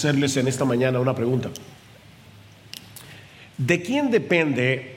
hacerles 0.00 0.34
en 0.38 0.48
esta 0.48 0.64
mañana 0.64 0.98
una 0.98 1.14
pregunta. 1.14 1.50
¿De 3.58 3.82
quién 3.82 4.10
depende 4.10 4.96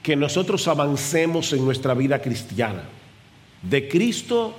que 0.00 0.14
nosotros 0.14 0.68
avancemos 0.68 1.52
en 1.52 1.64
nuestra 1.64 1.92
vida 1.94 2.22
cristiana? 2.22 2.84
¿De 3.62 3.88
Cristo 3.88 4.54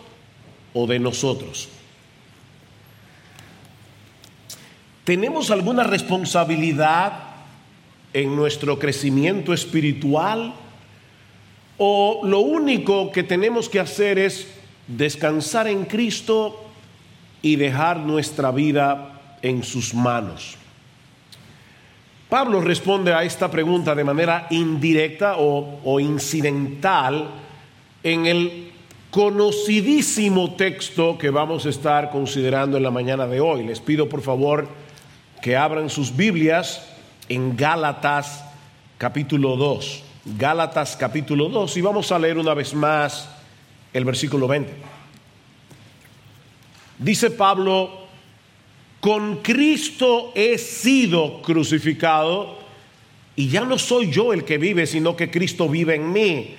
o 0.73 0.85
de 0.85 0.99
nosotros? 0.99 1.69
¿Tenemos 5.05 5.49
alguna 5.49 5.83
responsabilidad 5.83 7.13
en 8.11 8.35
nuestro 8.35 8.77
crecimiento 8.77 9.53
espiritual? 9.53 10.53
¿O 11.77 12.19
lo 12.25 12.39
único 12.39 13.13
que 13.13 13.23
tenemos 13.23 13.69
que 13.69 13.79
hacer 13.79 14.19
es 14.19 14.47
descansar 14.87 15.69
en 15.69 15.85
Cristo 15.85 16.65
y 17.41 17.55
dejar 17.55 17.99
nuestra 17.99 18.51
vida 18.51 19.16
en 19.41 19.63
sus 19.63 19.93
manos? 19.93 20.57
Pablo 22.29 22.59
responde 22.59 23.13
a 23.13 23.23
esta 23.23 23.49
pregunta 23.49 23.95
de 23.95 24.03
manera 24.03 24.47
indirecta 24.49 25.35
o, 25.37 25.99
incidental 25.99 27.29
en 28.03 28.25
el 28.25 28.71
conocidísimo 29.11 30.55
texto 30.55 31.17
que 31.17 31.29
vamos 31.29 31.65
a 31.65 31.69
estar 31.69 32.09
considerando 32.09 32.75
en 32.75 32.83
la 32.83 32.91
mañana 32.91 33.27
de 33.27 33.39
hoy. 33.39 33.63
Les 33.63 33.79
pido 33.79 34.09
por 34.09 34.21
favor 34.21 34.67
que 35.41 35.55
abran 35.55 35.89
sus 35.89 36.15
Biblias 36.15 36.85
en 37.29 37.55
Gálatas 37.55 38.43
capítulo 38.97 39.55
2. 39.55 40.03
Gálatas 40.37 40.97
capítulo 40.97 41.47
2 41.47 41.77
y 41.77 41.81
vamos 41.81 42.11
a 42.11 42.19
leer 42.19 42.37
una 42.37 42.53
vez 42.53 42.73
más 42.73 43.29
el 43.93 44.03
versículo 44.03 44.49
20. 44.49 44.73
Dice 46.99 47.31
Pablo, 47.31 48.06
con 48.99 49.37
Cristo 49.37 50.31
he 50.35 50.57
sido 50.57 51.41
crucificado 51.41 52.57
y 53.35 53.49
ya 53.49 53.61
no 53.61 53.77
soy 53.77 54.11
yo 54.11 54.33
el 54.33 54.43
que 54.43 54.57
vive, 54.57 54.87
sino 54.87 55.15
que 55.15 55.29
Cristo 55.29 55.69
vive 55.69 55.95
en 55.95 56.11
mí. 56.11 56.55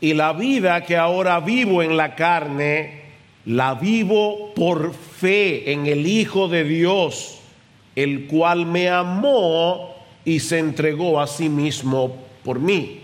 Y 0.00 0.14
la 0.14 0.32
vida 0.32 0.84
que 0.84 0.96
ahora 0.96 1.40
vivo 1.40 1.82
en 1.82 1.96
la 1.96 2.14
carne, 2.14 3.02
la 3.44 3.74
vivo 3.74 4.54
por 4.54 4.94
fe 4.94 5.72
en 5.72 5.86
el 5.86 6.06
Hijo 6.06 6.48
de 6.48 6.64
Dios, 6.64 7.38
el 7.94 8.26
cual 8.26 8.66
me 8.66 8.88
amó 8.88 9.94
y 10.24 10.40
se 10.40 10.58
entregó 10.58 11.20
a 11.20 11.26
sí 11.26 11.48
mismo 11.48 12.16
por 12.42 12.58
mí. 12.58 13.00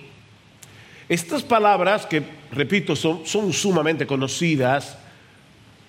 Estas 1.08 1.42
palabras, 1.42 2.06
que 2.06 2.22
repito, 2.52 2.96
son, 2.96 3.52
sumamente 3.52 4.06
conocidas, 4.06 4.96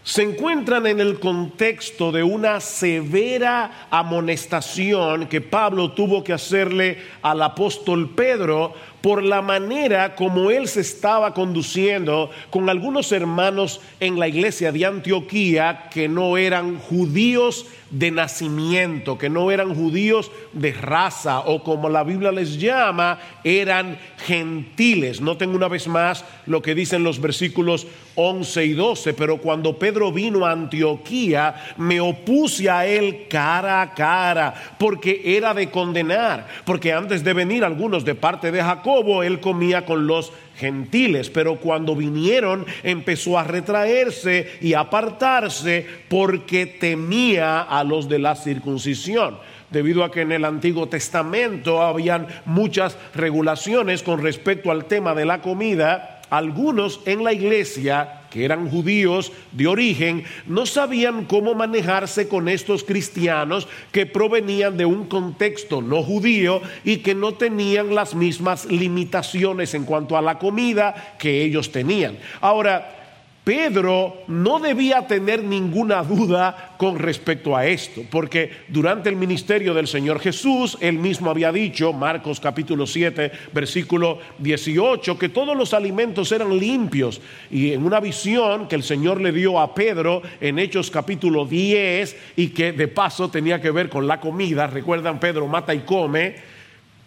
se 0.04 0.24
encuentran 0.24 0.88
en 0.88 1.00
el 1.00 1.20
contexto 1.20 2.12
de 2.12 2.24
una 2.24 2.60
severa 2.60 3.88
amonestación 3.92 5.28
que 5.28 5.42
Pablo 5.42 5.92
tuvo 5.92 6.24
que 6.24 6.34
hacerle 6.34 6.98
al 7.22 7.42
apóstol 7.44 8.10
Pedro 8.16 8.74
por 9.02 9.24
la 9.24 9.44
manera 9.44 10.16
como 10.16 10.50
él 10.50 10.68
se 10.68 10.82
estaba 10.82 11.36
conduciendo 11.36 12.32
con 12.50 12.70
algunos 12.70 13.12
hermanos 13.12 13.80
en 14.00 14.20
la 14.20 14.28
iglesia 14.28 14.72
de 14.72 14.86
Antioquía 14.86 15.90
que 15.92 16.08
no 16.08 16.36
eran 16.36 16.80
judíos 16.80 17.68
de 17.92 18.10
nacimiento, 18.10 19.18
que 19.18 19.30
no 19.30 19.52
eran 19.52 19.76
judíos 19.76 20.32
de 20.54 20.72
raza 20.72 21.42
o 21.42 21.64
como 21.64 21.90
la 21.90 22.04
Biblia 22.04 22.32
les 22.32 22.60
llama, 22.60 23.20
eran 23.44 24.00
gentiles. 24.26 25.22
Noten 25.22 25.52
una 25.52 25.68
vez 25.68 25.88
más 25.88 26.26
lo 26.46 26.62
que 26.62 26.74
dicen 26.74 27.04
los 27.04 27.20
versículos 27.20 27.86
11 28.16 28.66
y 28.66 28.74
12, 28.74 29.14
pero 29.14 29.38
cuando 29.38 29.78
Pedro 29.78 30.12
vino 30.12 30.46
a 30.46 30.52
Antioquía, 30.52 31.74
me 31.78 32.02
opuse 32.02 32.70
a 32.70 32.86
él 32.86 33.28
cara 33.30 33.82
a 33.82 33.94
cara, 33.94 34.54
porque 34.78 35.22
era 35.38 35.54
de 35.54 35.70
condenar, 35.70 36.48
porque 36.66 36.94
antes 36.94 37.24
de 37.24 37.34
venir 37.34 37.64
algunos 37.64 38.06
de 38.06 38.16
parte 38.16 38.52
de 38.52 38.62
Jacob, 38.62 39.22
él 39.24 39.40
comía 39.40 39.86
con 39.86 40.08
los 40.08 40.32
gentiles, 40.56 41.30
pero 41.30 41.58
cuando 41.58 41.96
vinieron 41.96 42.66
empezó 42.84 43.38
a 43.38 43.44
retraerse 43.44 44.60
y 44.62 44.74
apartarse 44.74 45.86
porque 46.08 46.66
temía 46.66 47.62
a 47.62 47.84
los 47.84 48.08
de 48.08 48.20
la 48.20 48.36
circuncisión. 48.36 49.38
Debido 49.70 50.04
a 50.04 50.12
que 50.12 50.22
en 50.22 50.34
el 50.34 50.46
Antiguo 50.46 50.90
Testamento 50.90 51.82
habían 51.82 52.28
muchas 52.46 52.98
regulaciones 53.16 54.04
con 54.04 54.22
respecto 54.22 54.70
al 54.70 54.86
tema 54.86 55.16
de 55.16 55.26
la 55.26 55.42
comida, 55.42 56.22
algunos 56.30 57.00
en 57.06 57.24
la 57.24 57.34
iglesia, 57.34 58.21
que 58.32 58.46
eran 58.46 58.70
judíos 58.70 59.32
de 59.52 59.68
origen, 59.68 60.24
no 60.48 60.66
sabían 60.66 61.26
cómo 61.26 61.54
manejarse 61.54 62.28
con 62.28 62.50
estos 62.50 62.84
cristianos 62.84 63.68
que 63.92 64.08
provenían 64.08 64.78
de 64.78 64.86
un 64.86 65.06
contexto 65.06 65.82
no 65.82 66.02
judío 66.02 66.62
y 66.84 66.98
que 66.98 67.14
no 67.14 67.34
tenían 67.34 67.94
las 67.94 68.16
mismas 68.16 68.66
limitaciones 68.66 69.74
en 69.76 69.84
cuanto 69.84 70.18
a 70.18 70.22
la 70.22 70.40
comida 70.40 71.16
que 71.20 71.44
ellos 71.44 71.72
tenían. 71.72 72.18
Ahora, 72.40 73.01
Pedro 73.44 74.22
no 74.28 74.60
debía 74.60 75.08
tener 75.08 75.44
ninguna 75.44 76.04
duda 76.04 76.76
con 76.78 77.00
respecto 77.00 77.58
a 77.58 77.66
esto, 77.66 78.04
porque 78.12 78.52
durante 78.68 79.10
el 79.10 79.16
ministerio 79.16 79.74
del 79.74 79.88
Señor 79.88 80.20
Jesús, 80.20 80.78
él 80.80 81.00
mismo 81.00 81.32
había 81.32 81.52
dicho, 81.52 81.92
Marcos 81.92 82.40
capítulo 82.40 82.86
7, 82.86 83.32
versículo 83.52 84.20
18, 84.38 85.18
que 85.18 85.30
todos 85.30 85.58
los 85.58 85.74
alimentos 85.74 86.32
eran 86.32 86.56
limpios. 86.56 87.20
Y 87.50 87.72
en 87.72 87.84
una 87.84 88.00
visión 88.00 88.68
que 88.68 88.76
el 88.76 88.84
Señor 88.84 89.20
le 89.20 89.32
dio 89.32 89.60
a 89.60 89.74
Pedro 89.74 90.22
en 90.40 90.60
Hechos 90.60 90.92
capítulo 90.92 91.48
10, 91.48 92.16
y 92.36 92.50
que 92.50 92.74
de 92.74 92.88
paso 92.90 93.32
tenía 93.32 93.60
que 93.60 93.72
ver 93.72 93.90
con 93.90 94.06
la 94.06 94.20
comida, 94.20 94.68
recuerdan, 94.68 95.20
Pedro 95.20 95.48
mata 95.48 95.74
y 95.74 95.80
come, 95.80 96.36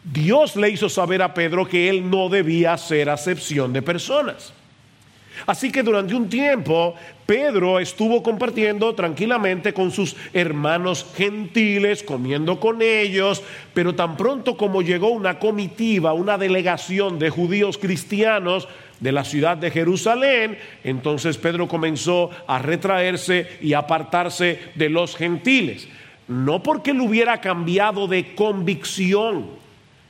Dios 0.03 0.57
le 0.57 0.69
hizo 0.69 0.89
saber 0.89 1.23
a 1.23 1.33
Pedro 1.33 1.69
que 1.69 1.89
él 1.89 2.11
no 2.11 2.29
debía 2.29 2.73
hacer 2.73 3.09
acepción 3.09 3.73
de 3.73 3.83
personas. 3.83 4.53
Así 5.47 5.71
que 5.71 5.83
durante 5.83 6.15
un 6.15 6.29
tiempo 6.29 6.95
Pedro 7.27 7.79
estuvo 7.81 8.23
compartiendo 8.23 8.95
tranquilamente 8.95 9.73
con 9.73 9.91
sus 9.91 10.17
hermanos 10.33 11.07
gentiles, 11.17 12.03
comiendo 12.03 12.61
con 12.61 12.83
ellos, 12.83 13.43
pero 13.73 13.95
tan 13.95 14.17
pronto 14.17 14.57
como 14.57 14.83
llegó 14.83 15.09
una 15.09 15.39
comitiva, 15.39 16.13
una 16.13 16.39
delegación 16.39 17.19
de 17.19 17.31
judíos 17.31 17.79
cristianos 17.79 18.69
de 19.01 19.13
la 19.13 19.25
ciudad 19.25 19.57
de 19.57 19.71
Jerusalén, 19.71 20.59
entonces 20.83 21.37
Pedro 21.37 21.69
comenzó 21.69 22.31
a 22.47 22.59
retraerse 22.59 23.49
y 23.61 23.73
apartarse 23.75 24.61
de 24.75 24.89
los 24.89 25.17
gentiles. 25.17 25.89
No 26.29 26.63
porque 26.63 26.93
él 26.93 27.01
hubiera 27.01 27.41
cambiado 27.41 28.07
de 28.07 28.35
convicción, 28.35 29.47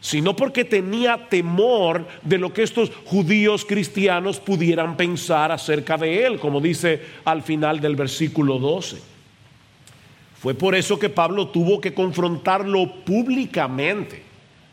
sino 0.04 0.37
porque 0.37 0.66
tenía 0.66 1.31
temor 1.31 2.06
de 2.20 2.37
lo 2.37 2.53
que 2.53 2.62
estos 2.62 2.92
judíos 3.06 3.65
cristianos 3.65 4.38
pudieran 4.38 4.98
pensar 4.98 5.50
acerca 5.50 5.97
de 5.97 6.26
él, 6.26 6.38
como 6.38 6.60
dice 6.60 7.00
al 7.25 7.41
final 7.41 7.81
del 7.81 7.97
versículo 7.97 8.59
12. 8.59 8.98
Fue 10.38 10.53
por 10.53 10.75
eso 10.75 10.98
que 10.98 11.09
Pablo 11.09 11.48
tuvo 11.48 11.81
que 11.81 11.94
confrontarlo 11.94 12.97
públicamente. 13.06 14.22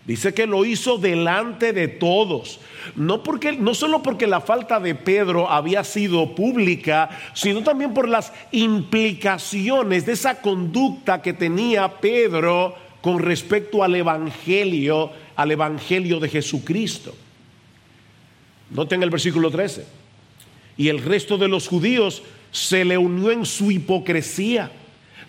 Dice 0.06 0.34
que 0.34 0.46
lo 0.46 0.66
hizo 0.66 0.98
delante 0.98 1.72
de 1.72 1.88
todos. 1.88 2.60
No, 2.98 3.24
porque, 3.24 3.54
no 3.54 3.74
solo 3.74 4.04
porque 4.04 4.28
la 4.28 4.42
falta 4.42 4.82
de 4.82 4.96
Pedro 4.96 5.50
había 5.50 5.86
sido 5.86 6.36
pública, 6.36 7.10
sino 7.34 7.64
también 7.64 7.94
por 7.94 8.10
las 8.10 8.34
implicaciones 8.52 10.06
de 10.06 10.12
esa 10.12 10.42
conducta 10.42 11.22
que 11.22 11.32
tenía 11.32 11.88
Pedro 12.02 12.76
con 13.02 13.20
respecto 13.20 13.84
al 13.84 13.96
Evangelio, 13.96 15.12
al 15.42 15.52
Evangelio 15.52 16.20
de 16.20 16.30
Jesucristo. 16.30 17.16
Noten 18.70 19.04
el 19.04 19.10
versículo 19.10 19.50
13. 19.50 19.86
Y 20.78 20.88
el 20.90 21.04
resto 21.04 21.38
de 21.38 21.48
los 21.48 21.68
judíos 21.68 22.24
se 22.52 22.86
le 22.86 22.98
unió 22.98 23.32
en 23.32 23.46
su 23.46 23.72
hipocresía 23.72 24.72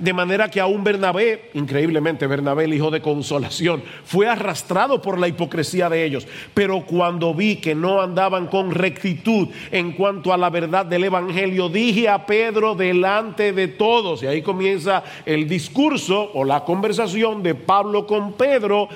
de 0.02 0.12
manera 0.12 0.50
que 0.50 0.60
aún 0.60 0.82
Bernabé, 0.82 1.50
increíblemente 1.54 2.26
Bernabé, 2.26 2.64
el 2.64 2.74
hijo 2.74 2.90
de 2.90 3.00
consolación, 3.00 3.84
fue 4.04 4.26
arrastrado 4.26 5.00
por 5.00 5.16
la 5.16 5.28
hipocresía 5.28 5.88
de 5.88 6.04
ellos. 6.04 6.26
Pero 6.54 6.84
cuando 6.84 7.32
vi 7.34 7.56
que 7.56 7.76
no 7.76 8.00
andaban 8.00 8.48
con 8.48 8.72
rectitud 8.72 9.48
en 9.70 9.92
cuanto 9.92 10.32
a 10.32 10.36
la 10.36 10.50
verdad 10.50 10.86
del 10.86 11.04
Evangelio, 11.04 11.68
dije 11.68 12.08
a 12.08 12.26
Pedro 12.26 12.74
delante 12.74 13.52
de 13.52 13.68
todos, 13.68 14.24
y 14.24 14.26
ahí 14.26 14.42
comienza 14.42 15.04
el 15.24 15.48
discurso 15.48 16.32
o 16.34 16.44
la 16.44 16.64
conversación 16.64 17.42
de 17.42 17.54
Pablo 17.54 18.04
con 18.04 18.32
Pedro, 18.32 18.88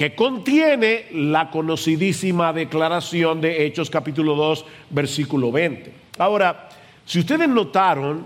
que 0.00 0.14
contiene 0.14 1.08
la 1.12 1.50
conocidísima 1.50 2.54
declaración 2.54 3.42
de 3.42 3.66
Hechos 3.66 3.90
capítulo 3.90 4.34
2, 4.34 4.64
versículo 4.88 5.52
20. 5.52 5.92
Ahora, 6.16 6.70
si 7.04 7.18
ustedes 7.18 7.46
notaron, 7.46 8.24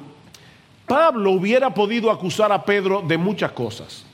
Pablo 0.86 1.32
hubiera 1.32 1.74
podido 1.74 2.12
acusar 2.12 2.52
a 2.52 2.64
Pedro 2.64 3.02
de 3.02 3.18
muchas 3.18 3.50
cosas, 3.50 4.06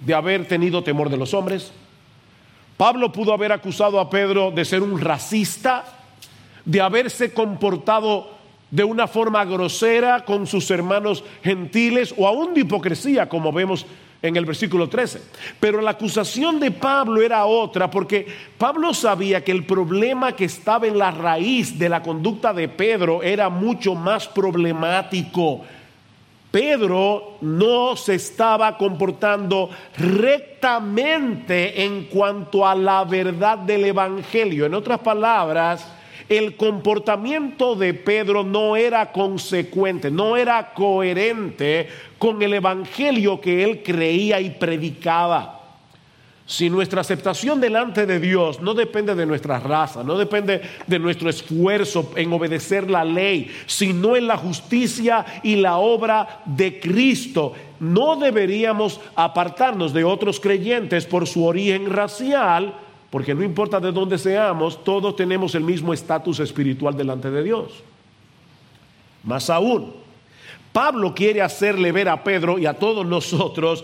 de 0.00 0.14
haber 0.14 0.48
tenido 0.48 0.82
temor 0.82 1.10
de 1.10 1.18
los 1.18 1.34
hombres. 1.34 1.70
Pablo 2.78 3.12
pudo 3.12 3.34
haber 3.34 3.52
acusado 3.52 4.00
a 4.00 4.08
Pedro 4.08 4.50
de 4.50 4.64
ser 4.64 4.82
un 4.82 4.98
racista, 4.98 5.84
de 6.64 6.80
haberse 6.80 7.34
comportado 7.34 8.30
de 8.70 8.84
una 8.84 9.06
forma 9.06 9.44
grosera 9.44 10.24
con 10.24 10.46
sus 10.46 10.70
hermanos 10.70 11.22
gentiles 11.44 12.14
o 12.16 12.26
aún 12.26 12.54
de 12.54 12.60
hipocresía, 12.62 13.28
como 13.28 13.52
vemos 13.52 13.84
en 14.22 14.36
el 14.36 14.44
versículo 14.44 14.88
13. 14.88 15.22
Pero 15.60 15.80
la 15.80 15.92
acusación 15.92 16.58
de 16.58 16.70
Pablo 16.70 17.22
era 17.22 17.46
otra, 17.46 17.90
porque 17.90 18.26
Pablo 18.58 18.94
sabía 18.94 19.44
que 19.44 19.52
el 19.52 19.64
problema 19.64 20.32
que 20.32 20.44
estaba 20.44 20.86
en 20.86 20.98
la 20.98 21.10
raíz 21.10 21.78
de 21.78 21.88
la 21.88 22.02
conducta 22.02 22.52
de 22.52 22.68
Pedro 22.68 23.22
era 23.22 23.48
mucho 23.48 23.94
más 23.94 24.26
problemático. 24.28 25.62
Pedro 26.50 27.36
no 27.42 27.96
se 27.96 28.14
estaba 28.14 28.78
comportando 28.78 29.68
rectamente 29.98 31.84
en 31.84 32.04
cuanto 32.04 32.66
a 32.66 32.74
la 32.74 33.04
verdad 33.04 33.58
del 33.58 33.84
Evangelio. 33.84 34.64
En 34.64 34.72
otras 34.72 35.00
palabras, 35.00 35.86
el 36.28 36.56
comportamiento 36.56 37.76
de 37.76 37.94
Pedro 37.94 38.42
no 38.42 38.74
era 38.74 39.12
consecuente, 39.12 40.10
no 40.10 40.36
era 40.36 40.72
coherente 40.72 41.88
con 42.18 42.42
el 42.42 42.54
Evangelio 42.54 43.40
que 43.40 43.64
él 43.64 43.82
creía 43.82 44.40
y 44.40 44.50
predicaba. 44.50 45.56
Si 46.48 46.70
nuestra 46.70 47.00
aceptación 47.00 47.60
delante 47.60 48.06
de 48.06 48.20
Dios 48.20 48.60
no 48.60 48.72
depende 48.72 49.16
de 49.16 49.26
nuestra 49.26 49.58
raza, 49.58 50.04
no 50.04 50.16
depende 50.16 50.62
de 50.86 50.98
nuestro 51.00 51.28
esfuerzo 51.28 52.12
en 52.14 52.32
obedecer 52.32 52.88
la 52.88 53.04
ley, 53.04 53.50
sino 53.66 54.14
en 54.14 54.28
la 54.28 54.36
justicia 54.36 55.26
y 55.42 55.56
la 55.56 55.78
obra 55.78 56.42
de 56.44 56.78
Cristo, 56.78 57.52
no 57.80 58.14
deberíamos 58.14 59.00
apartarnos 59.16 59.92
de 59.92 60.04
otros 60.04 60.38
creyentes 60.38 61.04
por 61.04 61.26
su 61.26 61.44
origen 61.44 61.90
racial, 61.90 62.74
porque 63.10 63.34
no 63.34 63.42
importa 63.42 63.80
de 63.80 63.90
dónde 63.90 64.16
seamos, 64.16 64.84
todos 64.84 65.16
tenemos 65.16 65.56
el 65.56 65.64
mismo 65.64 65.92
estatus 65.92 66.38
espiritual 66.38 66.96
delante 66.96 67.28
de 67.28 67.42
Dios. 67.42 67.82
Más 69.24 69.50
aún, 69.50 70.05
Pablo 70.76 71.14
quiere 71.14 71.40
hacerle 71.40 71.90
ver 71.90 72.06
a 72.06 72.22
Pedro 72.22 72.58
y 72.58 72.66
a 72.66 72.74
todos 72.74 73.06
nosotros 73.06 73.82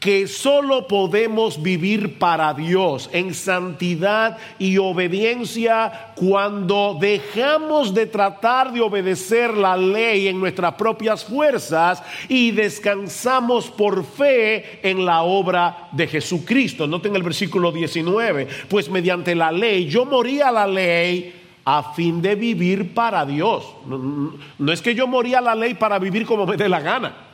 que 0.00 0.26
solo 0.26 0.88
podemos 0.88 1.62
vivir 1.62 2.18
para 2.18 2.52
Dios 2.52 3.08
en 3.12 3.32
santidad 3.32 4.38
y 4.58 4.76
obediencia 4.76 6.12
cuando 6.16 6.98
dejamos 7.00 7.94
de 7.94 8.06
tratar 8.06 8.72
de 8.72 8.80
obedecer 8.80 9.56
la 9.56 9.76
ley 9.76 10.26
en 10.26 10.40
nuestras 10.40 10.74
propias 10.74 11.24
fuerzas 11.24 12.02
y 12.28 12.50
descansamos 12.50 13.70
por 13.70 14.04
fe 14.04 14.80
en 14.82 15.06
la 15.06 15.22
obra 15.22 15.90
de 15.92 16.08
Jesucristo. 16.08 16.88
Noten 16.88 17.14
el 17.14 17.22
versículo 17.22 17.70
19, 17.70 18.48
pues 18.68 18.90
mediante 18.90 19.36
la 19.36 19.52
ley 19.52 19.86
yo 19.86 20.04
moría 20.04 20.48
a 20.48 20.52
la 20.52 20.66
ley 20.66 21.41
a 21.64 21.92
fin 21.94 22.22
de 22.22 22.34
vivir 22.34 22.94
para 22.94 23.24
Dios. 23.24 23.64
No, 23.86 24.34
no 24.58 24.72
es 24.72 24.82
que 24.82 24.94
yo 24.94 25.06
moría 25.06 25.40
la 25.40 25.54
ley 25.54 25.74
para 25.74 25.98
vivir 25.98 26.26
como 26.26 26.46
me 26.46 26.56
dé 26.56 26.68
la 26.68 26.80
gana. 26.80 27.31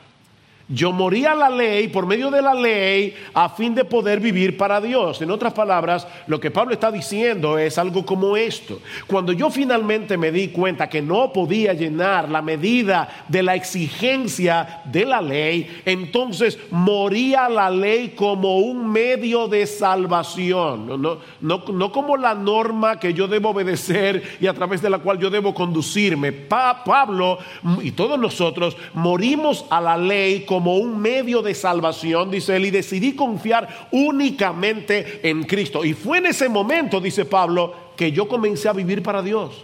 Yo 0.71 0.91
moría 0.91 1.33
la 1.33 1.49
ley 1.49 1.87
por 1.87 2.05
medio 2.05 2.29
de 2.29 2.43
la 2.43 2.53
ley 2.53 3.15
a 3.33 3.49
fin 3.49 3.73
de 3.73 3.83
poder 3.83 4.19
vivir 4.19 4.55
para 4.55 4.79
Dios. 4.79 5.19
En 5.19 5.31
otras 5.31 5.51
palabras, 5.51 6.07
lo 6.27 6.39
que 6.39 6.51
Pablo 6.51 6.73
está 6.73 6.91
diciendo 6.91 7.57
es 7.57 7.79
algo 7.79 8.05
como 8.05 8.37
esto. 8.37 8.79
Cuando 9.07 9.33
yo 9.33 9.49
finalmente 9.49 10.15
me 10.15 10.31
di 10.31 10.49
cuenta 10.49 10.87
que 10.87 11.01
no 11.01 11.33
podía 11.33 11.73
llenar 11.73 12.29
la 12.29 12.43
medida 12.43 13.25
de 13.27 13.41
la 13.41 13.55
exigencia 13.55 14.81
de 14.85 15.05
la 15.05 15.21
ley, 15.21 15.81
entonces 15.85 16.59
moría 16.69 17.49
la 17.49 17.71
ley 17.71 18.09
como 18.09 18.59
un 18.59 18.91
medio 18.91 19.47
de 19.47 19.65
salvación, 19.65 21.01
no, 21.01 21.17
no, 21.41 21.91
como 21.91 22.15
la 22.15 22.35
norma 22.35 22.99
que 22.99 23.15
yo 23.15 23.27
debo 23.27 23.49
obedecer 23.49 24.37
y 24.39 24.45
a 24.45 24.53
través 24.53 24.83
de 24.83 24.91
la 24.91 24.99
cual 24.99 25.17
yo 25.17 25.31
debo 25.31 25.51
conducirme. 25.51 26.31
Pablo 26.31 27.39
y 27.81 27.89
todos 27.91 28.19
nosotros 28.19 28.77
morimos 28.93 29.65
a 29.71 29.81
la 29.81 29.97
ley 29.97 30.45
como 30.45 30.58
como 30.59 30.75
un 30.75 30.99
medio 30.99 31.41
de 31.41 31.55
salvación, 31.55 32.29
dice 32.29 32.57
él, 32.57 32.65
y 32.65 32.69
decidí 32.69 33.15
confiar 33.15 33.87
únicamente 33.91 35.21
en 35.23 35.43
Cristo. 35.43 35.85
Y 35.85 35.93
fue 35.93 36.17
en 36.17 36.25
ese 36.25 36.49
momento, 36.49 36.99
dice 36.99 37.23
Pablo, 37.23 37.73
que 37.95 38.11
yo 38.11 38.27
comencé 38.27 38.67
a 38.67 38.73
vivir 38.73 39.01
para 39.01 39.21
Dios 39.21 39.63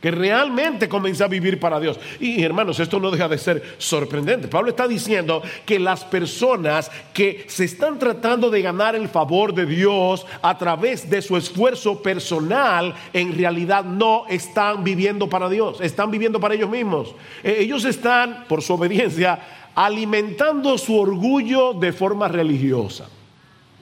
que 0.00 0.10
realmente 0.12 0.88
comencé 0.88 1.24
a 1.24 1.28
vivir 1.28 1.58
para 1.58 1.80
Dios. 1.80 1.98
Y 2.20 2.42
hermanos, 2.42 2.78
esto 2.78 3.00
no 3.00 3.10
deja 3.10 3.28
de 3.28 3.38
ser 3.38 3.76
sorprendente. 3.78 4.46
Pablo 4.46 4.70
está 4.70 4.86
diciendo 4.86 5.42
que 5.66 5.78
las 5.80 6.04
personas 6.04 6.90
que 7.12 7.44
se 7.48 7.64
están 7.64 7.98
tratando 7.98 8.48
de 8.48 8.62
ganar 8.62 8.94
el 8.94 9.08
favor 9.08 9.52
de 9.52 9.66
Dios 9.66 10.24
a 10.40 10.56
través 10.56 11.10
de 11.10 11.20
su 11.20 11.36
esfuerzo 11.36 12.00
personal, 12.00 12.94
en 13.12 13.36
realidad 13.36 13.84
no 13.84 14.24
están 14.28 14.84
viviendo 14.84 15.28
para 15.28 15.48
Dios, 15.48 15.80
están 15.80 16.10
viviendo 16.12 16.38
para 16.38 16.54
ellos 16.54 16.70
mismos. 16.70 17.14
Eh, 17.42 17.56
ellos 17.60 17.84
están, 17.84 18.44
por 18.48 18.62
su 18.62 18.74
obediencia, 18.74 19.40
alimentando 19.78 20.76
su 20.76 20.98
orgullo 20.98 21.72
de 21.72 21.92
forma 21.92 22.26
religiosa. 22.26 23.08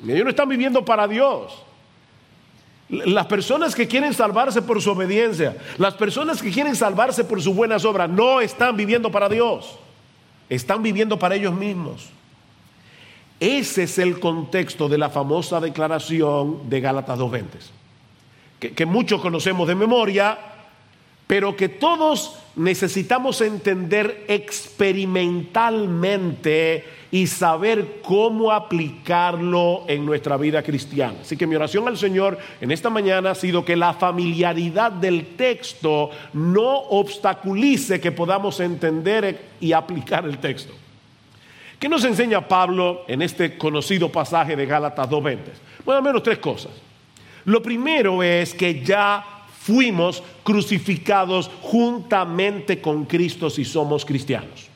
Ellos 0.06 0.24
no 0.24 0.28
están 0.28 0.46
viviendo 0.46 0.84
para 0.84 1.08
Dios. 1.08 1.54
Las 2.90 3.24
personas 3.24 3.74
que 3.74 3.88
quieren 3.88 4.12
salvarse 4.12 4.60
por 4.60 4.82
su 4.82 4.90
obediencia, 4.90 5.56
las 5.78 5.94
personas 5.94 6.42
que 6.42 6.50
quieren 6.50 6.76
salvarse 6.76 7.24
por 7.24 7.40
sus 7.40 7.56
buenas 7.56 7.86
obras, 7.86 8.10
no 8.10 8.42
están 8.42 8.76
viviendo 8.76 9.10
para 9.10 9.30
Dios, 9.30 9.78
están 10.50 10.82
viviendo 10.82 11.18
para 11.18 11.34
ellos 11.34 11.54
mismos. 11.54 12.10
Ese 13.40 13.84
es 13.84 13.96
el 13.96 14.20
contexto 14.20 14.90
de 14.90 14.98
la 14.98 15.08
famosa 15.08 15.60
declaración 15.60 16.68
de 16.68 16.78
Gálatas 16.78 17.18
2.20, 17.18 17.44
que, 18.60 18.72
que 18.74 18.84
muchos 18.84 19.22
conocemos 19.22 19.66
de 19.66 19.74
memoria, 19.74 20.38
pero 21.26 21.56
que 21.56 21.70
todos 21.70 22.38
necesitamos 22.56 23.40
entender 23.42 24.24
experimentalmente 24.28 26.84
y 27.10 27.26
saber 27.26 28.00
cómo 28.02 28.50
aplicarlo 28.50 29.84
en 29.86 30.04
nuestra 30.04 30.36
vida 30.36 30.62
cristiana. 30.62 31.14
Así 31.20 31.36
que 31.36 31.46
mi 31.46 31.54
oración 31.54 31.86
al 31.86 31.98
Señor 31.98 32.38
en 32.60 32.72
esta 32.72 32.90
mañana 32.90 33.30
ha 33.30 33.34
sido 33.34 33.64
que 33.64 33.76
la 33.76 33.94
familiaridad 33.94 34.90
del 34.90 35.36
texto 35.36 36.10
no 36.32 36.78
obstaculice 36.78 38.00
que 38.00 38.12
podamos 38.12 38.58
entender 38.60 39.40
y 39.60 39.72
aplicar 39.72 40.24
el 40.24 40.38
texto. 40.38 40.72
¿Qué 41.78 41.90
nos 41.90 42.04
enseña 42.04 42.48
Pablo 42.48 43.04
en 43.06 43.20
este 43.20 43.58
conocido 43.58 44.10
pasaje 44.10 44.56
de 44.56 44.64
Gálatas 44.64 45.10
2.20? 45.10 45.38
Bueno, 45.84 45.98
al 45.98 46.04
menos 46.04 46.22
tres 46.22 46.38
cosas. 46.38 46.72
Lo 47.44 47.62
primero 47.62 48.22
es 48.22 48.54
que 48.54 48.82
ya 48.82 49.35
fuimos 49.66 50.22
crucificados 50.44 51.50
juntamente 51.60 52.80
con 52.80 53.04
Cristo 53.04 53.50
si 53.50 53.64
somos 53.64 54.04
cristianos. 54.04 54.75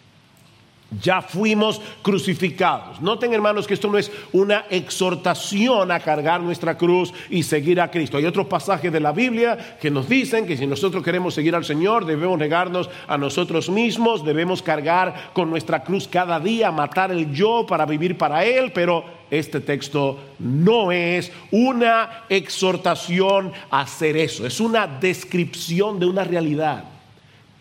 Ya 1.00 1.22
fuimos 1.22 1.80
crucificados. 2.02 3.00
Noten 3.00 3.32
hermanos 3.32 3.66
que 3.66 3.74
esto 3.74 3.88
no 3.88 3.96
es 3.96 4.10
una 4.32 4.64
exhortación 4.70 5.92
a 5.92 6.00
cargar 6.00 6.40
nuestra 6.40 6.76
cruz 6.76 7.14
y 7.28 7.44
seguir 7.44 7.80
a 7.80 7.90
Cristo. 7.90 8.16
Hay 8.16 8.26
otros 8.26 8.46
pasajes 8.46 8.92
de 8.92 8.98
la 8.98 9.12
Biblia 9.12 9.78
que 9.80 9.90
nos 9.90 10.08
dicen 10.08 10.46
que 10.46 10.56
si 10.56 10.66
nosotros 10.66 11.04
queremos 11.04 11.34
seguir 11.34 11.54
al 11.54 11.64
Señor 11.64 12.06
debemos 12.06 12.38
negarnos 12.38 12.90
a 13.06 13.16
nosotros 13.16 13.70
mismos, 13.70 14.24
debemos 14.24 14.62
cargar 14.62 15.30
con 15.32 15.48
nuestra 15.48 15.84
cruz 15.84 16.08
cada 16.08 16.40
día, 16.40 16.72
matar 16.72 17.12
el 17.12 17.32
yo 17.32 17.64
para 17.68 17.86
vivir 17.86 18.18
para 18.18 18.44
Él, 18.44 18.72
pero 18.72 19.04
este 19.30 19.60
texto 19.60 20.18
no 20.40 20.90
es 20.90 21.30
una 21.52 22.24
exhortación 22.28 23.52
a 23.70 23.82
hacer 23.82 24.16
eso, 24.16 24.44
es 24.44 24.58
una 24.58 24.86
descripción 24.86 26.00
de 26.00 26.06
una 26.06 26.24
realidad. 26.24 26.99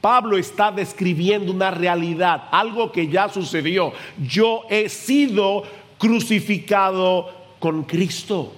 Pablo 0.01 0.37
está 0.37 0.71
describiendo 0.71 1.51
una 1.51 1.71
realidad, 1.71 2.43
algo 2.51 2.91
que 2.91 3.07
ya 3.07 3.29
sucedió. 3.29 3.91
Yo 4.17 4.63
he 4.69 4.89
sido 4.89 5.63
crucificado 5.97 7.29
con 7.59 7.83
Cristo. 7.83 8.53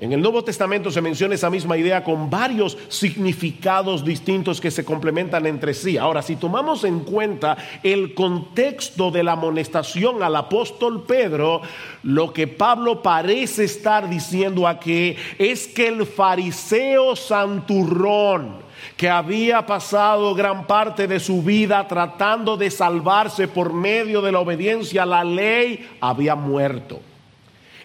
En 0.00 0.12
el 0.14 0.22
Nuevo 0.22 0.42
Testamento 0.42 0.90
se 0.90 1.02
menciona 1.02 1.34
esa 1.34 1.50
misma 1.50 1.76
idea 1.76 2.02
con 2.02 2.30
varios 2.30 2.78
significados 2.88 4.02
distintos 4.02 4.58
que 4.58 4.70
se 4.70 4.82
complementan 4.82 5.44
entre 5.44 5.74
sí. 5.74 5.98
Ahora, 5.98 6.22
si 6.22 6.36
tomamos 6.36 6.84
en 6.84 7.00
cuenta 7.00 7.58
el 7.82 8.14
contexto 8.14 9.10
de 9.10 9.22
la 9.22 9.32
amonestación 9.32 10.22
al 10.22 10.36
apóstol 10.36 11.02
Pedro, 11.02 11.60
lo 12.02 12.32
que 12.32 12.46
Pablo 12.46 13.02
parece 13.02 13.64
estar 13.64 14.08
diciendo 14.08 14.66
aquí 14.66 15.16
es 15.38 15.68
que 15.68 15.88
el 15.88 16.06
fariseo 16.06 17.14
santurrón, 17.14 18.69
que 18.96 19.08
había 19.08 19.66
pasado 19.66 20.34
gran 20.34 20.66
parte 20.66 21.06
de 21.06 21.20
su 21.20 21.42
vida 21.42 21.86
tratando 21.86 22.56
de 22.56 22.70
salvarse 22.70 23.48
por 23.48 23.72
medio 23.72 24.22
de 24.22 24.32
la 24.32 24.40
obediencia 24.40 25.02
a 25.02 25.06
la 25.06 25.24
ley, 25.24 25.88
había 26.00 26.34
muerto. 26.34 27.00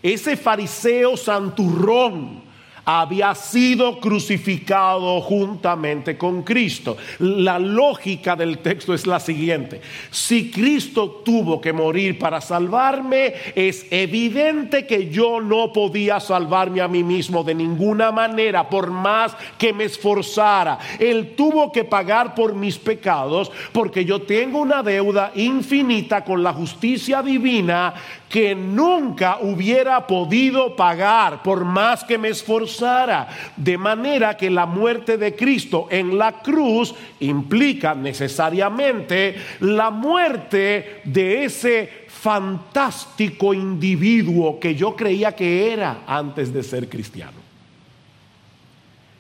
Ese 0.02 0.38
fariseo 0.38 1.18
santurrón 1.18 2.45
había 2.86 3.34
sido 3.34 4.00
crucificado 4.00 5.20
juntamente 5.22 6.18
con 6.18 6.44
Cristo. 6.44 6.98
La 7.20 7.60
lógica 7.60 8.36
del 8.36 8.60
texto 8.60 8.94
es 8.94 9.08
la 9.08 9.20
siguiente. 9.20 9.82
Si 10.12 10.52
Cristo 10.52 11.22
tuvo 11.26 11.60
que 11.60 11.74
morir 11.74 12.20
para 12.20 12.40
salvarme, 12.42 13.34
es 13.56 13.88
evidente 13.90 14.86
que 14.86 15.10
yo 15.10 15.42
no 15.42 15.74
podía 15.74 16.20
salvarme 16.20 16.82
a 16.82 16.88
mí 16.88 17.04
mismo 17.04 17.44
de 17.44 17.56
ninguna 17.56 18.12
manera, 18.12 18.70
por 18.70 18.92
más 18.92 19.36
que 19.58 19.74
me 19.74 19.86
esforzara. 19.86 20.78
Él 21.00 21.34
tuvo 21.36 21.72
que 21.72 21.84
pagar 21.84 22.36
por 22.36 22.54
mis 22.54 22.78
pecados 22.78 23.52
porque 23.72 24.06
yo 24.06 24.22
tengo 24.22 24.60
una 24.60 24.84
deuda 24.84 25.32
infinita 25.36 26.24
con 26.24 26.44
la 26.44 26.54
justicia 26.54 27.22
divina 27.22 27.94
que 28.36 28.54
nunca 28.54 29.38
hubiera 29.40 30.06
podido 30.06 30.76
pagar 30.76 31.42
por 31.42 31.64
más 31.64 32.04
que 32.04 32.18
me 32.18 32.28
esforzara. 32.28 33.30
De 33.56 33.78
manera 33.78 34.36
que 34.36 34.50
la 34.50 34.66
muerte 34.66 35.18
de 35.18 35.38
Cristo 35.38 35.88
en 35.90 36.18
la 36.18 36.42
cruz 36.42 36.94
implica 37.22 37.96
necesariamente 37.96 39.38
la 39.62 39.90
muerte 39.90 41.00
de 41.06 41.46
ese 41.46 41.90
fantástico 42.10 43.54
individuo 43.54 44.60
que 44.60 44.76
yo 44.76 44.98
creía 44.98 45.34
que 45.34 45.72
era 45.72 46.02
antes 46.06 46.54
de 46.54 46.62
ser 46.62 46.90
cristiano. 46.90 47.40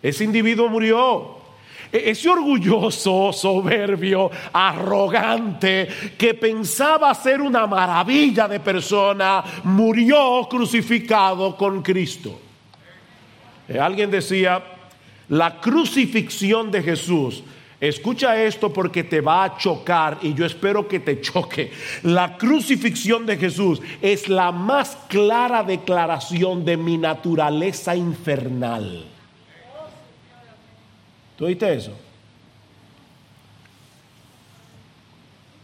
Ese 0.03 0.25
individuo 0.25 0.67
murió 0.67 1.34
ese 2.03 2.29
orgulloso, 2.29 3.31
soberbio, 3.31 4.29
arrogante, 4.51 5.87
que 6.17 6.33
pensaba 6.33 7.13
ser 7.13 7.41
una 7.41 7.67
maravilla 7.67 8.47
de 8.47 8.59
persona, 8.59 9.43
murió 9.63 10.47
crucificado 10.49 11.55
con 11.55 11.81
Cristo. 11.81 12.39
Eh, 13.67 13.79
alguien 13.79 14.11
decía, 14.11 14.63
la 15.29 15.59
crucifixión 15.59 16.69
de 16.71 16.83
Jesús 16.83 17.43
Escucha 17.79 18.41
esto 18.41 18.71
porque 18.71 19.03
te 19.03 19.19
va 19.19 19.43
a 19.43 19.57
chocar 19.57 20.19
y 20.21 20.33
yo 20.33 20.45
espero 20.45 20.87
que 20.87 21.01
te 21.01 21.19
choque. 21.19 21.71
La 22.03 22.37
crucifixión 22.37 23.25
de 23.25 23.37
Jesús 23.37 23.81
es 24.01 24.29
la 24.29 24.51
más 24.51 24.97
clara 25.09 25.61
declaración 25.61 26.63
de 26.63 26.77
mi 26.77 26.97
naturaleza 26.97 27.95
infernal. 27.95 29.05
¿Tú 31.37 31.45
oíste 31.45 31.73
eso? 31.73 31.91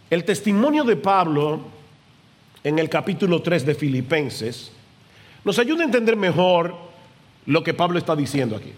El 0.09 0.25
testimonio 0.25 0.83
de 0.83 0.97
Pablo 0.97 1.61
en 2.63 2.77
el 2.77 2.89
capítulo 2.89 3.41
3 3.41 3.65
de 3.65 3.75
Filipenses 3.75 4.71
nos 5.43 5.57
ayuda 5.57 5.81
a 5.81 5.85
entender 5.85 6.15
mejor 6.17 6.75
lo 7.45 7.63
que 7.63 7.73
Pablo 7.73 7.97
está 7.97 8.15
diciendo 8.15 8.55
aquí. 8.55 8.73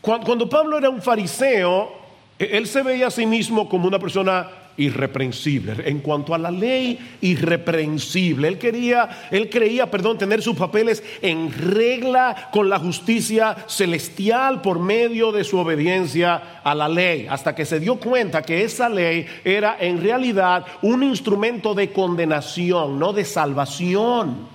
Cuando, 0.00 0.48
Pablo 0.48 0.78
era 0.78 0.90
un 0.90 1.02
fariseo, 1.02 1.92
e-, 2.38 2.56
él 2.56 2.66
se 2.66 2.82
veía 2.82 3.08
a 3.08 3.10
sí 3.10 3.26
mismo 3.26 3.68
como 3.68 3.88
una 3.88 3.98
persona 3.98 4.48
irreprensible. 4.76 5.74
En 5.86 6.00
cuanto 6.00 6.34
a 6.34 6.38
la 6.38 6.50
ley, 6.50 6.98
irreprensible. 7.20 8.48
Él 8.48 8.58
quería, 8.58 9.28
él 9.30 9.48
creía, 9.50 9.90
perdón, 9.90 10.18
tener 10.18 10.42
sus 10.42 10.56
papeles 10.56 11.02
en 11.22 11.52
regla 11.52 12.48
con 12.52 12.68
la 12.68 12.78
justicia 12.78 13.56
celestial 13.66 14.60
por 14.62 14.78
medio 14.78 15.32
de 15.32 15.44
su 15.44 15.58
obediencia 15.58 16.60
a 16.62 16.74
la 16.74 16.88
ley, 16.88 17.26
hasta 17.28 17.54
que 17.54 17.64
se 17.64 17.80
dio 17.80 17.96
cuenta 17.96 18.42
que 18.42 18.64
esa 18.64 18.88
ley 18.88 19.26
era 19.44 19.76
en 19.78 20.00
realidad 20.00 20.64
un 20.82 21.02
instrumento 21.02 21.74
de 21.74 21.92
condenación, 21.92 22.98
no 22.98 23.12
de 23.12 23.24
salvación. 23.24 24.53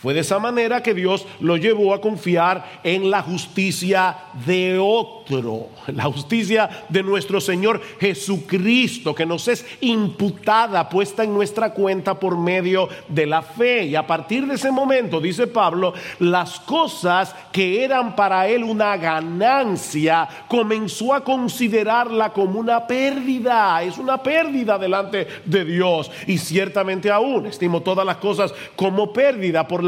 Fue 0.00 0.14
de 0.14 0.20
esa 0.20 0.38
manera 0.38 0.80
que 0.80 0.94
Dios 0.94 1.26
lo 1.40 1.56
llevó 1.56 1.92
a 1.92 2.00
confiar 2.00 2.80
en 2.84 3.10
la 3.10 3.20
justicia 3.20 4.16
de 4.46 4.78
otro, 4.78 5.70
la 5.88 6.04
justicia 6.04 6.86
de 6.88 7.02
nuestro 7.02 7.40
Señor 7.40 7.80
Jesucristo, 7.98 9.12
que 9.12 9.26
nos 9.26 9.48
es 9.48 9.66
imputada, 9.80 10.88
puesta 10.88 11.24
en 11.24 11.34
nuestra 11.34 11.74
cuenta 11.74 12.14
por 12.14 12.38
medio 12.38 12.88
de 13.08 13.26
la 13.26 13.42
fe. 13.42 13.86
Y 13.86 13.96
a 13.96 14.06
partir 14.06 14.46
de 14.46 14.54
ese 14.54 14.70
momento, 14.70 15.20
dice 15.20 15.48
Pablo, 15.48 15.92
las 16.20 16.60
cosas 16.60 17.34
que 17.50 17.82
eran 17.82 18.14
para 18.14 18.46
él 18.46 18.62
una 18.62 18.96
ganancia, 18.96 20.28
comenzó 20.46 21.12
a 21.12 21.24
considerarla 21.24 22.32
como 22.32 22.60
una 22.60 22.86
pérdida. 22.86 23.82
Es 23.82 23.98
una 23.98 24.22
pérdida 24.22 24.78
delante 24.78 25.26
de 25.44 25.64
Dios. 25.64 26.08
Y 26.28 26.38
ciertamente 26.38 27.10
aún 27.10 27.46
estimo 27.46 27.80
todas 27.80 28.06
las 28.06 28.18
cosas 28.18 28.54
como 28.76 29.12
pérdida 29.12 29.66
por 29.66 29.82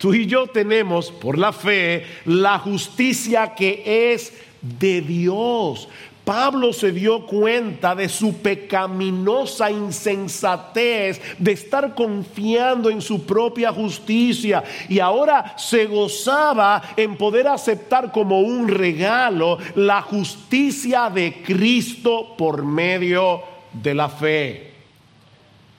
Tú 0.00 0.14
y 0.14 0.24
yo 0.24 0.46
tenemos 0.46 1.10
por 1.12 1.36
la 1.36 1.52
fe 1.52 2.06
la 2.24 2.58
justicia 2.58 3.54
que 3.54 4.14
es 4.14 4.32
de 4.62 5.02
Dios. 5.02 5.90
Pablo 6.24 6.72
se 6.72 6.90
dio 6.90 7.26
cuenta 7.26 7.94
de 7.94 8.08
su 8.08 8.38
pecaminosa 8.38 9.70
insensatez 9.70 11.20
de 11.38 11.52
estar 11.52 11.94
confiando 11.94 12.88
en 12.88 13.02
su 13.02 13.26
propia 13.26 13.72
justicia 13.72 14.64
y 14.88 15.00
ahora 15.00 15.54
se 15.58 15.84
gozaba 15.84 16.80
en 16.96 17.18
poder 17.18 17.48
aceptar 17.48 18.10
como 18.10 18.40
un 18.40 18.68
regalo 18.68 19.58
la 19.74 20.00
justicia 20.00 21.10
de 21.10 21.42
Cristo 21.42 22.36
por 22.38 22.64
medio 22.64 23.42
de 23.70 23.94
la 23.94 24.08
fe. 24.08 24.72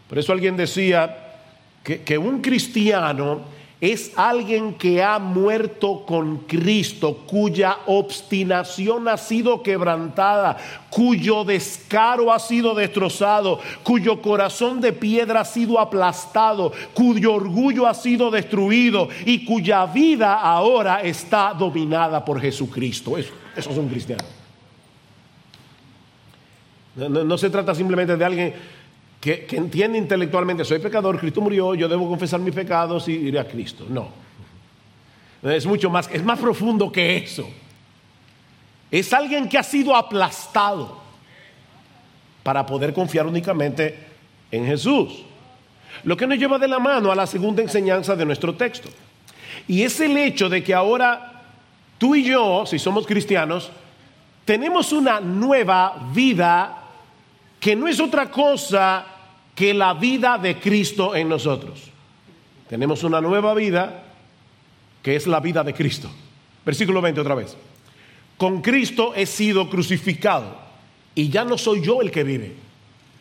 Por 0.08 0.20
eso 0.20 0.32
alguien 0.32 0.56
decía 0.56 1.40
que, 1.84 2.04
que 2.04 2.20
un 2.20 2.40
cristiano 2.40 3.61
es 3.82 4.12
alguien 4.16 4.76
que 4.76 5.02
ha 5.02 5.18
muerto 5.18 6.06
con 6.06 6.38
Cristo, 6.46 7.18
cuya 7.26 7.80
obstinación 7.88 9.08
ha 9.08 9.18
sido 9.18 9.64
quebrantada, 9.64 10.56
cuyo 10.92 11.44
descaro 11.44 12.32
ha 12.32 12.38
sido 12.38 12.76
destrozado, 12.76 13.60
cuyo 13.82 14.22
corazón 14.22 14.82
de 14.82 14.94
piedra 14.94 15.42
ha 15.42 15.46
sido 15.46 15.80
aplastado, 15.80 16.72
cuyo 16.94 17.34
orgullo 17.34 17.88
ha 17.88 17.96
sido 17.96 18.30
destruido 18.30 19.10
y 19.26 19.46
cuya 19.46 19.88
vida 19.88 20.40
ahora 20.40 21.02
está 21.02 21.56
dominada 21.58 22.24
por 22.24 22.40
Jesucristo. 22.40 23.18
Eso, 23.18 23.34
es 23.56 23.66
un 23.66 23.90
cristiano. 23.90 24.24
no 26.96 27.38
se 27.40 27.50
trata 27.50 27.74
simplemente 27.74 28.16
de 28.16 28.26
alguien 28.26 28.54
que, 29.22 29.46
entiende 29.52 30.00
intelectualmente, 30.00 30.66
soy 30.66 30.80
pecador, 30.80 31.20
Cristo 31.20 31.42
murió, 31.42 31.76
yo 31.76 31.88
debo 31.88 32.10
confesar 32.10 32.40
mis 32.40 32.56
pecados 32.56 33.08
y 33.08 33.12
iré 33.14 33.40
a 33.40 33.48
Cristo. 33.48 33.86
No. 33.88 34.10
Es 35.44 35.66
mucho 35.66 35.92
más, 35.92 36.10
es 36.12 36.24
más 36.24 36.40
profundo 36.40 36.92
que 36.92 37.18
eso. 37.18 37.48
Es 38.90 39.14
alguien 39.14 39.48
que 39.48 39.60
ha 39.60 39.64
sido 39.64 39.96
aplastado 39.96 41.00
para 42.42 42.66
poder 42.66 42.94
confiar 42.94 43.28
únicamente 43.28 43.98
en 44.52 44.66
Jesús. 44.66 45.24
Lo 46.04 46.18
que 46.18 46.26
nos 46.26 46.40
lleva 46.40 46.58
de 46.58 46.68
la 46.68 46.80
mano 46.80 47.12
a 47.12 47.16
la 47.16 47.28
segunda 47.28 47.62
enseñanza 47.62 48.16
de 48.16 48.26
nuestro 48.26 48.56
texto. 48.56 48.90
Y 49.68 49.84
es 49.84 50.00
el 50.00 50.18
hecho 50.18 50.50
de 50.50 50.64
que 50.64 50.74
ahora 50.74 51.44
tú 52.00 52.16
y 52.16 52.24
yo, 52.24 52.66
si 52.66 52.80
somos 52.80 53.06
cristianos, 53.06 53.70
tenemos 54.46 54.92
una 54.92 55.20
nueva 55.20 56.10
vida 56.12 56.81
que 57.62 57.76
no 57.76 57.88
es 57.88 58.00
otra 58.00 58.30
cosa 58.32 59.06
que 59.54 59.74
la 59.74 59.94
vida 59.94 60.40
de 60.40 60.60
Cristo 60.60 61.16
en 61.16 61.30
nosotros. 61.30 61.80
Tenemos 62.68 63.04
una 63.04 63.22
nueva 63.22 63.54
vida 63.54 64.04
que 65.04 65.16
es 65.16 65.28
la 65.28 65.40
vida 65.40 65.64
de 65.64 65.74
Cristo. 65.74 66.10
Versículo 66.66 67.02
20 67.02 67.22
otra 67.22 67.36
vez. 67.36 67.56
Con 68.36 68.62
Cristo 68.62 69.14
he 69.16 69.28
sido 69.28 69.70
crucificado 69.70 70.58
y 71.14 71.30
ya 71.30 71.46
no 71.46 71.58
soy 71.58 71.82
yo 71.82 72.02
el 72.02 72.10
que 72.10 72.24
vive, 72.24 72.56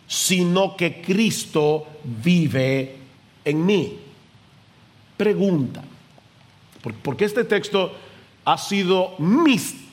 sino 0.06 0.75
que 0.75 1.02
Cristo 1.02 1.87
vive 2.02 2.97
en 3.44 3.66
mí. 3.66 3.99
Pregunta, 5.18 5.85
porque 7.02 7.26
este 7.26 7.44
texto 7.44 7.92
ha 8.47 8.56
sido 8.56 9.16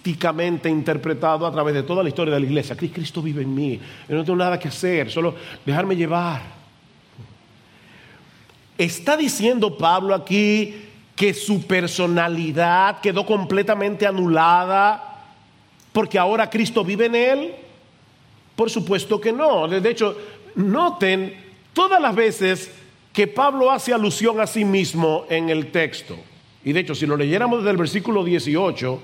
místicamente 0.08 0.70
interpretado 0.70 1.46
a 1.46 1.52
través 1.52 1.74
de 1.74 1.84
toda 1.84 2.02
la 2.02 2.08
historia 2.08 2.34
de 2.34 2.40
la 2.40 2.46
iglesia. 2.46 2.78
Cristo 2.78 3.22
vive 3.22 3.42
en 3.42 3.54
mí, 3.54 3.80
yo 4.08 4.16
no 4.16 4.24
tengo 4.24 4.38
nada 4.38 4.58
que 4.58 4.70
hacer, 4.70 5.12
solo 5.12 5.36
dejarme 5.66 5.98
llevar. 5.98 6.42
Está 8.78 9.18
diciendo 9.18 9.78
Pablo 9.78 10.16
aquí 10.16 10.76
que 11.14 11.34
su 11.34 11.68
personalidad 11.68 13.02
quedó 13.02 13.26
completamente 13.26 14.08
anulada 14.08 15.26
porque 15.92 16.18
ahora 16.18 16.50
Cristo 16.50 16.86
vive 16.86 17.08
en 17.08 17.16
él? 17.16 17.56
Por 18.56 18.70
supuesto 18.70 19.20
que 19.20 19.34
no. 19.34 19.68
De 19.68 19.90
hecho, 19.90 20.16
noten 20.56 21.34
todas 21.74 22.00
las 22.00 22.16
veces 22.16 22.72
que 23.12 23.28
Pablo 23.28 23.72
hace 23.72 23.94
alusión 23.94 24.40
a 24.40 24.48
sí 24.48 24.64
mismo 24.64 25.26
en 25.30 25.50
el 25.50 25.72
texto. 25.72 26.16
Y 26.64 26.72
de 26.72 26.82
hecho, 26.82 26.96
si 26.96 27.06
lo 27.06 27.18
leyéramos 27.18 27.60
desde 27.60 27.72
el 27.72 27.78
versículo 27.78 28.24
18, 28.24 29.02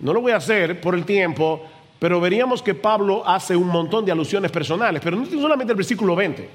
no 0.00 0.12
lo 0.12 0.20
voy 0.20 0.32
a 0.32 0.36
hacer 0.36 0.80
por 0.80 0.94
el 0.94 1.04
tiempo, 1.04 1.62
pero 1.98 2.20
veríamos 2.20 2.62
que 2.62 2.74
Pablo 2.74 3.22
hace 3.26 3.56
un 3.56 3.68
montón 3.68 4.04
de 4.04 4.12
alusiones 4.12 4.50
personales, 4.50 5.00
pero 5.02 5.16
no 5.16 5.24
solamente 5.26 5.72
el 5.72 5.76
versículo 5.76 6.14
20. 6.14 6.48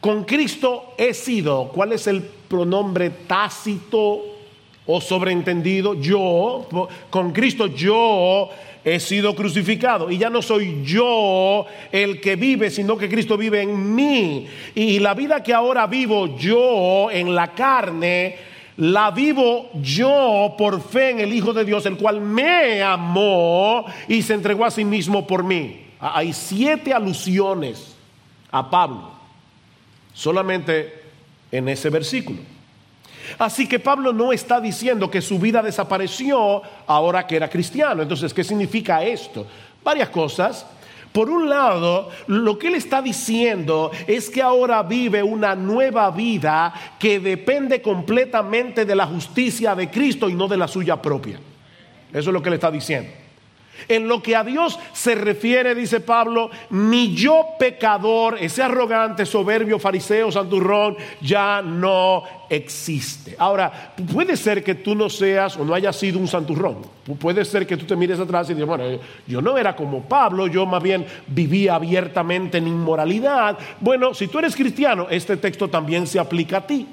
Con 0.00 0.24
Cristo 0.24 0.94
he 0.96 1.12
sido, 1.12 1.70
¿cuál 1.74 1.92
es 1.92 2.06
el 2.06 2.22
pronombre 2.22 3.10
tácito 3.10 4.22
o 4.86 5.00
sobreentendido? 5.00 5.94
Yo, 5.94 6.68
con 7.10 7.32
Cristo 7.32 7.66
yo 7.66 8.50
he 8.84 9.00
sido 9.00 9.34
crucificado 9.34 10.10
y 10.10 10.18
ya 10.18 10.30
no 10.30 10.40
soy 10.40 10.82
yo 10.84 11.66
el 11.90 12.20
que 12.20 12.36
vive, 12.36 12.70
sino 12.70 12.96
que 12.96 13.08
Cristo 13.08 13.36
vive 13.36 13.62
en 13.62 13.94
mí. 13.94 14.46
Y 14.74 14.98
la 15.00 15.14
vida 15.14 15.42
que 15.42 15.52
ahora 15.52 15.86
vivo 15.86 16.36
yo 16.36 17.10
en 17.10 17.34
la 17.34 17.52
carne, 17.52 18.36
la 18.78 19.10
vivo 19.10 19.70
yo 19.82 20.54
por 20.56 20.80
fe 20.80 21.10
en 21.10 21.20
el 21.20 21.32
Hijo 21.32 21.52
de 21.52 21.64
Dios, 21.64 21.84
el 21.86 21.96
cual 21.96 22.20
me 22.20 22.80
amó 22.80 23.84
y 24.06 24.22
se 24.22 24.34
entregó 24.34 24.64
a 24.64 24.70
sí 24.70 24.84
mismo 24.84 25.26
por 25.26 25.42
mí. 25.42 25.84
Hay 25.98 26.32
siete 26.32 26.94
alusiones 26.94 27.96
a 28.52 28.70
Pablo, 28.70 29.10
solamente 30.14 31.02
en 31.50 31.68
ese 31.68 31.90
versículo. 31.90 32.38
Así 33.36 33.66
que 33.66 33.80
Pablo 33.80 34.12
no 34.12 34.32
está 34.32 34.60
diciendo 34.60 35.10
que 35.10 35.22
su 35.22 35.40
vida 35.40 35.60
desapareció 35.60 36.62
ahora 36.86 37.26
que 37.26 37.34
era 37.34 37.50
cristiano. 37.50 38.02
Entonces, 38.02 38.32
¿qué 38.32 38.44
significa 38.44 39.02
esto? 39.02 39.44
Varias 39.82 40.08
cosas. 40.08 40.64
Por 41.12 41.30
un 41.30 41.48
lado, 41.48 42.10
lo 42.26 42.58
que 42.58 42.68
él 42.68 42.74
está 42.74 43.02
diciendo 43.02 43.90
es 44.06 44.30
que 44.30 44.42
ahora 44.42 44.82
vive 44.82 45.22
una 45.22 45.54
nueva 45.54 46.10
vida 46.10 46.72
que 46.98 47.18
depende 47.18 47.82
completamente 47.82 48.84
de 48.84 48.94
la 48.94 49.06
justicia 49.06 49.74
de 49.74 49.90
Cristo 49.90 50.28
y 50.28 50.34
no 50.34 50.48
de 50.48 50.56
la 50.56 50.68
suya 50.68 51.00
propia. 51.00 51.40
Eso 52.10 52.30
es 52.30 52.32
lo 52.32 52.42
que 52.42 52.48
él 52.48 52.54
está 52.54 52.70
diciendo. 52.70 53.10
En 53.86 54.08
lo 54.08 54.22
que 54.22 54.34
a 54.34 54.44
Dios 54.44 54.78
se 54.92 55.14
refiere, 55.14 55.74
dice 55.74 56.00
Pablo, 56.00 56.50
ni 56.70 57.14
yo 57.14 57.44
pecador, 57.58 58.36
ese 58.40 58.62
arrogante, 58.62 59.24
soberbio, 59.24 59.78
fariseo, 59.78 60.32
santurrón, 60.32 60.96
ya 61.20 61.62
no 61.62 62.22
existe. 62.50 63.36
Ahora, 63.38 63.94
puede 64.12 64.36
ser 64.36 64.64
que 64.64 64.74
tú 64.74 64.94
no 64.94 65.08
seas 65.08 65.56
o 65.56 65.64
no 65.64 65.74
hayas 65.74 65.96
sido 65.96 66.18
un 66.18 66.28
santurrón. 66.28 66.78
Puede 67.18 67.44
ser 67.44 67.66
que 67.66 67.76
tú 67.76 67.86
te 67.86 67.96
mires 67.96 68.18
atrás 68.18 68.50
y 68.50 68.54
digas, 68.54 68.68
bueno, 68.68 68.84
yo 69.26 69.40
no 69.40 69.56
era 69.56 69.76
como 69.76 70.02
Pablo, 70.02 70.46
yo 70.46 70.66
más 70.66 70.82
bien 70.82 71.06
vivía 71.26 71.74
abiertamente 71.74 72.58
en 72.58 72.68
inmoralidad. 72.68 73.58
Bueno, 73.80 74.14
si 74.14 74.28
tú 74.28 74.38
eres 74.38 74.56
cristiano, 74.56 75.06
este 75.10 75.36
texto 75.36 75.68
también 75.68 76.06
se 76.06 76.18
aplica 76.18 76.58
a 76.58 76.66
ti. 76.66 76.86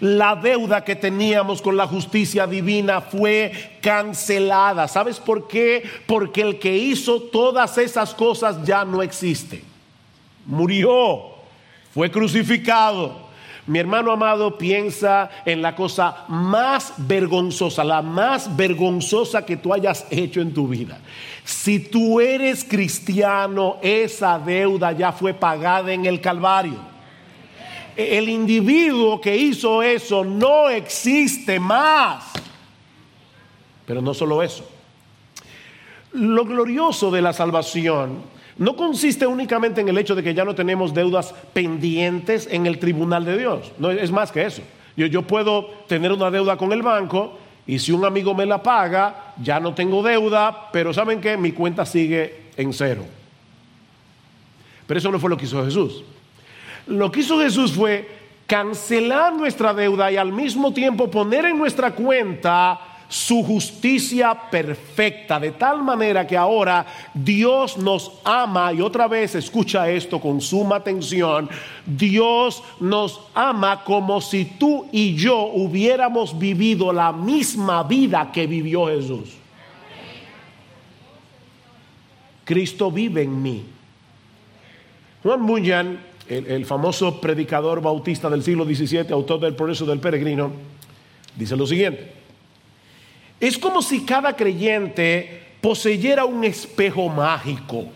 La 0.00 0.34
deuda 0.34 0.82
que 0.82 0.96
teníamos 0.96 1.60
con 1.60 1.76
la 1.76 1.86
justicia 1.86 2.46
divina 2.46 3.02
fue 3.02 3.52
cancelada. 3.82 4.88
¿Sabes 4.88 5.20
por 5.20 5.46
qué? 5.46 5.82
Porque 6.06 6.40
el 6.40 6.58
que 6.58 6.74
hizo 6.74 7.20
todas 7.20 7.76
esas 7.76 8.14
cosas 8.14 8.64
ya 8.64 8.82
no 8.86 9.02
existe. 9.02 9.62
Murió, 10.46 11.20
fue 11.92 12.10
crucificado. 12.10 13.28
Mi 13.66 13.78
hermano 13.78 14.10
amado 14.10 14.56
piensa 14.56 15.30
en 15.44 15.60
la 15.60 15.76
cosa 15.76 16.24
más 16.28 16.94
vergonzosa, 16.96 17.84
la 17.84 18.00
más 18.00 18.56
vergonzosa 18.56 19.44
que 19.44 19.58
tú 19.58 19.74
hayas 19.74 20.06
hecho 20.10 20.40
en 20.40 20.54
tu 20.54 20.66
vida. 20.66 20.98
Si 21.44 21.78
tú 21.78 22.20
eres 22.20 22.64
cristiano, 22.64 23.76
esa 23.82 24.38
deuda 24.38 24.92
ya 24.92 25.12
fue 25.12 25.34
pagada 25.34 25.92
en 25.92 26.06
el 26.06 26.22
Calvario 26.22 26.89
el 27.96 28.28
individuo 28.28 29.20
que 29.20 29.36
hizo 29.36 29.82
eso 29.82 30.24
no 30.24 30.68
existe 30.68 31.58
más. 31.58 32.32
Pero 33.86 34.00
no 34.00 34.14
solo 34.14 34.42
eso. 34.42 34.68
Lo 36.12 36.44
glorioso 36.44 37.10
de 37.10 37.22
la 37.22 37.32
salvación 37.32 38.22
no 38.58 38.76
consiste 38.76 39.26
únicamente 39.26 39.80
en 39.80 39.88
el 39.88 39.98
hecho 39.98 40.14
de 40.14 40.22
que 40.22 40.34
ya 40.34 40.44
no 40.44 40.54
tenemos 40.54 40.92
deudas 40.92 41.34
pendientes 41.52 42.48
en 42.50 42.66
el 42.66 42.78
tribunal 42.78 43.24
de 43.24 43.38
Dios. 43.38 43.72
No 43.78 43.90
es 43.90 44.10
más 44.10 44.30
que 44.30 44.44
eso. 44.44 44.62
Yo, 44.96 45.06
yo 45.06 45.22
puedo 45.22 45.66
tener 45.86 46.12
una 46.12 46.30
deuda 46.30 46.56
con 46.56 46.72
el 46.72 46.82
banco 46.82 47.38
y 47.66 47.78
si 47.78 47.92
un 47.92 48.04
amigo 48.04 48.34
me 48.34 48.46
la 48.46 48.62
paga, 48.62 49.34
ya 49.40 49.60
no 49.60 49.74
tengo 49.74 50.02
deuda, 50.02 50.70
pero 50.72 50.92
¿saben 50.92 51.20
qué? 51.20 51.36
Mi 51.36 51.52
cuenta 51.52 51.86
sigue 51.86 52.50
en 52.56 52.72
cero. 52.72 53.04
Pero 54.86 54.98
eso 54.98 55.10
no 55.10 55.20
fue 55.20 55.30
lo 55.30 55.36
que 55.36 55.44
hizo 55.44 55.64
Jesús. 55.64 56.02
Lo 56.86 57.10
que 57.10 57.20
hizo 57.20 57.38
Jesús 57.40 57.72
fue 57.72 58.08
cancelar 58.46 59.32
nuestra 59.34 59.72
deuda 59.72 60.10
y 60.10 60.16
al 60.16 60.32
mismo 60.32 60.72
tiempo 60.72 61.10
poner 61.10 61.44
en 61.44 61.58
nuestra 61.58 61.94
cuenta 61.94 62.80
su 63.10 63.42
justicia 63.42 64.34
perfecta, 64.50 65.40
de 65.40 65.50
tal 65.50 65.82
manera 65.82 66.24
que 66.24 66.36
ahora 66.36 66.86
Dios 67.12 67.76
nos 67.76 68.12
ama, 68.24 68.72
y 68.72 68.80
otra 68.80 69.08
vez 69.08 69.34
escucha 69.34 69.90
esto 69.90 70.20
con 70.20 70.40
suma 70.40 70.76
atención, 70.76 71.50
Dios 71.84 72.62
nos 72.78 73.20
ama 73.34 73.82
como 73.82 74.20
si 74.20 74.44
tú 74.44 74.86
y 74.92 75.16
yo 75.16 75.42
hubiéramos 75.42 76.38
vivido 76.38 76.92
la 76.92 77.12
misma 77.12 77.82
vida 77.82 78.30
que 78.32 78.46
vivió 78.46 78.86
Jesús. 78.86 79.30
Cristo 82.44 82.92
vive 82.92 83.22
en 83.22 83.42
mí. 83.42 83.64
Juan 85.24 85.46
Bunyan 85.46 86.09
el, 86.30 86.64
famoso 86.64 87.20
predicador 87.20 87.82
bautista 87.82 88.30
del 88.30 88.42
siglo 88.42 88.64
XVII, 88.64 89.12
autor 89.12 89.40
del 89.40 89.56
Progreso 89.56 89.84
del 89.84 89.98
Peregrino, 89.98 90.52
dice 91.34 91.56
lo 91.56 91.66
siguiente. 91.66 92.12
Es 93.40 93.58
como 93.58 93.82
si 93.82 94.04
cada 94.04 94.36
creyente 94.36 95.56
poseyera 95.60 96.24
un 96.24 96.44
espejo 96.44 97.08
mágico. 97.08 97.86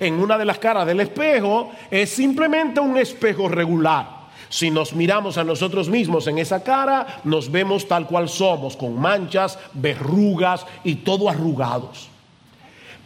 En 0.00 0.14
una 0.14 0.38
de 0.38 0.44
las 0.44 0.58
caras 0.58 0.86
del 0.86 1.00
espejo 1.00 1.70
es 1.90 2.10
simplemente 2.10 2.80
un 2.80 2.96
espejo 2.96 3.48
regular. 3.48 4.16
Si 4.48 4.70
nos 4.70 4.94
miramos 4.94 5.38
a 5.38 5.44
nosotros 5.44 5.88
mismos 5.88 6.26
en 6.28 6.38
esa 6.38 6.62
cara, 6.62 7.20
nos 7.24 7.50
vemos 7.50 7.86
tal 7.86 8.06
cual 8.06 8.28
somos, 8.28 8.76
con 8.76 8.98
manchas, 8.98 9.58
verrugas 9.74 10.64
y 10.84 10.96
todo 10.96 11.28
arrugados. 11.28 12.08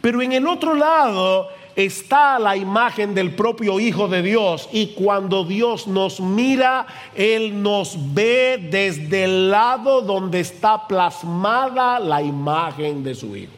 Pero 0.01 0.21
en 0.21 0.31
el 0.33 0.47
otro 0.47 0.73
lado 0.73 1.49
está 1.75 2.39
la 2.39 2.55
imagen 2.55 3.13
del 3.13 3.33
propio 3.33 3.79
Hijo 3.79 4.07
de 4.07 4.21
Dios 4.21 4.69
y 4.71 4.87
cuando 4.87 5.43
Dios 5.43 5.87
nos 5.87 6.19
mira, 6.19 6.85
Él 7.15 7.61
nos 7.61 7.97
ve 8.13 8.67
desde 8.71 9.25
el 9.25 9.51
lado 9.51 10.01
donde 10.01 10.39
está 10.39 10.87
plasmada 10.87 11.99
la 11.99 12.21
imagen 12.21 13.03
de 13.03 13.15
su 13.15 13.35
Hijo. 13.35 13.53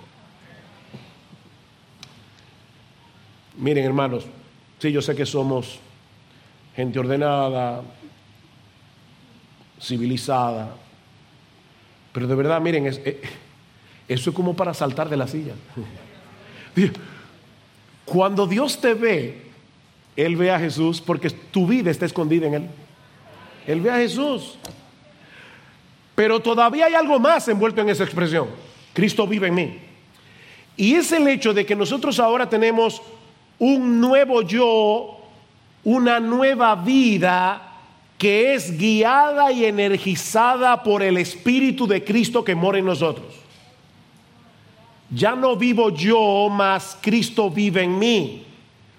Miren 3.57 3.85
hermanos, 3.85 4.25
sí, 4.79 4.91
yo 4.91 5.01
sé 5.01 5.15
que 5.15 5.25
somos 5.25 5.79
gente 6.75 6.99
ordenada, 6.99 7.81
civilizada, 9.79 10.75
pero 12.11 12.27
de 12.27 12.35
verdad, 12.35 12.61
miren, 12.61 12.87
eh, 12.87 13.21
eso 14.07 14.29
es 14.29 14.35
como 14.35 14.55
para 14.55 14.73
saltar 14.73 15.09
de 15.09 15.17
la 15.17 15.27
silla. 15.27 15.53
Cuando 18.05 18.47
Dios 18.47 18.79
te 18.79 18.93
ve, 18.93 19.41
Él 20.15 20.35
ve 20.35 20.51
a 20.51 20.59
Jesús 20.59 21.01
porque 21.01 21.29
tu 21.29 21.67
vida 21.67 21.91
está 21.91 22.05
escondida 22.05 22.47
en 22.47 22.53
Él. 22.55 22.69
Él 23.67 23.81
ve 23.81 23.91
a 23.91 23.97
Jesús. 23.97 24.57
Pero 26.15 26.39
todavía 26.39 26.85
hay 26.85 26.93
algo 26.93 27.19
más 27.19 27.47
envuelto 27.47 27.81
en 27.81 27.89
esa 27.89 28.03
expresión. 28.03 28.47
Cristo 28.93 29.25
vive 29.25 29.47
en 29.47 29.55
mí. 29.55 29.79
Y 30.75 30.95
es 30.95 31.11
el 31.11 31.27
hecho 31.27 31.53
de 31.53 31.65
que 31.65 31.75
nosotros 31.75 32.19
ahora 32.19 32.49
tenemos 32.49 33.01
un 33.57 34.01
nuevo 34.01 34.41
yo, 34.41 35.19
una 35.83 36.19
nueva 36.19 36.75
vida 36.75 37.69
que 38.17 38.53
es 38.53 38.77
guiada 38.77 39.51
y 39.51 39.65
energizada 39.65 40.83
por 40.83 41.03
el 41.03 41.17
Espíritu 41.17 41.87
de 41.87 42.03
Cristo 42.03 42.43
que 42.43 42.55
mora 42.55 42.79
en 42.79 42.85
nosotros 42.85 43.42
ya 45.13 45.35
no 45.35 45.55
vivo 45.55 45.89
yo, 45.89 46.49
mas 46.49 46.97
Cristo 47.01 47.49
vive 47.49 47.83
en 47.83 47.99
mí. 47.99 48.45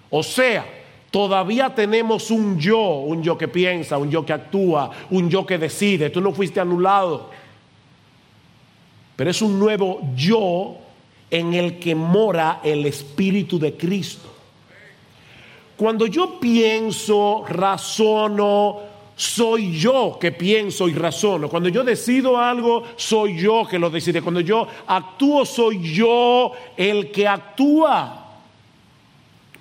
O 0.09 0.23
sea, 0.23 0.65
todavía 1.11 1.73
tenemos 1.73 2.31
un 2.31 2.59
yo, 2.59 2.79
un 2.79 3.21
yo 3.21 3.37
que 3.37 3.47
piensa, 3.47 3.97
un 3.97 4.09
yo 4.09 4.25
que 4.25 4.33
actúa, 4.33 4.91
un 5.09 5.29
yo 5.29 5.45
que 5.45 5.57
decide. 5.57 6.09
Tú 6.09 6.21
no 6.21 6.31
fuiste 6.31 6.59
anulado. 6.59 7.29
Pero 9.15 9.29
es 9.29 9.41
un 9.41 9.59
nuevo 9.59 10.01
yo 10.15 10.77
en 11.29 11.53
el 11.53 11.79
que 11.79 11.95
mora 11.95 12.59
el 12.63 12.85
Espíritu 12.85 13.59
de 13.59 13.75
Cristo. 13.75 14.31
Cuando 15.75 16.07
yo 16.07 16.39
pienso, 16.39 17.43
razono, 17.47 18.94
soy 19.15 19.77
yo 19.77 20.17
que 20.19 20.31
pienso 20.31 20.87
y 20.87 20.93
razono. 20.93 21.49
Cuando 21.49 21.69
yo 21.69 21.83
decido 21.83 22.37
algo, 22.37 22.83
soy 22.97 23.37
yo 23.37 23.65
que 23.69 23.79
lo 23.79 23.89
decide. 23.89 24.21
Cuando 24.21 24.41
yo 24.41 24.67
actúo, 24.87 25.45
soy 25.45 25.93
yo 25.93 26.51
el 26.75 27.11
que 27.11 27.27
actúa. 27.27 28.24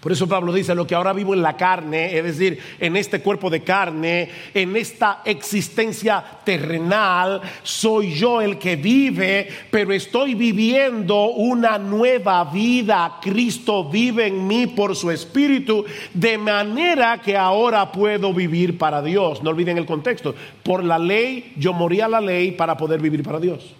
Por 0.05 0.13
eso 0.13 0.29
Pablo 0.29 0.53
dice, 0.53 0.75
lo 0.75 0.87
que 0.87 0.95
ahora 0.95 1.15
vivo 1.15 1.33
en 1.33 1.41
la 1.41 1.57
carne, 1.57 2.15
es 2.19 2.25
decir, 2.25 2.59
en 2.79 2.95
este 2.95 3.23
cuerpo 3.23 3.49
de 3.49 3.63
carne, 3.63 4.29
en 4.53 4.77
esta 4.77 5.23
existencia 5.25 6.23
terrenal, 6.45 7.41
soy 7.63 8.13
yo 8.13 8.43
el 8.43 8.59
que 8.59 8.77
vive, 8.77 9.49
pero 9.71 9.95
estoy 9.95 10.35
viviendo 10.35 11.29
una 11.31 11.79
nueva 11.79 12.45
vida. 12.45 13.17
Cristo 13.23 13.89
vive 13.89 14.27
en 14.27 14.47
mí 14.47 14.67
por 14.67 14.95
su 14.95 15.11
espíritu, 15.11 15.87
de 16.13 16.37
manera 16.37 17.23
que 17.23 17.39
ahora 17.39 17.91
puedo 17.91 18.35
vivir 18.35 18.77
para 18.77 19.01
Dios. 19.01 19.43
No 19.43 19.49
olviden 19.49 19.79
el 19.79 19.87
contexto. 19.87 20.35
Por 20.63 20.85
la 20.85 20.99
ley, 20.99 21.55
yo 21.57 21.73
moría 21.73 22.09
la 22.09 22.21
ley 22.21 22.51
para 22.53 22.77
poder 22.77 23.01
vivir 23.01 23.23
para 23.23 23.41
Dios. 23.41 23.75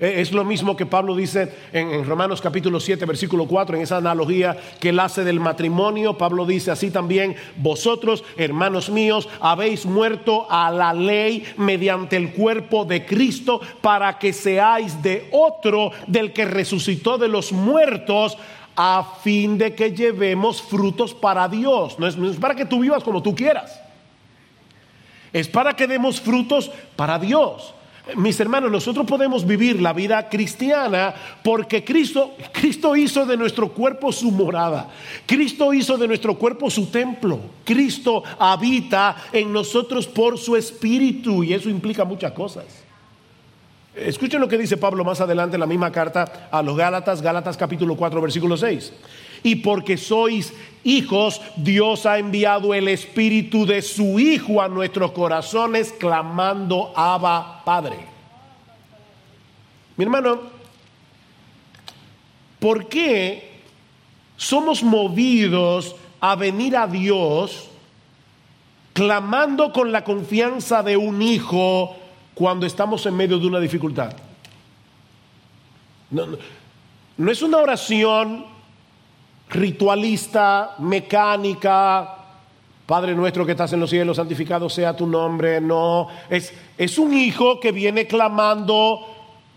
Eh, 0.00 0.22
es 0.22 0.32
lo 0.32 0.44
mismo 0.44 0.76
que 0.76 0.86
Pablo 0.86 1.14
dice 1.14 1.52
en, 1.72 2.06
Romanos 2.06 2.40
capítulo 2.40 2.80
7, 2.80 3.04
versículo 3.04 3.46
4, 3.46 3.76
en 3.76 3.82
esa 3.82 3.98
analogía 3.98 4.56
que 4.80 4.88
él 4.88 4.98
hace 4.98 5.24
del 5.24 5.40
matrimonio. 5.40 6.16
Pablo 6.16 6.46
dice 6.46 6.70
así 6.70 6.90
también, 6.90 7.36
vosotros, 7.56 8.24
hermanos 8.38 8.88
míos, 8.88 9.28
habéis 9.40 9.84
muerto 9.84 10.46
a 10.50 10.70
la 10.70 10.94
ley 10.94 11.44
mediante 11.58 12.16
el 12.16 12.32
cuerpo 12.32 12.86
de 12.86 13.04
Cristo 13.04 13.60
para 13.82 14.18
que 14.18 14.32
seáis 14.32 15.02
de 15.02 15.28
otro, 15.32 15.92
del 16.06 16.32
que 16.32 16.46
resucitó 16.46 17.18
de 17.18 17.28
los 17.28 17.52
muertos 17.52 18.38
a 18.76 19.16
fin 19.22 19.58
de 19.58 19.74
que 19.74 19.92
llevemos 19.92 20.62
frutos 20.62 21.12
para 21.12 21.46
Dios. 21.46 21.98
no 21.98 22.06
es, 22.06 22.16
para 22.36 22.54
que 22.54 22.64
tú 22.64 22.80
vivas 22.80 23.04
como 23.04 23.22
tú 23.22 23.34
quieras. 23.34 23.78
Es 25.30 25.46
para 25.46 25.74
que 25.74 25.86
demos 25.86 26.20
frutos 26.20 26.70
para 26.96 27.18
Dios. 27.18 27.74
Mis 28.16 28.40
hermanos, 28.40 28.70
nosotros 28.70 29.06
podemos 29.06 29.46
vivir 29.46 29.80
la 29.80 29.92
vida 29.92 30.28
cristiana 30.28 31.14
porque 31.44 31.84
Cristo, 31.84 32.34
Cristo 32.52 32.96
hizo 32.96 33.26
de 33.26 33.36
nuestro 33.36 33.68
cuerpo 33.72 34.10
su 34.10 34.30
morada. 34.30 34.88
Cristo 35.26 35.72
hizo 35.72 35.96
de 35.96 36.08
nuestro 36.08 36.36
cuerpo 36.36 36.70
su 36.70 36.86
templo. 36.86 37.38
Cristo 37.64 38.22
habita 38.38 39.16
en 39.32 39.52
nosotros 39.52 40.06
por 40.06 40.38
su 40.38 40.56
espíritu 40.56 41.44
y 41.44 41.52
eso 41.52 41.68
implica 41.68 42.04
muchas 42.04 42.32
cosas. 42.32 42.64
Escuchen 43.94 44.40
lo 44.40 44.48
que 44.48 44.56
dice 44.56 44.76
Pablo 44.76 45.04
más 45.04 45.20
adelante 45.20 45.56
en 45.56 45.60
la 45.60 45.66
misma 45.66 45.92
carta 45.92 46.48
a 46.50 46.62
los 46.62 46.76
Gálatas, 46.76 47.20
Gálatas 47.20 47.56
capítulo 47.56 47.96
4, 47.96 48.20
versículo 48.20 48.56
6. 48.56 48.92
Y 49.42 49.56
porque 49.56 49.96
sois 49.96 50.52
hijos, 50.84 51.40
Dios 51.56 52.06
ha 52.06 52.18
enviado 52.18 52.74
el 52.74 52.88
espíritu 52.88 53.66
de 53.66 53.82
su 53.82 54.18
Hijo 54.18 54.60
a 54.60 54.68
nuestros 54.68 55.12
corazones, 55.12 55.92
clamando, 55.92 56.92
Abba, 56.94 57.62
Padre. 57.64 57.98
Mi 59.96 60.04
hermano, 60.04 60.40
¿por 62.58 62.88
qué 62.88 63.60
somos 64.36 64.82
movidos 64.82 65.94
a 66.20 66.36
venir 66.36 66.76
a 66.76 66.86
Dios 66.86 67.68
clamando 68.92 69.72
con 69.72 69.92
la 69.92 70.04
confianza 70.04 70.82
de 70.82 70.96
un 70.96 71.20
hijo 71.22 71.96
cuando 72.34 72.66
estamos 72.66 73.04
en 73.06 73.16
medio 73.16 73.38
de 73.38 73.46
una 73.46 73.60
dificultad? 73.60 74.14
No, 76.10 76.26
no 77.16 77.30
es 77.30 77.42
una 77.42 77.58
oración 77.58 78.46
ritualista, 79.50 80.76
mecánica. 80.78 82.16
Padre 82.86 83.14
nuestro 83.14 83.46
que 83.46 83.52
estás 83.52 83.72
en 83.72 83.80
los 83.80 83.90
cielos, 83.90 84.16
santificado 84.16 84.68
sea 84.68 84.96
tu 84.96 85.06
nombre. 85.06 85.60
No, 85.60 86.08
es, 86.28 86.52
es 86.76 86.98
un 86.98 87.14
hijo 87.14 87.60
que 87.60 87.72
viene 87.72 88.06
clamando 88.06 89.06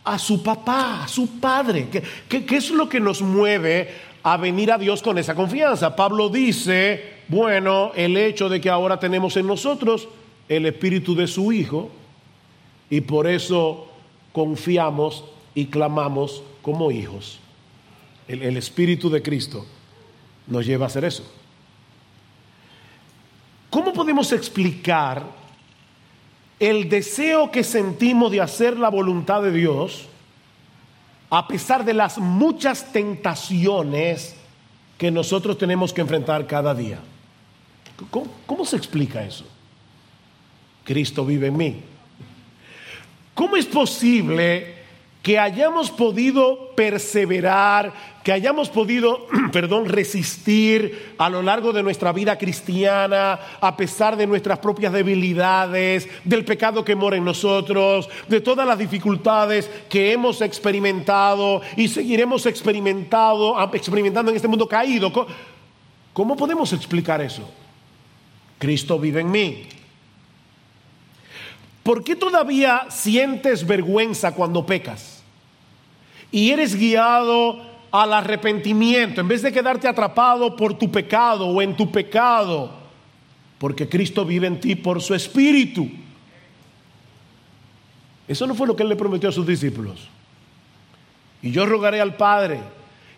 a 0.03 0.19
su 0.19 0.43
papá, 0.43 1.03
a 1.03 1.07
su 1.07 1.39
padre. 1.39 1.87
¿Qué, 2.27 2.45
qué 2.45 2.55
es 2.55 2.69
lo 2.69 2.89
que 2.89 2.99
nos 2.99 3.21
mueve 3.21 3.89
a 4.21 4.37
venir 4.37 4.71
a 4.71 4.77
Dios 4.77 5.01
con 5.01 5.17
esa 5.17 5.33
confianza? 5.33 5.95
Pablo 5.95 6.29
dice, 6.29 7.21
bueno, 7.27 7.91
el 7.95 8.17
hecho 8.17 8.49
de 8.49 8.61
que 8.61 8.69
ahora 8.69 8.99
tenemos 8.99 9.35
en 9.37 9.47
nosotros 9.47 10.07
el 10.49 10.65
espíritu 10.65 11.15
de 11.15 11.27
su 11.27 11.51
hijo 11.51 11.89
y 12.89 13.01
por 13.01 13.25
eso 13.27 13.87
confiamos 14.31 15.23
y 15.55 15.67
clamamos 15.67 16.43
como 16.61 16.91
hijos. 16.91 17.39
el 18.27 18.57
espíritu 18.57 19.09
de 19.09 19.21
Cristo 19.21 19.65
nos 20.47 20.65
lleva 20.65 20.85
a 20.85 20.87
hacer 20.87 21.05
eso. 21.05 21.23
¿Cómo 23.69 23.93
podemos 23.93 24.31
explicar 24.31 25.23
el 26.59 26.89
deseo 26.89 27.51
que 27.51 27.63
sentimos 27.63 28.31
de 28.31 28.41
hacer 28.41 28.77
la 28.77 28.89
voluntad 28.89 29.41
de 29.41 29.51
Dios 29.51 30.05
a 31.29 31.47
pesar 31.47 31.83
de 31.83 31.95
las 31.95 32.19
muchas 32.19 32.91
tentaciones 32.93 34.35
que 34.97 35.09
nosotros 35.09 35.57
tenemos 35.57 35.91
que 35.91 36.01
enfrentar 36.01 36.45
cada 36.45 36.75
día? 36.75 36.99
¿Cómo, 38.45 38.65
se 38.65 38.75
explica 38.75 39.23
eso? 39.23 39.45
Cristo 40.83 41.25
vive 41.25 41.47
en 41.47 41.57
mí. 41.57 41.81
¿Cómo 43.33 43.55
es 43.55 43.65
posible 43.65 44.72
que 45.23 45.39
hayamos 45.39 45.89
podido 45.89 46.75
perseverar, 46.75 47.93
que 48.25 48.33
hayamos 48.33 48.69
podido, 48.69 49.25
perdón, 49.53 49.85
resistir 49.87 51.15
a 51.17 51.29
lo 51.29 51.41
largo 51.41 51.71
de 51.71 51.81
nuestra 51.81 52.11
vida 52.11 52.37
cristiana, 52.37 53.39
a 53.61 53.77
pesar 53.77 54.17
de 54.17 54.27
nuestras 54.27 54.59
propias 54.59 54.91
debilidades, 54.91 56.09
del 56.25 56.43
pecado 56.43 56.83
que 56.83 56.93
mora 56.93 57.15
en 57.15 57.23
nosotros, 57.23 58.09
de 58.27 58.41
todas 58.41 58.67
las 58.67 58.77
dificultades 58.77 59.71
que 59.89 60.11
hemos 60.11 60.41
experimentado 60.41 61.61
y 61.77 61.87
seguiremos 61.87 62.45
experimentado, 62.45 63.55
experimentando 63.73 64.29
en 64.29 64.35
este 64.35 64.49
mundo 64.49 64.67
caído. 64.67 65.09
¿Cómo 66.11 66.35
podemos 66.35 66.73
explicar 66.73 67.21
eso? 67.21 67.49
Cristo 68.59 68.99
vive 68.99 69.21
en 69.21 69.31
mí. 69.31 69.67
¿Por 71.81 72.03
qué 72.03 72.17
todavía 72.17 72.87
sientes 72.89 73.65
vergüenza 73.65 74.33
cuando 74.33 74.65
pecas? 74.65 75.12
Y 76.33 76.49
eres 76.49 76.75
guiado 76.75 77.61
al 77.91 78.11
arrepentimiento, 78.11 79.21
en 79.21 79.27
vez 79.27 79.43
de 79.43 79.51
quedarte 79.51 79.87
atrapado 79.87 80.55
por 80.55 80.73
tu 80.73 80.91
pecado 80.91 81.45
o 81.45 81.61
en 81.61 81.77
tu 81.77 81.91
pecado, 81.91 82.71
porque 83.59 83.87
Cristo 83.87 84.25
vive 84.25 84.47
en 84.47 84.59
ti 84.59 84.73
por 84.73 84.99
su 84.99 85.13
espíritu. 85.13 85.87
Eso 88.27 88.47
no 88.47 88.55
fue 88.55 88.65
lo 88.65 88.75
que 88.75 88.81
él 88.81 88.89
le 88.89 88.95
prometió 88.95 89.29
a 89.29 89.31
sus 89.31 89.45
discípulos. 89.45 90.09
Y 91.43 91.51
yo 91.51 91.67
rogaré 91.67 92.01
al 92.01 92.15
Padre 92.15 92.61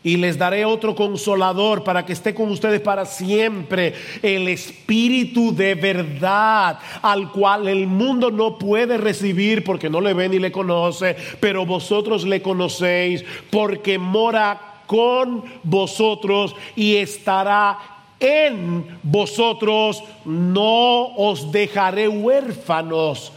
y 0.05 0.17
les 0.17 0.37
daré 0.37 0.65
otro 0.65 0.93
consolador 0.93 1.83
para 1.83 2.05
que 2.05 2.13
esté 2.13 2.35
con 2.35 2.51
ustedes 2.51 2.79
para 2.79 3.05
siempre, 3.05 3.95
el 4.21 4.47
Espíritu 4.47 5.53
de 5.53 5.73
verdad, 5.73 6.77
al 7.01 7.31
cual 7.31 7.67
el 7.67 7.87
mundo 7.87 8.29
no 8.29 8.59
puede 8.59 8.97
recibir 8.97 9.63
porque 9.63 9.89
no 9.89 9.99
le 9.99 10.13
ve 10.13 10.29
ni 10.29 10.37
le 10.37 10.51
conoce, 10.51 11.15
pero 11.39 11.65
vosotros 11.65 12.23
le 12.23 12.43
conocéis 12.43 13.25
porque 13.49 13.97
mora 13.97 14.83
con 14.85 15.43
vosotros 15.63 16.55
y 16.75 16.97
estará 16.97 17.79
en 18.19 18.99
vosotros, 19.01 20.03
no 20.23 21.15
os 21.15 21.51
dejaré 21.51 22.07
huérfanos, 22.07 23.31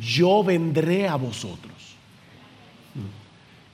yo 0.00 0.42
vendré 0.42 1.06
a 1.06 1.16
vosotros. 1.16 1.74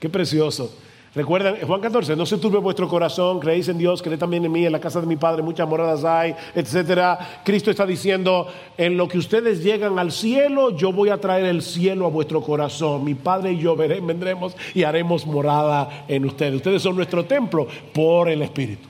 Qué 0.01 0.09
precioso. 0.09 0.84
Recuerdan, 1.15 1.55
Juan 1.65 1.79
14, 1.79 2.13
no 2.17 2.25
se 2.25 2.37
turbe 2.37 2.57
vuestro 2.59 2.89
corazón, 2.89 3.39
creéis 3.39 3.69
en 3.69 3.77
Dios, 3.77 4.01
creéis 4.01 4.19
también 4.19 4.43
en 4.43 4.51
mí, 4.51 4.65
en 4.65 4.71
la 4.73 4.81
casa 4.81 4.99
de 4.99 5.07
mi 5.07 5.15
Padre 5.15 5.41
muchas 5.43 5.65
moradas 5.65 6.03
hay, 6.03 6.35
etcétera. 6.53 7.41
Cristo 7.45 7.71
está 7.71 7.85
diciendo, 7.85 8.47
en 8.77 8.97
lo 8.97 9.07
que 9.07 9.17
ustedes 9.17 9.63
llegan 9.63 9.97
al 9.97 10.11
cielo, 10.11 10.75
yo 10.75 10.91
voy 10.91 11.07
a 11.07 11.21
traer 11.21 11.45
el 11.45 11.61
cielo 11.61 12.05
a 12.05 12.09
vuestro 12.09 12.41
corazón. 12.41 13.05
Mi 13.05 13.15
Padre 13.15 13.53
y 13.53 13.59
yo 13.59 13.77
vendremos 13.77 14.57
y 14.73 14.83
haremos 14.83 15.25
morada 15.25 16.03
en 16.09 16.25
ustedes. 16.25 16.55
Ustedes 16.55 16.81
son 16.81 16.97
nuestro 16.97 17.23
templo 17.23 17.65
por 17.93 18.27
el 18.27 18.41
Espíritu. 18.41 18.89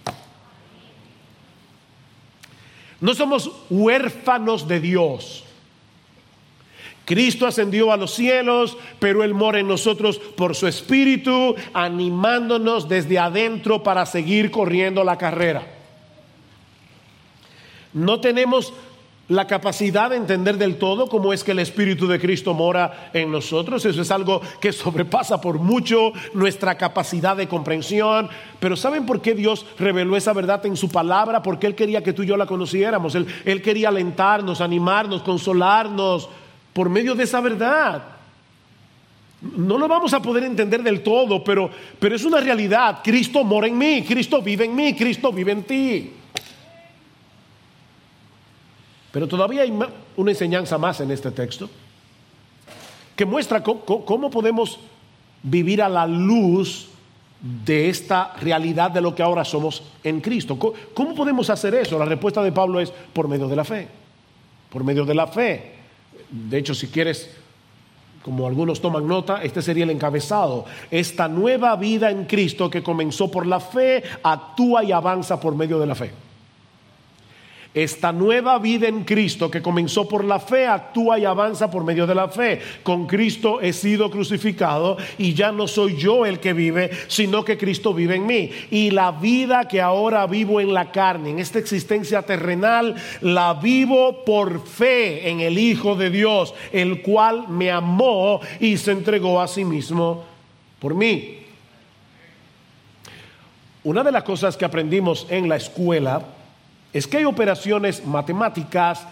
No 3.01 3.13
somos 3.13 3.51
huérfanos 3.69 4.67
de 4.67 4.79
Dios. 4.79 5.44
Cristo 7.05 7.45
ascendió 7.45 7.91
a 7.91 7.97
los 7.97 8.13
cielos, 8.13 8.77
pero 8.99 9.23
Él 9.23 9.33
mora 9.33 9.59
en 9.59 9.67
nosotros 9.67 10.17
por 10.17 10.55
su 10.55 10.67
espíritu, 10.67 11.55
animándonos 11.73 12.89
desde 12.89 13.19
adentro 13.19 13.83
para 13.83 14.05
seguir 14.07 14.49
corriendo 14.49 15.03
la 15.03 15.17
carrera. 15.17 15.67
No 17.93 18.19
tenemos 18.19 18.73
la 19.27 19.47
capacidad 19.47 20.11
de 20.11 20.17
entender 20.17 20.57
del 20.57 20.77
todo 20.77 21.07
cómo 21.07 21.33
es 21.33 21.43
que 21.43 21.51
el 21.51 21.59
Espíritu 21.59 22.07
de 22.07 22.19
Cristo 22.19 22.53
mora 22.53 23.09
en 23.13 23.31
nosotros. 23.31 23.83
Eso 23.85 24.01
es 24.01 24.11
algo 24.11 24.41
que 24.59 24.71
sobrepasa 24.71 25.41
por 25.41 25.57
mucho 25.57 26.11
nuestra 26.33 26.75
capacidad 26.75 27.35
de 27.35 27.47
comprensión. 27.47 28.29
Pero 28.59 28.75
¿saben 28.75 29.05
por 29.05 29.21
qué 29.21 29.33
Dios 29.33 29.65
reveló 29.79 30.15
esa 30.15 30.33
verdad 30.33 30.63
en 30.65 30.75
su 30.75 30.89
palabra? 30.89 31.41
Porque 31.41 31.65
Él 31.65 31.75
quería 31.75 32.03
que 32.03 32.13
tú 32.13 32.23
y 32.23 32.27
yo 32.27 32.37
la 32.37 32.45
conociéramos. 32.45 33.15
Él, 33.15 33.25
Él 33.45 33.61
quería 33.61 33.89
alentarnos, 33.89 34.61
animarnos, 34.61 35.23
consolarnos 35.23 36.29
por 36.75 36.89
medio 36.89 37.15
de 37.15 37.23
esa 37.23 37.39
verdad. 37.39 38.03
No 39.39 39.77
lo 39.77 39.87
vamos 39.87 40.13
a 40.13 40.21
poder 40.21 40.43
entender 40.43 40.83
del 40.83 41.01
todo, 41.01 41.41
pero, 41.41 41.69
pero 41.97 42.17
es 42.17 42.25
una 42.25 42.41
realidad. 42.41 42.99
Cristo 43.01 43.45
mora 43.45 43.67
en 43.67 43.77
mí, 43.77 44.03
Cristo 44.03 44.41
vive 44.41 44.65
en 44.65 44.75
mí, 44.75 44.93
Cristo 44.93 45.31
vive 45.31 45.53
en 45.53 45.63
ti. 45.63 46.11
Pero 49.09 49.25
todavía 49.25 49.61
hay 49.61 49.73
una 50.17 50.31
enseñanza 50.31 50.77
más 50.77 50.99
en 50.99 51.11
este 51.11 51.31
texto 51.31 51.69
que 53.15 53.25
muestra 53.25 53.63
cómo, 53.63 54.29
podemos 54.29 54.77
vivir 55.43 55.81
a 55.81 55.87
la 55.87 56.05
luz 56.05 56.89
de 57.39 57.87
esta 57.87 58.33
realidad 58.41 58.91
de 58.91 58.99
lo 58.99 59.15
que 59.15 59.23
ahora 59.23 59.45
somos 59.45 59.81
en 60.03 60.19
Cristo. 60.19 60.59
¿Cómo 60.93 61.15
podemos 61.15 61.49
hacer 61.49 61.73
eso? 61.75 61.97
La 61.97 62.03
respuesta 62.03 62.43
de 62.43 62.51
Pablo 62.51 62.81
es 62.81 62.91
por 62.91 63.29
medio 63.29 63.47
de 63.47 63.55
la 63.55 63.63
fe. 63.63 63.87
Por 64.69 64.83
medio 64.83 65.05
de 65.05 65.15
la 65.15 65.27
fe. 65.27 65.74
De 66.29 66.57
hecho, 66.57 66.73
si 66.73 66.87
quieres, 66.87 67.29
como 68.23 68.47
algunos 68.47 68.81
toman 68.81 69.07
nota, 69.07 69.43
este 69.43 69.61
sería 69.61 69.83
el 69.83 69.91
encabezado. 69.91 70.65
Esta 70.89 71.27
nueva 71.27 71.75
vida 71.75 72.09
en 72.09 72.25
Cristo 72.25 72.69
que 72.69 72.83
comenzó 72.83 73.29
por 73.29 73.45
la 73.45 73.59
fe, 73.59 74.03
actúa 74.23 74.83
y 74.83 74.91
avanza 74.91 75.39
por 75.39 75.55
medio 75.55 75.79
de 75.79 75.85
la 75.85 75.95
fe. 75.95 76.24
Esta 77.75 78.13
nueva 78.13 78.57
vida 78.57 78.87
en 78.87 79.03
Cristo 79.03 79.51
que 79.51 79.61
comenzó 79.61 80.07
por 80.07 80.23
la 80.23 80.39
fe 80.39 80.65
actúa 80.65 81.19
y 81.19 81.25
avanza 81.25 81.69
por 81.69 81.83
medio 81.83 82.07
de 82.07 82.15
la 82.15 82.29
fe. 82.29 82.61
Con 82.83 83.05
Cristo 83.05 83.59
he 83.59 83.73
sido 83.73 84.09
crucificado 84.09 84.95
y 85.17 85.33
ya 85.33 85.51
no 85.51 85.67
soy 85.67 85.97
yo 85.97 86.25
el 86.25 86.39
que 86.39 86.53
vive, 86.53 86.89
sino 87.09 87.43
que 87.43 87.57
Cristo 87.57 87.93
vive 87.93 88.15
en 88.15 88.25
mí. 88.25 88.49
Y 88.71 88.91
la 88.91 89.11
vida 89.11 89.67
que 89.67 89.81
ahora 89.81 90.25
vivo 90.25 90.61
en 90.61 90.73
la 90.73 90.89
carne, 90.93 91.31
en 91.31 91.39
esta 91.39 91.59
existencia 91.59 92.21
terrenal, 92.21 92.95
la 93.19 93.55
vivo 93.55 94.23
por 94.23 94.65
fe 94.65 95.29
en 95.29 95.41
el 95.41 95.57
Hijo 95.57 95.95
de 95.95 96.09
Dios, 96.09 96.53
el 96.71 97.01
cual 97.01 97.49
me 97.49 97.71
amó 97.71 98.39
y 98.61 98.77
se 98.77 98.93
entregó 98.93 99.41
a 99.41 99.49
sí 99.49 99.65
mismo 99.65 100.23
por 100.79 100.95
mí. 100.95 101.39
Una 103.83 104.01
de 104.01 104.13
las 104.13 104.23
cosas 104.23 104.55
que 104.55 104.63
aprendimos 104.63 105.27
en 105.29 105.49
la 105.49 105.57
escuela, 105.57 106.25
es 106.95 107.05
que 107.07 107.17
hay 107.17 107.25
operaciones 107.25 108.05
matemáticas 108.05 109.05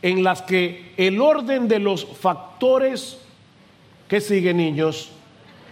en 0.00 0.24
las 0.24 0.40
que 0.40 0.94
el 0.96 1.20
orden 1.20 1.68
de 1.68 1.78
los 1.78 2.06
factores 2.06 3.18
que 4.08 4.22
siguen 4.22 4.56
niños 4.56 5.10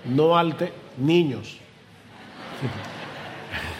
no 0.05 0.37
alte 0.37 0.74
niños. 0.98 1.57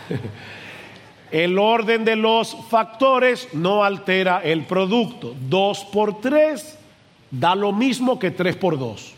El 1.31 1.59
orden 1.59 2.07
de 2.07 2.17
los 2.17 2.57
factores 2.71 3.49
no 3.53 3.83
altera 3.83 4.41
el 4.45 4.65
producto. 4.65 5.35
2 5.49 5.85
por 5.93 6.21
3 6.21 6.79
da 7.31 7.57
lo 7.57 7.73
mismo 7.73 8.19
que 8.21 8.31
3 8.31 8.55
por 8.57 8.79
2. 8.79 9.13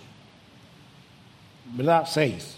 ¿Verdad? 1.75 2.05
6. 2.07 2.57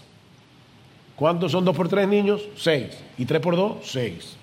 ¿Cuántos 1.15 1.51
son 1.51 1.65
2 1.65 1.75
por 1.75 1.89
3 1.89 2.07
niños? 2.07 2.41
6. 2.55 2.97
¿Y 3.17 3.25
3 3.25 3.41
por 3.41 3.57
2? 3.57 3.77
6. 3.83 4.38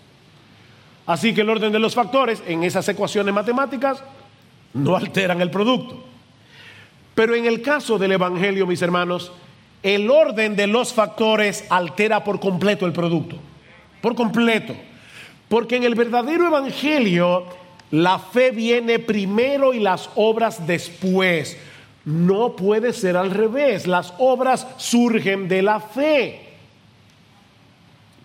Así 1.06 1.32
que 1.32 1.42
el 1.42 1.50
orden 1.50 1.72
de 1.72 1.78
los 1.78 1.94
factores 1.94 2.42
en 2.46 2.64
esas 2.64 2.88
ecuaciones 2.88 3.32
matemáticas 3.32 4.02
no 4.74 4.96
alteran 4.96 5.40
el 5.40 5.50
producto. 5.50 6.02
Pero 7.14 7.34
en 7.34 7.46
el 7.46 7.62
caso 7.62 7.96
del 7.98 8.12
Evangelio, 8.12 8.66
mis 8.66 8.82
hermanos, 8.82 9.32
el 9.82 10.10
orden 10.10 10.56
de 10.56 10.66
los 10.66 10.92
factores 10.92 11.64
altera 11.70 12.24
por 12.24 12.40
completo 12.40 12.86
el 12.86 12.92
producto. 12.92 13.36
Por 14.00 14.14
completo. 14.14 14.74
Porque 15.48 15.76
en 15.76 15.84
el 15.84 15.94
verdadero 15.94 16.48
Evangelio 16.48 17.44
la 17.90 18.18
fe 18.18 18.50
viene 18.50 18.98
primero 18.98 19.72
y 19.72 19.80
las 19.80 20.10
obras 20.16 20.66
después. 20.66 21.56
No 22.04 22.56
puede 22.56 22.92
ser 22.92 23.16
al 23.16 23.30
revés. 23.30 23.86
Las 23.86 24.12
obras 24.18 24.66
surgen 24.76 25.48
de 25.48 25.62
la 25.62 25.80
fe. 25.80 26.48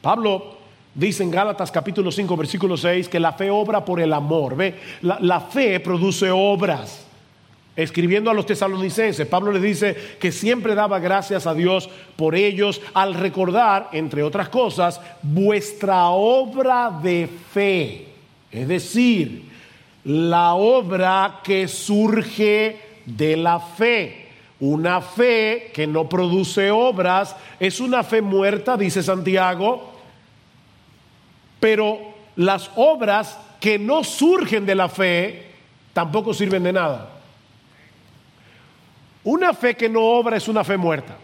Pablo 0.02 0.58
Dice 0.94 1.24
en 1.24 1.32
Gálatas 1.32 1.72
capítulo 1.72 2.12
5, 2.12 2.36
versículo 2.36 2.76
6, 2.76 3.08
que 3.08 3.20
la 3.20 3.32
fe 3.32 3.50
obra 3.50 3.86
por 3.86 4.02
el 4.02 4.12
amor. 4.12 4.58
¿Ve? 4.58 4.76
La, 5.02 5.40
fe 5.40 5.80
produce 5.80 6.30
obras. 6.30 7.06
Escribiendo 7.74 8.30
a 8.30 8.34
los 8.34 8.46
tesalonicenses, 8.46 9.26
Pablo 9.28 9.54
le 9.54 9.62
dice 9.62 9.96
que 10.20 10.34
siempre 10.34 10.76
daba 10.76 11.00
gracias 11.00 11.48
a 11.48 11.54
Dios 11.54 11.90
por 12.18 12.36
ellos 12.36 12.82
al 12.94 13.14
recordar, 13.14 13.88
entre 13.94 14.24
otras 14.24 14.50
cosas, 14.50 15.00
vuestra 15.22 16.10
obra 16.10 17.00
de 17.02 17.30
fe. 17.54 18.08
Es 18.52 18.68
decir, 18.68 19.46
la 20.04 20.56
obra 20.56 21.40
que 21.42 21.70
surge 21.70 22.78
de 23.06 23.38
la 23.38 23.62
fe. 23.62 24.28
Una 24.60 25.00
fe 25.00 25.72
que 25.74 25.88
no 25.88 26.10
produce 26.10 26.70
obras 26.70 27.36
es 27.60 27.80
una 27.80 28.04
fe 28.04 28.22
muerta, 28.22 28.76
dice 28.76 29.02
Santiago, 29.02 29.91
pero 31.62 32.00
las 32.36 32.70
obras 32.76 33.40
que 33.62 33.80
no 33.80 34.04
surgen 34.04 34.66
de 34.66 34.76
la 34.76 34.90
fe 34.90 35.46
tampoco 35.94 36.34
sirven 36.34 36.64
de 36.64 36.74
nada. 36.74 37.10
Una 39.24 39.54
fe 39.54 39.76
que 39.76 39.88
no 39.88 40.02
obra 40.02 40.36
es 40.36 40.48
una 40.48 40.64
fe 40.64 40.76
muerta, 40.76 41.16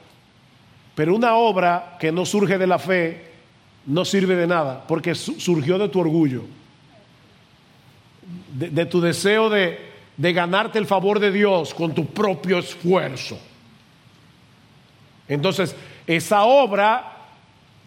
pero 0.93 1.15
una 1.15 1.36
obra 1.36 1.97
que 2.00 2.12
no 2.12 2.26
surge 2.26 2.58
de 2.58 2.67
la 2.67 2.78
fe 2.78 3.32
no 3.88 4.06
sirve 4.06 4.36
de 4.36 4.45
nada, 4.45 4.86
porque 4.88 5.15
surgió 5.15 5.80
de 5.80 5.89
tu 5.89 6.00
orgullo, 6.00 6.43
de, 8.54 8.86
tu 8.86 9.02
deseo 9.02 9.50
de, 9.50 9.80
ganarte 10.17 10.78
el 10.78 10.86
favor 10.86 11.19
de 11.19 11.32
Dios 11.32 11.73
con 11.73 11.95
tu 11.95 12.06
propio 12.06 12.60
esfuerzo. 12.60 13.39
Entonces, 15.28 15.76
esa 16.06 16.43
obra, 16.43 17.15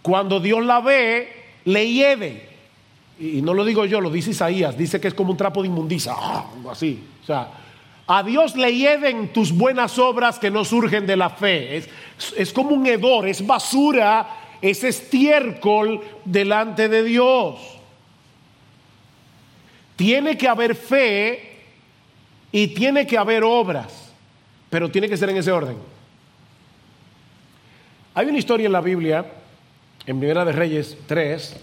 cuando 0.02 0.40
Dios 0.40 0.64
la 0.64 0.80
ve, 0.80 1.39
le 1.64 1.90
hiede. 1.90 2.48
Y 3.18 3.42
no 3.42 3.52
lo 3.52 3.64
digo 3.64 3.84
yo, 3.84 4.00
lo 4.00 4.10
dice 4.10 4.30
Isaías, 4.30 4.76
dice 4.76 5.00
que 5.00 5.08
es 5.08 5.14
como 5.14 5.32
un 5.32 5.36
trapo 5.36 5.60
de 5.62 5.68
inmundiza, 5.68 6.14
ah, 6.16 6.46
así. 6.70 7.02
O 7.22 7.26
sea, 7.26 7.48
a 8.06 8.22
Dios 8.22 8.56
le 8.56 8.74
hieden 8.74 9.32
tus 9.32 9.52
buenas 9.52 9.98
obras 9.98 10.38
que 10.38 10.50
no 10.50 10.64
surgen 10.64 11.06
de 11.06 11.16
la 11.16 11.28
fe. 11.28 11.76
Es, 11.76 11.88
es 12.36 12.52
como 12.52 12.70
un 12.70 12.86
hedor, 12.86 13.28
es 13.28 13.46
basura, 13.46 14.26
es 14.62 14.82
estiércol 14.84 16.00
delante 16.24 16.88
de 16.88 17.02
Dios. 17.04 17.60
Tiene 19.96 20.38
que 20.38 20.48
haber 20.48 20.74
fe 20.74 21.58
y 22.50 22.68
tiene 22.68 23.06
que 23.06 23.18
haber 23.18 23.44
obras, 23.44 24.12
pero 24.70 24.90
tiene 24.90 25.08
que 25.08 25.16
ser 25.16 25.28
en 25.28 25.36
ese 25.36 25.52
orden. 25.52 25.76
Hay 28.14 28.26
una 28.26 28.38
historia 28.38 28.66
en 28.66 28.72
la 28.72 28.80
Biblia 28.80 29.24
en 30.06 30.18
Primera 30.18 30.44
de 30.44 30.52
Reyes 30.52 30.96
3, 31.06 31.56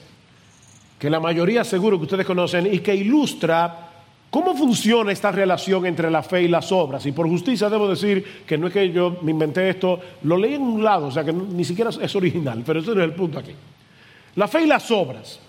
que 1.00 1.10
la 1.10 1.20
mayoría 1.20 1.64
seguro 1.64 1.98
que 1.98 2.04
ustedes 2.04 2.26
conocen 2.26 2.72
y 2.72 2.80
que 2.80 2.96
ilustra 2.96 3.90
cómo 4.30 4.56
funciona 4.56 5.12
esta 5.12 5.32
relación 5.32 5.86
entre 5.86 6.12
la 6.12 6.24
fe 6.24 6.44
y 6.44 6.48
las 6.48 6.72
obras. 6.72 7.06
Y 7.06 7.12
por 7.12 7.28
justicia 7.28 7.70
debo 7.70 7.88
decir 7.88 8.44
que 8.46 8.58
no 8.58 8.68
es 8.68 8.74
que 8.74 8.92
yo 8.92 9.18
me 9.22 9.32
inventé 9.32 9.70
esto, 9.70 10.00
lo 10.24 10.38
leí 10.38 10.56
en 10.56 10.62
un 10.62 10.84
lado, 10.84 11.08
o 11.08 11.12
sea 11.12 11.24
que 11.24 11.34
ni 11.34 11.64
siquiera 11.64 11.90
es 11.90 12.16
original, 12.16 12.64
pero 12.66 12.80
ese 12.80 12.94
no 12.94 13.02
es 13.02 13.10
el 13.10 13.16
punto 13.16 13.40
aquí. 13.40 13.54
La 14.36 14.48
fe 14.48 14.64
y 14.64 14.68
las 14.68 14.90
obras. 14.92 15.40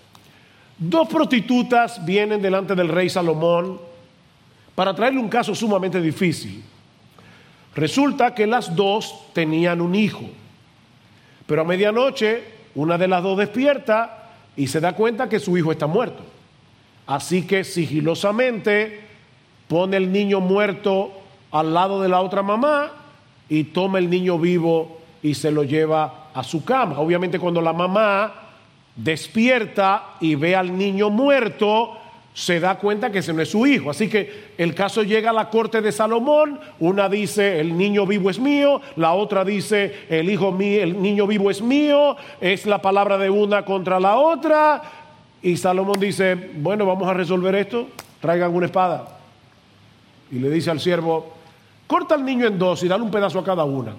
Dos 0.77 1.07
prostitutas 1.09 2.03
vienen 2.05 2.41
delante 2.41 2.73
del 2.73 2.87
rey 2.87 3.09
Salomón 3.09 3.79
para 4.73 4.95
traerle 4.95 5.19
un 5.19 5.29
caso 5.29 5.53
sumamente 5.53 5.99
difícil. 6.01 6.63
Resulta 7.75 8.33
que 8.33 8.47
las 8.47 8.73
dos 8.75 9.25
tenían 9.33 9.81
un 9.81 9.93
hijo, 9.93 10.23
pero 11.45 11.61
a 11.61 11.65
medianoche 11.65 12.58
una 12.79 12.97
de 12.97 13.09
las 13.09 13.21
dos 13.21 13.37
despierta 13.37 14.29
y 14.55 14.67
se 14.67 14.79
da 14.79 14.93
cuenta 14.93 15.27
que 15.27 15.39
su 15.39 15.57
hijo 15.57 15.71
está 15.71 15.85
muerto. 15.85 16.23
Así 17.05 17.45
que 17.45 17.63
sigilosamente 17.63 19.01
pone 19.67 19.97
el 19.97 20.11
niño 20.11 20.39
muerto 20.39 21.11
al 21.51 21.73
lado 21.73 22.01
de 22.01 22.07
la 22.07 22.21
otra 22.21 22.41
mamá 22.41 22.91
y 23.49 23.65
toma 23.65 23.99
el 23.99 24.09
niño 24.09 24.39
vivo 24.39 25.01
y 25.21 25.33
se 25.33 25.51
lo 25.51 25.63
lleva 25.63 26.29
a 26.33 26.43
su 26.43 26.63
cama. 26.63 26.99
Obviamente 26.99 27.37
cuando 27.37 27.61
la 27.61 27.73
mamá 27.73 28.33
despierta 28.95 30.15
y 30.21 30.35
ve 30.35 30.55
al 30.55 30.77
niño 30.77 31.09
muerto, 31.09 31.97
se 32.33 32.59
da 32.59 32.77
cuenta 32.77 33.11
que 33.11 33.19
ese 33.19 33.33
no 33.33 33.41
es 33.41 33.49
su 33.49 33.65
hijo. 33.67 33.89
Así 33.89 34.07
que 34.07 34.53
el 34.57 34.73
caso 34.73 35.03
llega 35.03 35.31
a 35.31 35.33
la 35.33 35.49
corte 35.49 35.81
de 35.81 35.91
Salomón. 35.91 36.59
Una 36.79 37.09
dice, 37.09 37.59
el 37.59 37.77
niño 37.77 38.05
vivo 38.05 38.29
es 38.29 38.39
mío. 38.39 38.81
La 38.95 39.13
otra 39.13 39.43
dice, 39.43 40.05
el 40.09 40.29
hijo 40.29 40.51
mío, 40.51 40.81
el 40.81 41.01
niño 41.01 41.27
vivo 41.27 41.51
es 41.51 41.61
mío. 41.61 42.15
Es 42.39 42.65
la 42.65 42.81
palabra 42.81 43.17
de 43.17 43.29
una 43.29 43.65
contra 43.65 43.99
la 43.99 44.17
otra. 44.17 44.81
Y 45.41 45.57
Salomón 45.57 45.99
dice, 45.99 46.35
bueno, 46.35 46.85
vamos 46.85 47.07
a 47.09 47.13
resolver 47.13 47.55
esto. 47.55 47.87
Traigan 48.21 48.53
una 48.53 48.67
espada. 48.67 49.17
y 50.31 50.39
le 50.39 50.49
dice 50.49 50.69
al 50.69 50.79
siervo, 50.79 51.33
corta 51.87 52.15
al 52.15 52.23
niño 52.23 52.45
en 52.45 52.59
dos 52.59 52.83
y 52.83 52.87
dale 52.87 53.03
un 53.03 53.11
pedazo 53.11 53.39
a 53.39 53.43
cada 53.43 53.63
una. 53.63 53.93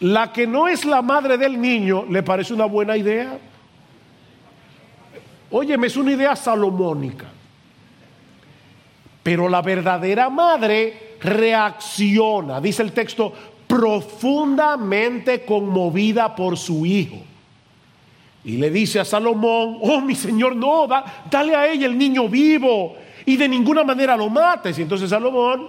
La 0.00 0.32
que 0.32 0.46
no 0.46 0.68
es 0.68 0.84
la 0.84 1.00
madre 1.02 1.38
del 1.38 1.60
niño 1.60 2.04
le 2.08 2.22
parece 2.22 2.52
una 2.52 2.66
buena 2.66 2.96
idea. 2.96 3.38
Óyeme, 5.50 5.86
es 5.86 5.96
una 5.96 6.12
idea 6.12 6.34
salomónica. 6.34 7.26
Pero 9.22 9.48
la 9.48 9.62
verdadera 9.62 10.30
madre 10.30 11.16
reacciona, 11.20 12.60
dice 12.60 12.82
el 12.82 12.92
texto, 12.92 13.32
profundamente 13.66 15.44
conmovida 15.44 16.34
por 16.34 16.56
su 16.56 16.86
hijo. 16.86 17.16
Y 18.44 18.58
le 18.58 18.70
dice 18.70 19.00
a 19.00 19.04
Salomón, 19.04 19.78
oh 19.82 20.00
mi 20.00 20.14
señor, 20.14 20.54
no, 20.54 20.86
dale 21.28 21.56
a 21.56 21.66
ella 21.66 21.86
el 21.86 21.98
niño 21.98 22.28
vivo 22.28 22.94
y 23.24 23.36
de 23.36 23.48
ninguna 23.48 23.82
manera 23.82 24.16
lo 24.16 24.28
mates. 24.28 24.78
Y 24.78 24.82
entonces 24.82 25.10
Salomón, 25.10 25.68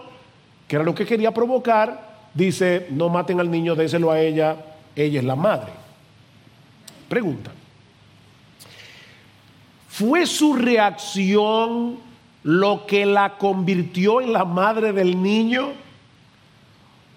que 0.68 0.76
era 0.76 0.86
lo 0.86 0.94
que 0.94 1.06
quería 1.06 1.34
provocar, 1.34 2.30
dice, 2.36 2.88
no 2.92 3.10
maten 3.10 3.40
al 3.40 3.50
niño, 3.50 3.74
déselo 3.74 4.12
a 4.12 4.20
ella, 4.22 4.56
ella 4.96 5.20
es 5.20 5.26
la 5.26 5.36
madre. 5.36 5.72
Pregunta, 7.10 7.52
¿fue 9.98 10.28
su 10.28 10.54
reacción 10.54 11.98
lo 12.44 12.86
que 12.86 13.04
la 13.06 13.38
convirtió 13.38 14.22
en 14.22 14.32
la 14.32 14.46
madre 14.46 14.94
del 14.94 15.22
niño? 15.22 15.72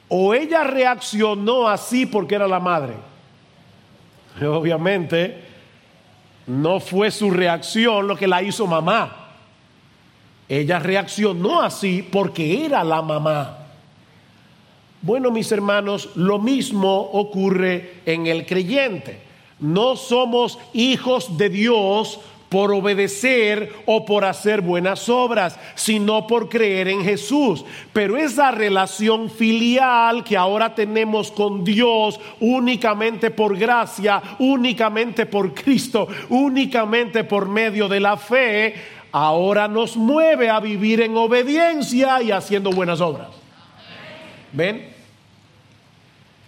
¿O 0.08 0.32
ella 0.32 0.64
reaccionó 0.64 1.68
así 1.68 2.06
porque 2.06 2.36
era 2.36 2.48
la 2.48 2.58
madre? 2.58 2.94
Obviamente, 4.46 5.44
no 6.46 6.80
fue 6.80 7.10
su 7.10 7.30
reacción 7.30 8.08
lo 8.08 8.16
que 8.16 8.26
la 8.26 8.42
hizo 8.42 8.66
mamá. 8.66 9.28
Ella 10.48 10.78
reaccionó 10.78 11.60
así 11.60 12.02
porque 12.10 12.64
era 12.64 12.82
la 12.82 13.02
mamá. 13.02 13.58
Bueno, 15.02 15.30
mis 15.30 15.52
hermanos, 15.52 16.10
lo 16.14 16.38
mismo 16.38 16.98
ocurre 16.98 18.00
en 18.06 18.26
el 18.26 18.46
creyente. 18.46 19.20
No 19.58 19.96
somos 19.96 20.58
hijos 20.72 21.36
de 21.36 21.50
Dios 21.50 22.20
por 22.50 22.72
obedecer 22.72 23.72
o 23.86 24.04
por 24.04 24.24
hacer 24.24 24.60
buenas 24.60 25.08
obras, 25.08 25.58
sino 25.76 26.26
por 26.26 26.48
creer 26.50 26.88
en 26.88 27.02
Jesús. 27.02 27.64
Pero 27.94 28.18
esa 28.18 28.50
relación 28.50 29.30
filial 29.30 30.24
que 30.24 30.36
ahora 30.36 30.74
tenemos 30.74 31.30
con 31.30 31.64
Dios 31.64 32.20
únicamente 32.40 33.30
por 33.30 33.56
gracia, 33.56 34.20
únicamente 34.40 35.26
por 35.26 35.54
Cristo, 35.54 36.08
únicamente 36.28 37.24
por 37.24 37.48
medio 37.48 37.88
de 37.88 38.00
la 38.00 38.16
fe, 38.16 38.74
ahora 39.12 39.68
nos 39.68 39.96
mueve 39.96 40.50
a 40.50 40.58
vivir 40.58 41.00
en 41.02 41.16
obediencia 41.16 42.20
y 42.20 42.32
haciendo 42.32 42.70
buenas 42.70 43.00
obras. 43.00 43.28
¿Ven? 44.52 44.89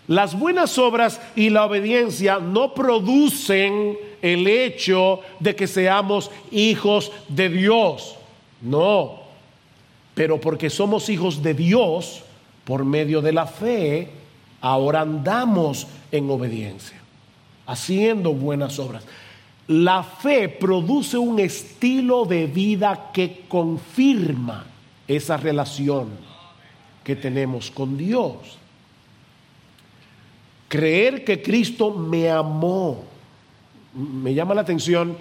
Las 0.08 0.38
buenas 0.38 0.78
obras 0.78 1.20
y 1.36 1.50
la 1.50 1.64
obediencia 1.64 2.38
no 2.38 2.74
producen 2.74 3.96
el 4.20 4.46
hecho 4.46 5.20
de 5.38 5.54
que 5.54 5.66
seamos 5.66 6.30
hijos 6.50 7.12
de 7.28 7.48
Dios. 7.48 8.16
No. 8.60 9.20
Pero 10.14 10.40
porque 10.40 10.70
somos 10.70 11.08
hijos 11.08 11.42
de 11.42 11.54
Dios, 11.54 12.22
por 12.64 12.84
medio 12.84 13.22
de 13.22 13.32
la 13.32 13.46
fe, 13.46 14.10
ahora 14.60 15.00
andamos 15.00 15.86
en 16.10 16.30
obediencia, 16.30 16.98
haciendo 17.66 18.32
buenas 18.32 18.78
obras. 18.78 19.04
La 19.68 20.02
fe 20.02 20.48
produce 20.48 21.16
un 21.16 21.38
estilo 21.38 22.24
de 22.24 22.46
vida 22.46 23.10
que 23.12 23.44
confirma 23.48 24.66
esa 25.06 25.36
relación 25.36 26.08
que 27.04 27.16
tenemos 27.16 27.70
con 27.70 27.96
Dios. 27.96 28.58
Creer 30.72 31.22
que 31.22 31.42
Cristo 31.42 31.90
me 31.90 32.30
amó 32.30 33.12
me 33.94 34.32
llama 34.32 34.54
la 34.54 34.62
atención 34.62 35.14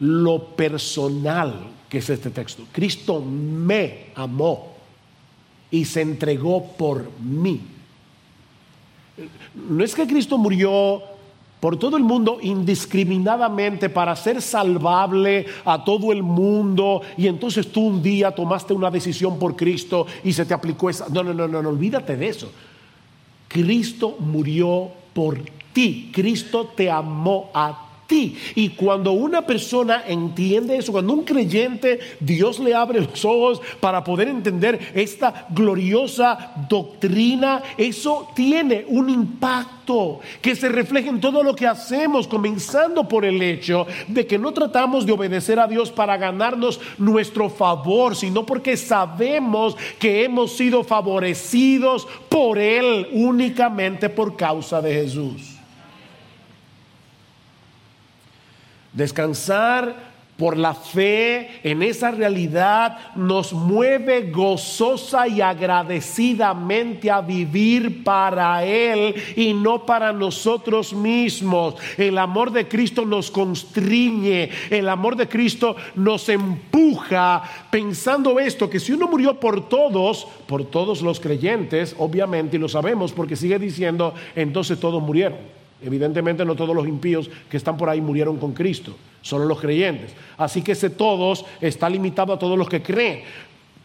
lo 0.00 0.56
personal 0.56 1.54
que 1.88 1.98
es 1.98 2.10
este 2.10 2.30
texto. 2.30 2.64
Cristo 2.72 3.20
me 3.20 4.06
amó 4.16 4.72
y 5.70 5.84
se 5.84 6.00
entregó 6.00 6.64
por 6.72 7.08
mí. 7.20 7.60
No 9.68 9.84
es 9.84 9.94
que 9.94 10.08
Cristo 10.08 10.38
murió 10.38 11.02
por 11.60 11.78
todo 11.78 11.96
el 11.96 12.02
mundo 12.02 12.38
indiscriminadamente 12.40 13.90
para 13.90 14.16
ser 14.16 14.42
salvable 14.42 15.46
a 15.64 15.84
todo 15.84 16.10
el 16.10 16.24
mundo 16.24 17.02
y 17.16 17.28
entonces 17.28 17.70
tú 17.70 17.82
un 17.82 18.02
día 18.02 18.34
tomaste 18.34 18.72
una 18.72 18.90
decisión 18.90 19.38
por 19.38 19.54
Cristo 19.54 20.04
y 20.24 20.32
se 20.32 20.46
te 20.46 20.54
aplicó 20.54 20.90
esa... 20.90 21.08
No, 21.10 21.22
no, 21.22 21.32
no, 21.32 21.46
no, 21.46 21.62
no 21.62 21.68
olvídate 21.68 22.16
de 22.16 22.28
eso. 22.28 22.50
Cristo 23.50 24.14
murió 24.20 24.92
por 25.12 25.40
ti. 25.72 26.12
Cristo 26.14 26.72
te 26.76 26.88
amó 26.88 27.50
a 27.52 27.89
y 28.10 28.70
cuando 28.70 29.12
una 29.12 29.46
persona 29.46 30.04
entiende 30.06 30.76
eso, 30.76 30.92
cuando 30.92 31.12
un 31.12 31.24
creyente, 31.24 32.00
Dios 32.18 32.58
le 32.58 32.74
abre 32.74 33.00
los 33.00 33.24
ojos 33.24 33.60
para 33.80 34.02
poder 34.02 34.28
entender 34.28 34.92
esta 34.94 35.46
gloriosa 35.50 36.52
doctrina, 36.68 37.62
eso 37.76 38.28
tiene 38.34 38.84
un 38.88 39.08
impacto 39.08 40.20
que 40.40 40.54
se 40.54 40.68
refleja 40.68 41.08
en 41.08 41.20
todo 41.20 41.42
lo 41.42 41.54
que 41.54 41.66
hacemos, 41.66 42.28
comenzando 42.28 43.08
por 43.08 43.24
el 43.24 43.40
hecho 43.42 43.86
de 44.08 44.26
que 44.26 44.38
no 44.38 44.52
tratamos 44.52 45.06
de 45.06 45.12
obedecer 45.12 45.58
a 45.58 45.66
Dios 45.66 45.90
para 45.90 46.16
ganarnos 46.16 46.80
nuestro 46.98 47.48
favor, 47.48 48.14
sino 48.14 48.46
porque 48.46 48.76
sabemos 48.76 49.76
que 49.98 50.24
hemos 50.24 50.52
sido 50.56 50.84
favorecidos 50.84 52.06
por 52.28 52.58
Él 52.58 53.08
únicamente 53.12 54.08
por 54.08 54.36
causa 54.36 54.80
de 54.80 54.94
Jesús. 54.94 55.49
Descansar 58.92 60.10
por 60.40 60.56
la 60.56 60.72
fe 60.72 61.60
en 61.62 61.82
esa 61.82 62.10
realidad 62.10 62.96
nos 63.14 63.52
mueve 63.52 64.30
gozosa 64.30 65.28
y 65.28 65.42
agradecidamente 65.42 67.10
a 67.10 67.20
vivir 67.20 68.02
para 68.02 68.64
Él 68.64 69.14
y 69.36 69.52
no 69.52 69.84
para 69.84 70.14
nosotros 70.14 70.94
mismos. 70.94 71.74
El 71.98 72.16
amor 72.16 72.52
de 72.52 72.66
Cristo 72.66 73.04
nos 73.04 73.30
constriñe, 73.30 74.48
el 74.70 74.88
amor 74.88 75.14
de 75.14 75.28
Cristo 75.28 75.76
nos 75.94 76.26
empuja 76.30 77.42
pensando 77.70 78.40
esto, 78.40 78.70
que 78.70 78.80
si 78.80 78.92
uno 78.92 79.08
murió 79.08 79.38
por 79.38 79.68
todos, 79.68 80.26
por 80.46 80.64
todos 80.64 81.02
los 81.02 81.20
creyentes, 81.20 81.94
obviamente, 81.98 82.56
y 82.56 82.60
lo 82.60 82.68
sabemos 82.70 83.12
porque 83.12 83.36
sigue 83.36 83.58
diciendo, 83.58 84.14
entonces 84.34 84.80
todos 84.80 85.02
murieron. 85.02 85.59
Evidentemente 85.82 86.44
no 86.44 86.54
todos 86.54 86.74
los 86.74 86.86
impíos 86.86 87.30
que 87.48 87.56
están 87.56 87.76
por 87.76 87.88
ahí 87.88 88.00
murieron 88.00 88.36
con 88.36 88.52
Cristo, 88.52 88.94
solo 89.22 89.46
los 89.46 89.60
creyentes. 89.60 90.12
Así 90.36 90.62
que 90.62 90.72
ese 90.72 90.90
todos 90.90 91.44
está 91.60 91.88
limitado 91.88 92.32
a 92.32 92.38
todos 92.38 92.58
los 92.58 92.68
que 92.68 92.82
creen. 92.82 93.22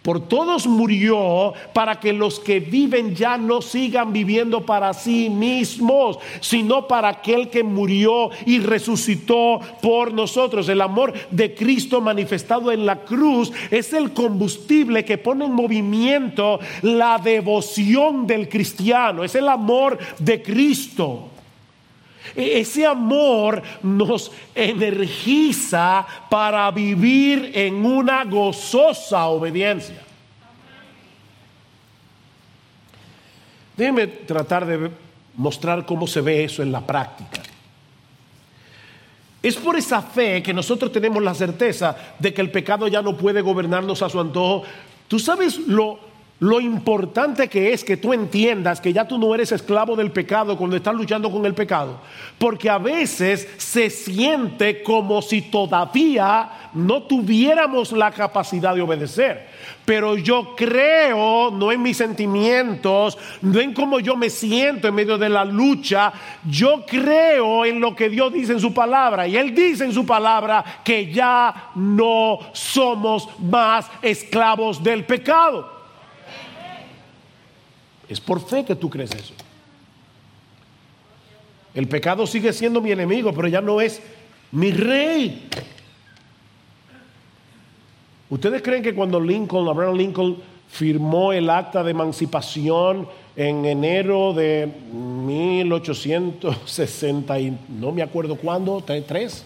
Por 0.06 0.28
todos 0.28 0.68
murió 0.68 1.54
para 1.74 2.00
que 2.00 2.14
los 2.14 2.40
que 2.40 2.60
viven 2.60 3.16
ya 3.16 3.40
no 3.40 3.60
sigan 3.60 4.14
viviendo 4.14 4.64
para 4.64 4.94
sí 4.94 5.32
mismos, 5.32 6.20
sino 6.42 6.88
para 6.88 7.10
aquel 7.10 7.50
que 7.50 7.64
murió 7.64 8.30
y 8.46 8.60
resucitó 8.60 9.60
por 9.82 10.14
nosotros. 10.14 10.70
El 10.70 10.82
amor 10.82 11.12
de 11.32 11.56
Cristo 11.56 12.02
manifestado 12.02 12.72
en 12.72 12.86
la 12.86 12.98
cruz 12.98 13.52
es 13.72 13.94
el 13.94 14.12
combustible 14.12 15.04
que 15.04 15.18
pone 15.18 15.46
en 15.46 15.54
movimiento 15.54 16.60
la 16.84 17.18
devoción 17.18 18.28
del 18.28 18.48
cristiano, 18.48 19.24
es 19.24 19.34
el 19.34 19.50
amor 19.50 19.98
de 20.20 20.44
Cristo. 20.44 21.32
E-, 22.36 22.60
ese 22.60 22.86
amor 22.86 23.62
nos 23.84 24.32
energiza 24.54 26.06
para 26.30 26.72
vivir 26.72 27.52
en 27.54 27.86
una 27.86 28.24
gozosa 28.24 29.26
obediencia. 29.26 30.02
Déjenme 33.76 34.08
tratar 34.08 34.66
de 34.66 34.90
mostrar 35.36 35.86
cómo 35.86 36.08
se 36.08 36.22
ve 36.22 36.46
eso 36.46 36.64
en 36.64 36.72
la 36.72 36.82
práctica. 36.82 37.42
Es 39.44 39.58
por 39.58 39.76
esa 39.76 40.02
fe 40.02 40.42
que 40.42 40.54
nosotros 40.54 40.92
tenemos 40.92 41.22
la 41.22 41.36
certeza 41.36 41.96
de 42.18 42.34
que 42.34 42.42
el 42.42 42.50
pecado 42.50 42.88
ya 42.88 43.02
no 43.02 43.16
puede 43.16 43.42
gobernarnos 43.42 44.02
a 44.02 44.10
su 44.10 44.20
antojo. 44.20 44.64
Tú 45.08 45.20
sabes 45.20 45.60
lo 45.60 46.00
lo 46.40 46.60
importante 46.60 47.48
que 47.48 47.72
es 47.72 47.86
que 47.86 47.96
tú 47.96 48.12
entiendas 48.12 48.82
que 48.82 48.92
ya 48.92 49.08
tú 49.08 49.18
no 49.18 49.34
eres 49.34 49.54
esclavo 49.54 49.96
del 49.96 50.12
pecado 50.12 50.58
cuando 50.58 50.76
estás 50.76 50.94
luchando 50.94 51.32
con 51.32 51.46
el 51.46 51.54
pecado. 51.54 52.02
Porque 52.38 52.70
a 52.70 52.78
veces 52.78 53.48
se 53.56 53.90
siente 53.90 54.84
como 54.84 55.22
si 55.22 55.44
todavía 55.44 56.70
no 56.74 57.04
tuviéramos 57.04 57.94
la 57.94 58.12
capacidad 58.12 58.76
de 58.76 58.82
obedecer. 58.82 59.48
Pero 59.86 60.18
yo 60.18 60.56
creo, 60.58 61.52
no 61.52 61.72
en 61.72 61.82
mis 61.82 61.96
sentimientos, 61.96 63.18
no 63.42 63.62
en 63.62 63.74
cómo 63.74 64.02
yo 64.02 64.18
me 64.18 64.30
siento 64.30 64.90
en 64.90 64.96
medio 64.96 65.18
de 65.18 65.30
la 65.30 65.46
lucha, 65.46 66.12
yo 66.50 66.86
creo 66.86 67.64
en 67.64 67.80
lo 67.80 67.96
que 67.96 68.10
Dios 68.10 68.34
dice 68.34 68.52
en 68.52 68.60
su 68.60 68.74
palabra. 68.74 69.26
Y 69.26 69.38
Él 69.38 69.56
dice 69.56 69.86
en 69.86 69.94
su 69.94 70.06
palabra 70.06 70.82
que 70.84 71.14
ya 71.14 71.70
no 71.76 72.40
somos 72.52 73.30
más 73.40 73.90
esclavos 74.02 74.84
del 74.84 75.06
pecado. 75.06 75.75
Es 78.08 78.20
por 78.20 78.40
fe 78.40 78.66
que 78.66 78.76
tú 78.76 78.90
crees 78.90 79.12
eso. 79.12 79.34
El 81.74 81.88
pecado 81.88 82.26
sigue 82.26 82.54
siendo 82.54 82.82
mi 82.82 82.92
enemigo, 82.92 83.34
pero 83.34 83.48
ya 83.48 83.62
no 83.62 83.82
es 83.82 84.02
mi 84.52 84.72
rey. 84.72 85.50
¿Ustedes 88.30 88.62
creen 88.62 88.82
que 88.82 88.96
cuando 88.96 89.20
Lincoln, 89.20 89.68
Abraham 89.68 89.96
Lincoln, 89.96 90.38
firmó 90.68 91.34
el 91.34 91.50
acta 91.50 91.84
de 91.84 91.92
emancipación 91.92 93.08
en 93.36 93.66
enero 93.66 94.34
de 94.34 94.72
1860, 94.94 97.40
y 97.40 97.58
no 97.70 97.92
me 97.92 98.02
acuerdo 98.02 98.38
cuándo, 98.38 98.84
tres? 98.84 99.46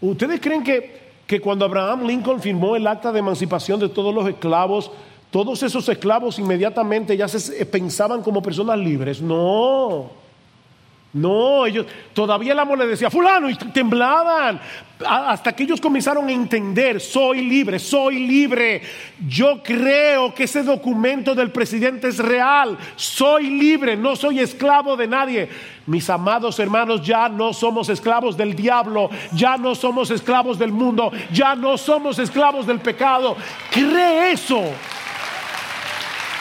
¿Ustedes 0.00 0.40
creen 0.40 0.62
que, 0.62 1.00
que 1.26 1.40
cuando 1.40 1.64
Abraham 1.64 2.06
Lincoln 2.06 2.40
firmó 2.40 2.76
el 2.76 2.86
acta 2.86 3.10
de 3.10 3.18
emancipación 3.20 3.80
de 3.80 3.88
todos 3.88 4.14
los 4.14 4.28
esclavos, 4.28 4.90
todos 5.32 5.62
esos 5.62 5.88
esclavos 5.88 6.38
inmediatamente 6.38 7.16
ya 7.16 7.26
se 7.26 7.66
pensaban 7.66 8.22
como 8.22 8.42
personas 8.42 8.78
libres. 8.78 9.22
No, 9.22 10.10
no, 11.14 11.66
ellos 11.66 11.86
todavía 12.14 12.52
el 12.52 12.58
amo 12.58 12.74
le 12.74 12.86
decía, 12.86 13.10
fulano, 13.10 13.50
y 13.50 13.54
temblaban. 13.54 14.60
Hasta 15.06 15.52
que 15.52 15.64
ellos 15.64 15.80
comenzaron 15.80 16.28
a 16.28 16.32
entender, 16.32 17.00
soy 17.00 17.42
libre, 17.42 17.78
soy 17.78 18.26
libre. 18.26 18.82
Yo 19.26 19.62
creo 19.62 20.34
que 20.34 20.44
ese 20.44 20.62
documento 20.62 21.34
del 21.34 21.50
presidente 21.50 22.08
es 22.08 22.18
real. 22.18 22.78
Soy 22.96 23.48
libre, 23.48 23.96
no 23.96 24.16
soy 24.16 24.40
esclavo 24.40 24.96
de 24.96 25.06
nadie. 25.06 25.48
Mis 25.86 26.08
amados 26.08 26.58
hermanos, 26.58 27.02
ya 27.02 27.28
no 27.30 27.54
somos 27.54 27.88
esclavos 27.88 28.36
del 28.36 28.54
diablo, 28.54 29.10
ya 29.34 29.56
no 29.56 29.74
somos 29.74 30.10
esclavos 30.10 30.58
del 30.58 30.72
mundo, 30.72 31.10
ya 31.32 31.54
no 31.54 31.76
somos 31.76 32.18
esclavos 32.18 32.66
del 32.66 32.80
pecado. 32.80 33.34
Cree 33.70 34.32
eso. 34.32 34.62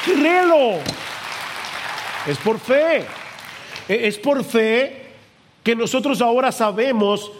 Créelo. 0.06 0.80
Es 2.28 2.38
por 2.38 2.60
fe. 2.60 3.06
E, 3.88 4.08
es 4.08 4.18
por 4.18 4.44
fe 4.44 5.08
que 5.64 5.76
nosotros 5.76 6.22
ahora 6.22 6.52
sabemos 6.52 7.32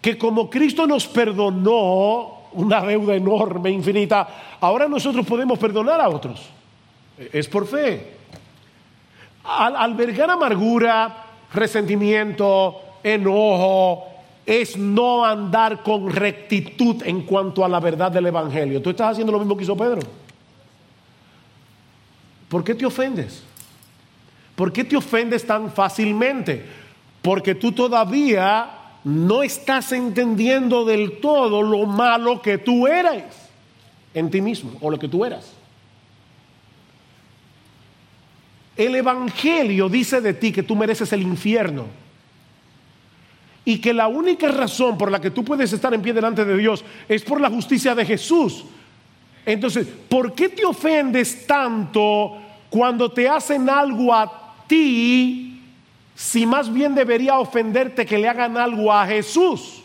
que 0.00 0.18
como 0.18 0.50
Cristo 0.50 0.86
nos 0.86 1.06
perdonó 1.06 2.42
una 2.52 2.82
deuda 2.82 3.14
enorme, 3.14 3.70
infinita, 3.70 4.28
ahora 4.60 4.88
nosotros 4.88 5.24
podemos 5.26 5.58
perdonar 5.58 6.00
a 6.00 6.08
otros. 6.08 6.40
E, 7.18 7.30
es 7.32 7.48
por 7.48 7.66
fe. 7.66 8.14
Al 9.44 9.76
albergar 9.76 10.30
amargura, 10.30 11.24
resentimiento, 11.52 12.80
enojo, 13.02 14.06
es 14.44 14.76
no 14.76 15.24
andar 15.24 15.82
con 15.82 16.10
rectitud 16.10 17.02
en 17.04 17.22
cuanto 17.22 17.64
a 17.64 17.68
la 17.68 17.80
verdad 17.80 18.10
del 18.10 18.26
Evangelio. 18.26 18.82
Tú 18.82 18.90
estás 18.90 19.12
haciendo 19.12 19.32
lo 19.32 19.38
mismo 19.38 19.56
que 19.56 19.64
hizo 19.64 19.76
Pedro. 19.76 20.00
¿Por 22.52 22.62
qué 22.64 22.74
te 22.74 22.84
ofendes? 22.84 23.42
¿Por 24.54 24.74
qué 24.74 24.84
te 24.84 24.94
ofendes 24.94 25.46
tan 25.46 25.72
fácilmente? 25.72 26.62
Porque 27.22 27.54
tú 27.54 27.72
todavía 27.72 28.68
no 29.04 29.42
estás 29.42 29.90
entendiendo 29.92 30.84
del 30.84 31.18
todo 31.18 31.62
lo 31.62 31.86
malo 31.86 32.42
que 32.42 32.58
tú 32.58 32.86
eres 32.86 33.24
en 34.12 34.30
ti 34.30 34.42
mismo 34.42 34.72
o 34.82 34.90
lo 34.90 34.98
que 34.98 35.08
tú 35.08 35.24
eras. 35.24 35.50
El 38.76 38.96
Evangelio 38.96 39.88
dice 39.88 40.20
de 40.20 40.34
ti 40.34 40.52
que 40.52 40.62
tú 40.62 40.76
mereces 40.76 41.10
el 41.14 41.22
infierno 41.22 41.86
y 43.64 43.78
que 43.78 43.94
la 43.94 44.08
única 44.08 44.48
razón 44.48 44.98
por 44.98 45.10
la 45.10 45.22
que 45.22 45.30
tú 45.30 45.42
puedes 45.42 45.72
estar 45.72 45.94
en 45.94 46.02
pie 46.02 46.12
delante 46.12 46.44
de 46.44 46.58
Dios 46.58 46.84
es 47.08 47.22
por 47.22 47.40
la 47.40 47.48
justicia 47.48 47.94
de 47.94 48.04
Jesús. 48.04 48.66
Entonces, 49.44 49.86
¿por 50.08 50.34
qué 50.34 50.48
te 50.48 50.64
ofendes 50.64 51.46
tanto 51.46 52.38
cuando 52.70 53.10
te 53.10 53.28
hacen 53.28 53.68
algo 53.68 54.14
a 54.14 54.54
ti, 54.66 55.60
si 56.14 56.46
más 56.46 56.72
bien 56.72 56.94
debería 56.94 57.38
ofenderte 57.38 58.06
que 58.06 58.18
le 58.18 58.28
hagan 58.28 58.56
algo 58.56 58.92
a 58.92 59.06
Jesús? 59.06 59.82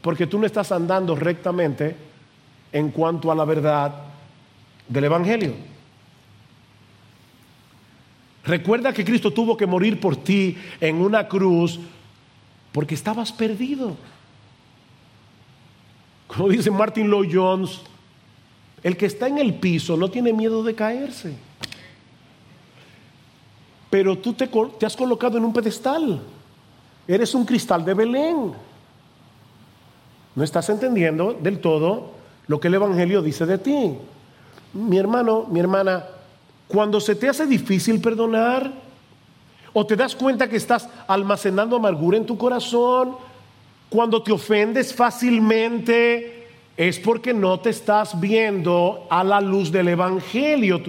Porque 0.00 0.26
tú 0.26 0.38
no 0.38 0.46
estás 0.46 0.72
andando 0.72 1.14
rectamente 1.14 1.96
en 2.72 2.90
cuanto 2.90 3.30
a 3.30 3.34
la 3.34 3.44
verdad 3.44 3.94
del 4.88 5.04
Evangelio. 5.04 5.54
Recuerda 8.44 8.92
que 8.92 9.04
Cristo 9.04 9.32
tuvo 9.32 9.56
que 9.56 9.66
morir 9.66 10.00
por 10.00 10.16
ti 10.16 10.56
en 10.80 10.96
una 10.96 11.28
cruz 11.28 11.78
porque 12.72 12.94
estabas 12.94 13.32
perdido. 13.32 13.96
Como 16.36 16.48
dice 16.48 16.70
Martin 16.70 17.08
Lloyd 17.08 17.30
Jones, 17.32 17.80
el 18.82 18.96
que 18.96 19.06
está 19.06 19.26
en 19.26 19.38
el 19.38 19.54
piso 19.54 19.96
no 19.96 20.10
tiene 20.10 20.32
miedo 20.32 20.62
de 20.62 20.74
caerse. 20.74 21.34
Pero 23.90 24.16
tú 24.16 24.32
te, 24.32 24.48
has 24.86 24.96
colocado 24.96 25.36
en 25.36 25.44
un 25.44 25.52
pedestal. 25.52 26.22
Eres 27.08 27.34
un 27.34 27.44
cristal 27.44 27.84
de 27.84 27.94
Belén. 27.94 28.52
No 30.36 30.44
estás 30.44 30.68
entendiendo 30.70 31.32
del 31.34 31.60
todo 31.60 32.12
lo 32.46 32.60
que 32.60 32.68
el 32.68 32.74
Evangelio 32.74 33.20
dice 33.20 33.44
de 33.44 33.58
ti. 33.58 33.96
Mi 34.72 34.98
hermano, 34.98 35.46
mi 35.50 35.58
hermana, 35.58 36.04
cuando 36.68 37.00
se 37.00 37.16
te 37.16 37.28
hace 37.28 37.46
difícil 37.46 38.00
perdonar, 38.00 38.70
o 39.72 39.84
te 39.84 39.96
das 39.96 40.14
cuenta 40.14 40.48
que 40.48 40.56
estás 40.56 40.88
almacenando 41.08 41.76
amargura 41.76 42.16
en 42.16 42.26
tu 42.26 42.38
corazón, 42.38 43.16
cuando 43.90 44.22
te 44.22 44.32
ofendes 44.32 44.94
fácilmente, 44.94 46.46
es 46.76 46.98
porque 46.98 47.34
no 47.34 47.58
te 47.58 47.70
estás 47.70 48.18
viendo 48.18 49.06
a 49.10 49.22
la 49.24 49.40
luz 49.40 49.70
del 49.70 49.88
Evangelio. 49.88 50.80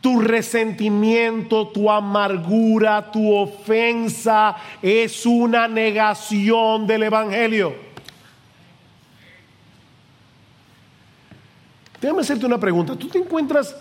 Tu, 0.00 0.20
resentimiento, 0.20 1.68
tu 1.68 1.90
amargura, 1.90 3.10
tu 3.10 3.34
ofensa 3.34 4.54
es 4.82 5.24
una 5.24 5.66
negación 5.66 6.86
del 6.86 7.04
Evangelio. 7.04 7.74
Déjame 11.98 12.20
hacerte 12.20 12.44
una 12.44 12.60
pregunta. 12.60 12.94
¿Tú 12.94 13.08
te 13.08 13.18
encuentras 13.18 13.74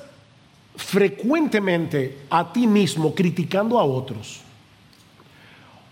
frecuentemente 0.78 2.20
a 2.30 2.54
ti 2.54 2.66
mismo 2.66 3.14
criticando 3.14 3.78
a 3.78 3.84
otros? 3.84 4.40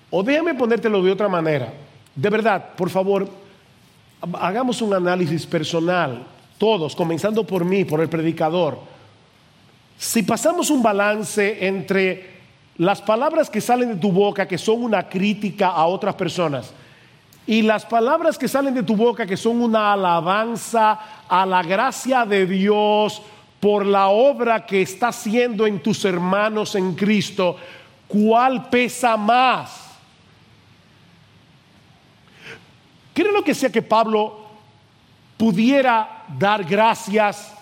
O 0.10 0.24
déjame 0.24 0.54
ponértelo 0.54 1.04
de 1.04 1.12
otra 1.12 1.28
manera. 1.28 1.74
De 2.16 2.30
verdad, 2.30 2.70
por 2.76 2.90
favor, 2.90 3.30
hagamos 4.40 4.82
un 4.82 4.94
análisis 4.94 5.46
personal, 5.46 6.26
todos, 6.58 6.96
comenzando 6.96 7.46
por 7.46 7.66
mí, 7.66 7.86
por 7.86 8.02
el 8.02 8.10
predicador. 8.10 8.80
Si 9.98 10.24
pasamos 10.24 10.70
un 10.70 10.84
balance 10.84 11.66
entre 11.66 12.42
las 12.78 13.02
palabras 13.02 13.50
que 13.50 13.62
salen 13.62 13.90
de 13.90 13.96
tu 13.96 14.12
boca, 14.12 14.48
que 14.48 14.58
son 14.58 14.84
una 14.84 15.08
crítica 15.08 15.70
a 15.70 15.86
otras 15.86 16.16
personas, 16.16 16.74
y 17.48 17.62
las 17.62 17.86
palabras 17.86 18.38
que 18.38 18.48
salen 18.48 18.74
de 18.74 18.84
tu 18.84 18.96
boca, 18.96 19.26
que 19.26 19.38
son 19.38 19.62
una 19.62 19.94
alabanza 19.94 21.00
a 21.28 21.46
la 21.46 21.64
gracia 21.64 22.26
de 22.26 22.46
Dios 22.46 23.22
por 23.60 23.86
la 23.86 24.10
obra 24.10 24.66
que 24.66 24.82
está 24.82 25.10
haciendo 25.10 25.66
en 25.66 25.82
tus 25.82 26.06
hermanos 26.06 26.76
en 26.76 26.94
Cristo, 26.96 27.56
¿cuál 28.08 28.70
pesa 28.70 29.18
más? 29.18 29.91
¿Qué 33.14 33.24
lo 33.24 33.44
que 33.44 33.54
sea 33.54 33.72
que 33.72 33.82
Pablo 33.82 34.40
pudiera 35.38 36.26
dar 36.38 36.64
gracias 36.64 37.54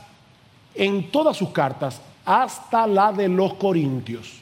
en 0.75 1.09
todas 1.11 1.37
sus 1.37 1.49
cartas, 1.49 2.01
hasta 2.25 2.85
la 2.85 3.11
de 3.11 3.27
los 3.27 3.55
Corintios? 3.55 4.33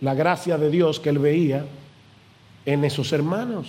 La 0.00 0.14
gracia 0.14 0.58
de 0.58 0.70
Dios 0.70 0.98
que 0.98 1.10
él 1.10 1.18
veía 1.18 1.64
en 2.66 2.84
esos 2.84 3.12
hermanos. 3.12 3.68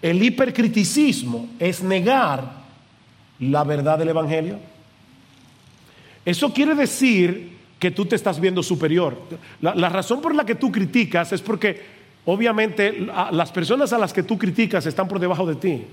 El 0.00 0.22
hipercriticismo 0.22 1.48
es 1.58 1.82
negar 1.82 2.64
la 3.40 3.64
verdad 3.64 3.98
del 3.98 4.10
Evangelio. 4.10 4.58
Eso 6.24 6.52
quiere 6.52 6.74
decir 6.74 7.54
que 7.78 7.90
tú 7.90 8.06
te 8.06 8.16
estás 8.16 8.38
viendo 8.38 8.62
superior. 8.62 9.20
La, 9.60 9.74
la 9.74 9.88
razón 9.88 10.20
por 10.20 10.34
la 10.34 10.44
que 10.44 10.54
tú 10.54 10.70
criticas 10.70 11.32
es 11.32 11.42
porque 11.42 12.03
Obviamente 12.26 13.06
las 13.32 13.52
personas 13.52 13.92
a 13.92 13.98
las 13.98 14.12
que 14.12 14.22
tú 14.22 14.38
criticas 14.38 14.86
están 14.86 15.06
por 15.06 15.18
debajo 15.18 15.46
de 15.46 15.56
ti. 15.56 15.84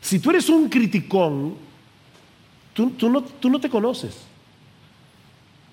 Si 0.00 0.20
tú 0.20 0.30
eres 0.30 0.48
un 0.48 0.68
criticón, 0.68 1.56
tú, 2.72 2.92
no, 3.08 3.60
te 3.60 3.68
conoces. 3.68 4.24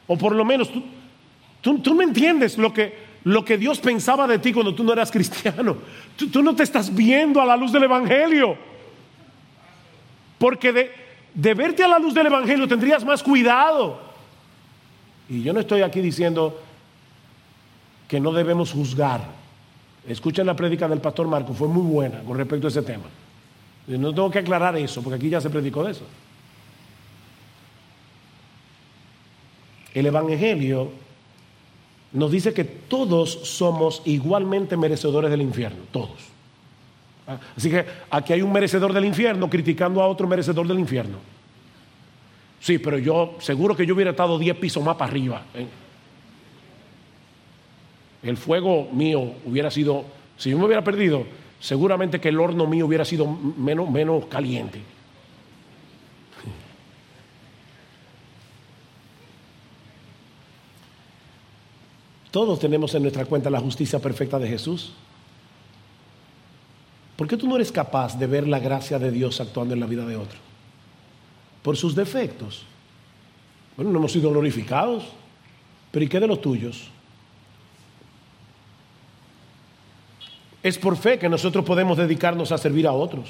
O 0.08 0.18
por 0.18 0.34
lo 0.34 0.44
menos 0.44 0.72
tú, 0.72 0.84
tú, 1.80 1.94
no 1.94 2.02
entiendes 2.02 2.58
lo 2.58 2.74
que, 2.74 2.98
lo 3.24 3.46
que 3.46 3.58
Dios 3.58 3.80
pensaba 3.80 4.28
de 4.28 4.40
ti 4.40 4.54
cuando 4.54 4.74
tú 4.74 4.84
no 4.84 4.94
eras 4.94 5.12
cristiano. 5.14 5.78
Tú, 6.16 6.42
no 6.42 6.56
te 6.56 6.64
estás 6.64 6.94
viendo 6.94 7.40
a 7.40 7.46
la 7.46 7.56
luz 7.56 7.72
del 7.72 7.84
Evangelio. 7.84 8.58
Porque 10.40 10.72
de, 10.72 10.92
de 11.34 11.54
verte 11.54 11.84
a 11.84 11.88
la 11.88 12.00
luz 12.00 12.14
del 12.16 12.26
Evangelio 12.26 12.68
tendrías 12.68 13.06
más 13.06 13.22
cuidado. 13.22 14.02
Y 15.30 15.44
yo 15.44 15.54
no 15.54 15.60
estoy 15.60 15.84
aquí 15.84 16.02
diciendo 16.02 16.60
que 18.08 18.20
no 18.20 18.32
debemos 18.32 18.72
juzgar. 18.72 19.37
Escuchen 20.08 20.46
la 20.46 20.56
prédica 20.56 20.88
del 20.88 21.02
pastor 21.02 21.28
Marco, 21.28 21.54
fue 21.54 21.68
muy 21.68 21.84
buena 21.84 22.22
con 22.24 22.38
respecto 22.38 22.68
a 22.68 22.70
ese 22.70 22.82
tema. 22.82 23.04
No 23.88 24.14
tengo 24.14 24.32
que 24.32 24.40
aclarar 24.40 24.76
eso, 24.78 25.02
porque 25.02 25.16
aquí 25.16 25.30
ya 25.30 25.42
se 25.42 25.50
predicó 25.50 25.84
de 25.84 25.92
eso. 25.92 26.06
El 29.94 30.06
Evangelio 30.06 30.92
nos 32.14 32.32
dice 32.32 32.54
que 32.54 32.64
todos 32.64 33.32
somos 33.32 34.02
igualmente 34.06 34.78
merecedores 34.78 35.30
del 35.30 35.42
infierno, 35.42 35.80
todos. 35.92 36.38
Así 37.58 37.70
que 37.70 37.86
aquí 38.10 38.32
hay 38.32 38.42
un 38.42 38.54
merecedor 38.54 38.94
del 38.94 39.04
infierno 39.04 39.50
criticando 39.50 40.02
a 40.02 40.08
otro 40.08 40.28
merecedor 40.28 40.68
del 40.68 40.80
infierno. 40.80 41.18
Sí, 42.62 42.80
pero 42.80 42.98
yo 42.98 43.36
seguro 43.40 43.76
que 43.76 43.86
yo 43.86 43.94
hubiera 43.94 44.12
estado 44.12 44.40
10 44.40 44.58
pisos 44.58 44.84
más 44.84 44.96
para 44.96 45.12
arriba. 45.12 45.44
¿eh? 45.54 45.68
El 48.28 48.36
fuego 48.36 48.90
mío 48.92 49.36
hubiera 49.46 49.72
sido, 49.72 50.04
si 50.38 50.50
yo 50.50 50.58
me 50.58 50.66
hubiera 50.66 50.84
perdido, 50.84 51.26
seguramente 51.62 52.20
que 52.20 52.28
el 52.28 52.38
horno 52.42 52.68
mío 52.68 52.86
hubiera 52.86 53.06
sido 53.06 53.26
menos, 53.26 53.90
menos 53.90 54.26
caliente. 54.26 54.82
Todos 62.30 62.60
tenemos 62.60 62.94
en 62.96 63.04
nuestra 63.04 63.24
cuenta 63.24 63.50
la 63.50 63.62
justicia 63.62 64.00
perfecta 64.00 64.38
de 64.38 64.50
Jesús. 64.50 64.92
¿Por 67.16 67.30
qué 67.30 67.38
tú 67.38 67.48
no 67.48 67.56
eres 67.56 67.72
capaz 67.72 68.20
de 68.20 68.28
ver 68.28 68.46
la 68.46 68.60
gracia 68.60 69.00
de 69.00 69.10
Dios 69.10 69.40
actuando 69.40 69.74
en 69.74 69.80
la 69.80 69.86
vida 69.86 70.06
de 70.06 70.18
otro? 70.18 70.38
Por 71.64 71.78
sus 71.78 71.96
defectos. 71.96 72.66
Bueno, 73.78 73.90
no 73.92 74.00
hemos 74.00 74.12
sido 74.12 74.30
glorificados, 74.32 75.06
pero 75.92 76.04
¿y 76.04 76.10
qué 76.10 76.20
de 76.20 76.28
los 76.28 76.42
tuyos? 76.42 76.92
Es 80.64 80.78
por 80.78 80.98
fe 80.98 81.20
que 81.20 81.30
nosotros 81.30 81.64
podemos 81.66 81.98
dedicarnos 81.98 82.52
a 82.52 82.58
servir 82.58 82.88
a 82.88 82.92
otros, 82.92 83.30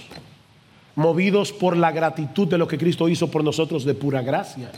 movidos 0.96 1.52
por 1.52 1.76
la 1.78 1.92
gratitud 1.92 2.48
de 2.48 2.58
lo 2.58 2.68
que 2.68 2.78
Cristo 2.78 3.10
hizo 3.10 3.30
por 3.30 3.44
nosotros 3.44 3.86
de 3.86 3.94
pura 3.94 4.22
gracia. 4.22 4.72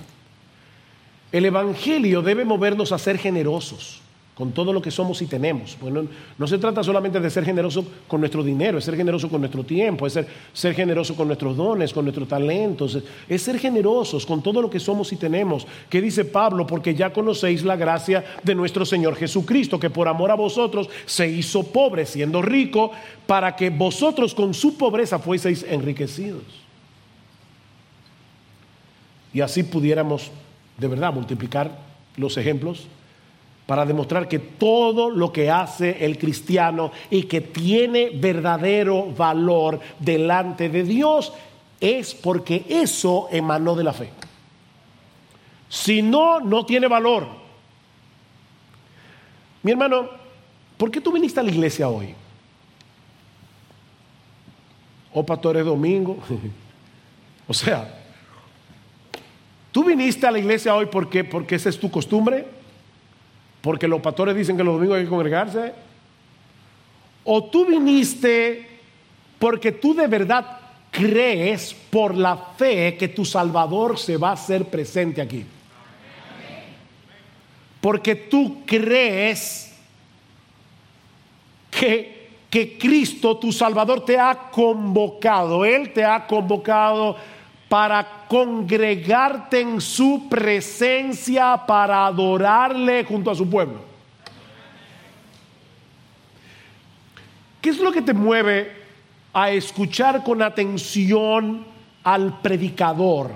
El 1.31 1.45
Evangelio 1.45 2.21
debe 2.21 2.43
movernos 2.43 2.91
a 2.91 2.97
ser 2.97 3.17
generosos 3.17 4.01
con 4.39 4.53
todo 4.53 4.71
lo 4.71 4.81
que 4.81 4.89
somos 4.89 5.21
y 5.21 5.25
tenemos. 5.25 5.77
Bueno, 5.81 6.05
no 6.37 6.47
se 6.47 6.57
trata 6.57 6.81
solamente 6.81 7.19
de 7.19 7.29
ser 7.29 7.43
generoso 7.43 7.85
con 8.07 8.21
nuestro 8.21 8.41
dinero, 8.41 8.77
es 8.77 8.85
ser 8.85 8.95
generoso 8.95 9.27
con 9.27 9.41
nuestro 9.41 9.65
tiempo, 9.65 10.07
es 10.07 10.13
ser, 10.13 10.27
ser 10.53 10.73
generoso 10.73 11.13
con 11.13 11.27
nuestros 11.27 11.57
dones, 11.57 11.91
con 11.91 12.05
nuestros 12.05 12.25
talentos, 12.25 12.97
es, 13.27 13.41
ser 13.41 13.59
generosos 13.59 14.25
con 14.25 14.41
todo 14.41 14.61
lo 14.61 14.69
que 14.69 14.79
somos 14.79 15.11
y 15.11 15.17
tenemos. 15.17 15.67
¿Qué 15.89 15.99
dice 16.01 16.23
Pablo? 16.23 16.65
Porque 16.65 16.95
ya 16.95 17.11
conocéis 17.11 17.65
la 17.65 17.75
gracia 17.75 18.23
de 18.41 18.55
nuestro 18.55 18.85
Señor 18.85 19.17
Jesucristo, 19.17 19.77
que 19.77 19.89
por 19.89 20.07
amor 20.07 20.31
a 20.31 20.35
vosotros 20.35 20.89
se 21.05 21.27
hizo 21.27 21.63
pobre, 21.63 22.05
siendo 22.05 22.41
rico, 22.41 22.91
para 23.27 23.57
que 23.57 23.69
vosotros 23.69 24.33
con 24.33 24.53
su 24.53 24.77
pobreza 24.77 25.19
fueseis 25.19 25.65
enriquecidos. 25.67 26.43
Y 29.33 29.41
así 29.41 29.63
pudiéramos 29.63 30.31
de 30.77 30.87
verdad 30.87 31.11
multiplicar 31.11 31.77
los 32.15 32.37
ejemplos 32.37 32.87
para 33.69 33.85
demostrar 33.85 34.27
que 34.27 34.39
todo 34.39 35.11
lo 35.11 35.31
que 35.31 35.51
hace 35.51 36.03
el 36.03 36.17
cristiano 36.17 36.91
y 37.11 37.25
que 37.25 37.39
tiene 37.39 38.09
verdadero 38.15 39.13
valor 39.15 39.79
delante 39.99 40.69
de 40.69 40.81
Dios 40.81 41.31
es 41.79 42.15
porque 42.15 42.65
eso 42.67 43.27
emanó 43.31 43.75
de 43.75 43.83
la 43.83 43.93
fe. 43.93 44.09
Si 45.69 46.01
no, 46.01 46.39
no 46.39 46.65
tiene 46.65 46.87
valor. 46.87 47.27
Mi 49.61 49.73
hermano, 49.73 50.09
¿por 50.75 50.89
qué 50.89 50.99
tú 50.99 51.11
viniste 51.11 51.39
a 51.39 51.43
la 51.43 51.51
iglesia 51.51 51.89
hoy? 51.89 52.15
¿O 55.13 55.23
pastor 55.23 55.63
domingo? 55.63 56.17
o 57.47 57.53
sea, 57.53 57.99
¿tú 59.71 59.83
viniste 59.83 60.25
a 60.25 60.31
la 60.31 60.39
iglesia 60.39 60.73
hoy 60.73 60.87
porque, 60.87 61.23
porque 61.23 61.53
esa 61.53 61.69
es 61.69 61.79
tu 61.79 61.91
costumbre? 61.91 62.57
Porque 63.61 63.87
los 63.87 64.01
pastores 64.01 64.35
dicen 64.35 64.55
que 64.57 64.63
los 64.63 64.75
domingos 64.75 64.97
hay 64.97 65.03
que 65.03 65.09
congregarse, 65.09 65.73
o 67.23 67.43
tú 67.45 67.65
viniste 67.65 68.67
porque 69.37 69.71
tú 69.71 69.93
de 69.93 70.07
verdad 70.07 70.59
crees 70.91 71.73
por 71.73 72.15
la 72.15 72.35
fe 72.35 72.97
que 72.97 73.07
tu 73.07 73.23
Salvador 73.23 73.97
se 73.97 74.17
va 74.17 74.29
a 74.29 74.33
hacer 74.33 74.65
presente 74.65 75.21
aquí. 75.21 75.45
Porque 77.79 78.15
tú 78.15 78.63
crees 78.65 79.73
que, 81.71 82.29
que 82.49 82.77
Cristo, 82.77 83.37
tu 83.37 83.53
Salvador, 83.53 84.03
te 84.03 84.19
ha 84.19 84.49
convocado. 84.51 85.63
Él 85.63 85.93
te 85.93 86.03
ha 86.03 86.27
convocado 86.27 87.15
para 87.69 88.25
congregarte 88.27 89.61
en 89.61 89.79
su 89.79 90.27
presencia, 90.27 91.55
para 91.67 92.07
adorarle 92.07 93.05
junto 93.05 93.29
a 93.29 93.35
su 93.35 93.47
pueblo. 93.47 93.79
¿Qué 97.61 97.69
es 97.69 97.77
lo 97.77 97.91
que 97.91 98.01
te 98.01 98.13
mueve 98.13 98.75
a 99.31 99.51
escuchar 99.51 100.23
con 100.23 100.41
atención 100.41 101.63
al 102.03 102.41
predicador 102.41 103.31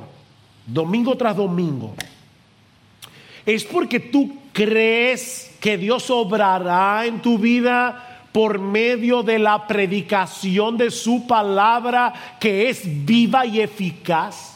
domingo 0.66 1.16
tras 1.16 1.36
domingo? 1.36 1.94
Es 3.46 3.64
porque 3.64 4.00
tú 4.00 4.38
crees 4.52 5.56
que 5.60 5.78
Dios 5.78 6.10
obrará 6.10 7.06
en 7.06 7.22
tu 7.22 7.38
vida 7.38 8.13
por 8.34 8.60
medio 8.60 9.24
de 9.24 9.40
la 9.40 9.66
predicación 9.68 10.76
de 10.76 10.92
su 10.92 11.26
palabra 11.28 12.14
que 12.40 12.68
es 12.68 12.82
viva 13.06 13.46
y 13.46 13.62
eficaz. 13.62 14.54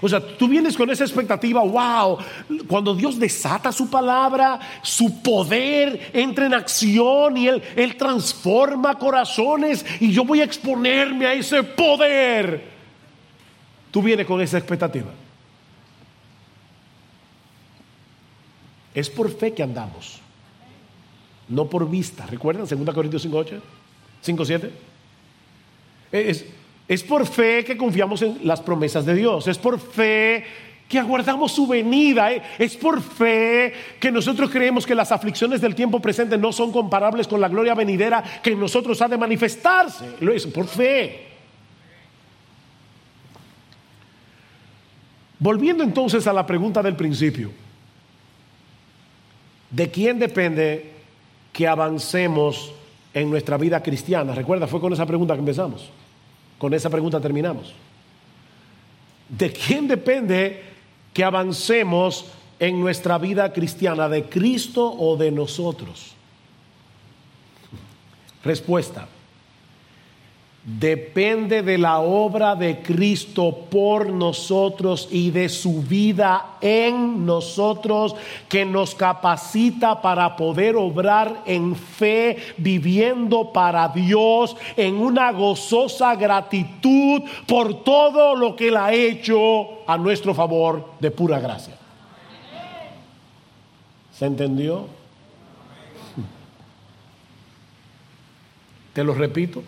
O 0.00 0.08
sea, 0.08 0.20
tú 0.20 0.48
vienes 0.48 0.76
con 0.76 0.90
esa 0.90 1.04
expectativa, 1.04 1.62
wow, 1.62 2.18
cuando 2.66 2.94
Dios 2.94 3.18
desata 3.18 3.70
su 3.72 3.88
palabra, 3.88 4.58
su 4.82 5.22
poder 5.22 6.10
entra 6.12 6.46
en 6.46 6.54
acción 6.54 7.36
y 7.36 7.46
Él, 7.48 7.62
Él 7.76 7.96
transforma 7.96 8.98
corazones 8.98 9.84
y 10.00 10.10
yo 10.10 10.24
voy 10.24 10.40
a 10.40 10.44
exponerme 10.44 11.26
a 11.26 11.34
ese 11.34 11.62
poder. 11.62 12.64
Tú 13.90 14.02
vienes 14.02 14.26
con 14.26 14.40
esa 14.40 14.58
expectativa. 14.58 15.10
Es 18.94 19.08
por 19.10 19.30
fe 19.30 19.52
que 19.52 19.62
andamos 19.62 20.23
no 21.48 21.66
por 21.66 21.88
vista. 21.88 22.26
¿Recuerdan? 22.26 22.66
2 22.66 22.94
Corintios 22.94 23.26
5.8, 23.26 23.60
5.7. 24.24 24.70
Es, 26.12 26.44
es 26.86 27.02
por 27.02 27.26
fe 27.26 27.64
que 27.64 27.76
confiamos 27.76 28.22
en 28.22 28.38
las 28.44 28.60
promesas 28.60 29.04
de 29.04 29.14
Dios. 29.14 29.46
Es 29.48 29.58
por 29.58 29.78
fe 29.78 30.44
que 30.88 30.98
aguardamos 30.98 31.52
su 31.52 31.66
venida. 31.66 32.30
Es 32.58 32.76
por 32.76 33.02
fe 33.02 33.72
que 33.98 34.12
nosotros 34.12 34.50
creemos 34.50 34.86
que 34.86 34.94
las 34.94 35.12
aflicciones 35.12 35.60
del 35.60 35.74
tiempo 35.74 36.00
presente 36.00 36.38
no 36.38 36.52
son 36.52 36.72
comparables 36.72 37.26
con 37.26 37.40
la 37.40 37.48
gloria 37.48 37.74
venidera 37.74 38.22
que 38.42 38.50
en 38.50 38.60
nosotros 38.60 39.00
ha 39.02 39.08
de 39.08 39.18
manifestarse. 39.18 40.16
Lo 40.20 40.32
es 40.32 40.46
por 40.46 40.66
fe. 40.66 41.28
Volviendo 45.38 45.82
entonces 45.82 46.26
a 46.26 46.32
la 46.32 46.46
pregunta 46.46 46.82
del 46.82 46.96
principio, 46.96 47.50
¿de 49.70 49.90
quién 49.90 50.18
depende 50.18 50.93
que 51.54 51.68
avancemos 51.68 52.72
en 53.14 53.30
nuestra 53.30 53.56
vida 53.56 53.80
cristiana. 53.80 54.34
Recuerda, 54.34 54.66
fue 54.66 54.80
con 54.80 54.92
esa 54.92 55.06
pregunta 55.06 55.34
que 55.34 55.40
empezamos. 55.40 55.88
Con 56.58 56.74
esa 56.74 56.90
pregunta 56.90 57.20
terminamos. 57.20 57.72
¿De 59.28 59.52
quién 59.52 59.86
depende 59.86 60.64
que 61.14 61.22
avancemos 61.22 62.26
en 62.58 62.80
nuestra 62.80 63.18
vida 63.18 63.52
cristiana? 63.52 64.08
¿De 64.08 64.24
Cristo 64.24 64.84
o 64.98 65.16
de 65.16 65.30
nosotros? 65.30 66.14
Respuesta. 68.42 69.06
Depende 70.64 71.62
de 71.62 71.76
la 71.76 72.00
obra 72.00 72.56
de 72.56 72.80
Cristo 72.80 73.66
por 73.70 74.08
nosotros 74.08 75.08
y 75.10 75.30
de 75.30 75.50
su 75.50 75.82
vida 75.82 76.56
en 76.62 77.26
nosotros 77.26 78.16
que 78.48 78.64
nos 78.64 78.94
capacita 78.94 80.00
para 80.00 80.36
poder 80.36 80.76
obrar 80.76 81.42
en 81.44 81.76
fe, 81.76 82.38
viviendo 82.56 83.52
para 83.52 83.88
Dios 83.88 84.56
en 84.76 84.96
una 84.96 85.32
gozosa 85.32 86.16
gratitud 86.16 87.22
por 87.46 87.84
todo 87.84 88.34
lo 88.34 88.56
que 88.56 88.68
Él 88.68 88.78
ha 88.78 88.94
hecho 88.94 89.86
a 89.86 89.98
nuestro 89.98 90.34
favor 90.34 90.92
de 90.98 91.10
pura 91.10 91.40
gracia. 91.40 91.76
¿Se 94.12 94.24
entendió? 94.24 94.86
Te 98.94 99.04
lo 99.04 99.12
repito 99.12 99.62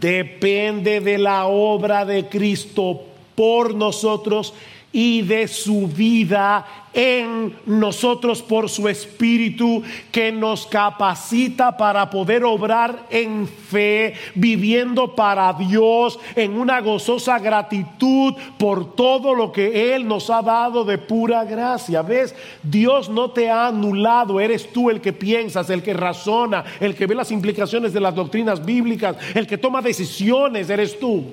depende 0.00 1.00
de 1.00 1.18
la 1.18 1.46
obra 1.46 2.04
de 2.04 2.28
Cristo 2.28 3.02
por 3.34 3.74
nosotros 3.74 4.54
y 4.92 5.22
de 5.22 5.48
su 5.48 5.88
vida 5.88 6.66
en 6.94 7.56
nosotros 7.64 8.42
por 8.42 8.68
su 8.68 8.88
Espíritu 8.88 9.82
que 10.10 10.30
nos 10.30 10.66
capacita 10.66 11.76
para 11.76 12.10
poder 12.10 12.44
obrar 12.44 13.06
en 13.10 13.48
fe, 13.48 14.14
viviendo 14.34 15.14
para 15.14 15.52
Dios 15.54 16.18
en 16.36 16.58
una 16.58 16.80
gozosa 16.80 17.38
gratitud 17.38 18.34
por 18.58 18.94
todo 18.94 19.34
lo 19.34 19.50
que 19.52 19.94
Él 19.94 20.06
nos 20.06 20.28
ha 20.28 20.42
dado 20.42 20.84
de 20.84 20.98
pura 20.98 21.44
gracia. 21.44 22.02
¿Ves? 22.02 22.34
Dios 22.62 23.08
no 23.08 23.30
te 23.30 23.50
ha 23.50 23.68
anulado, 23.68 24.38
eres 24.38 24.70
tú 24.72 24.90
el 24.90 25.00
que 25.00 25.14
piensas, 25.14 25.70
el 25.70 25.82
que 25.82 25.94
razona, 25.94 26.64
el 26.80 26.94
que 26.94 27.06
ve 27.06 27.14
las 27.14 27.32
implicaciones 27.32 27.92
de 27.94 28.00
las 28.00 28.14
doctrinas 28.14 28.64
bíblicas, 28.64 29.16
el 29.34 29.46
que 29.46 29.58
toma 29.58 29.80
decisiones, 29.80 30.68
eres 30.68 30.98
tú. 30.98 31.24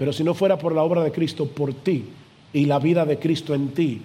Pero 0.00 0.14
si 0.14 0.24
no 0.24 0.32
fuera 0.32 0.56
por 0.56 0.74
la 0.74 0.82
obra 0.82 1.04
de 1.04 1.12
Cristo 1.12 1.44
por 1.44 1.74
ti 1.74 2.06
y 2.54 2.64
la 2.64 2.78
vida 2.78 3.04
de 3.04 3.18
Cristo 3.18 3.54
en 3.54 3.68
ti, 3.74 4.00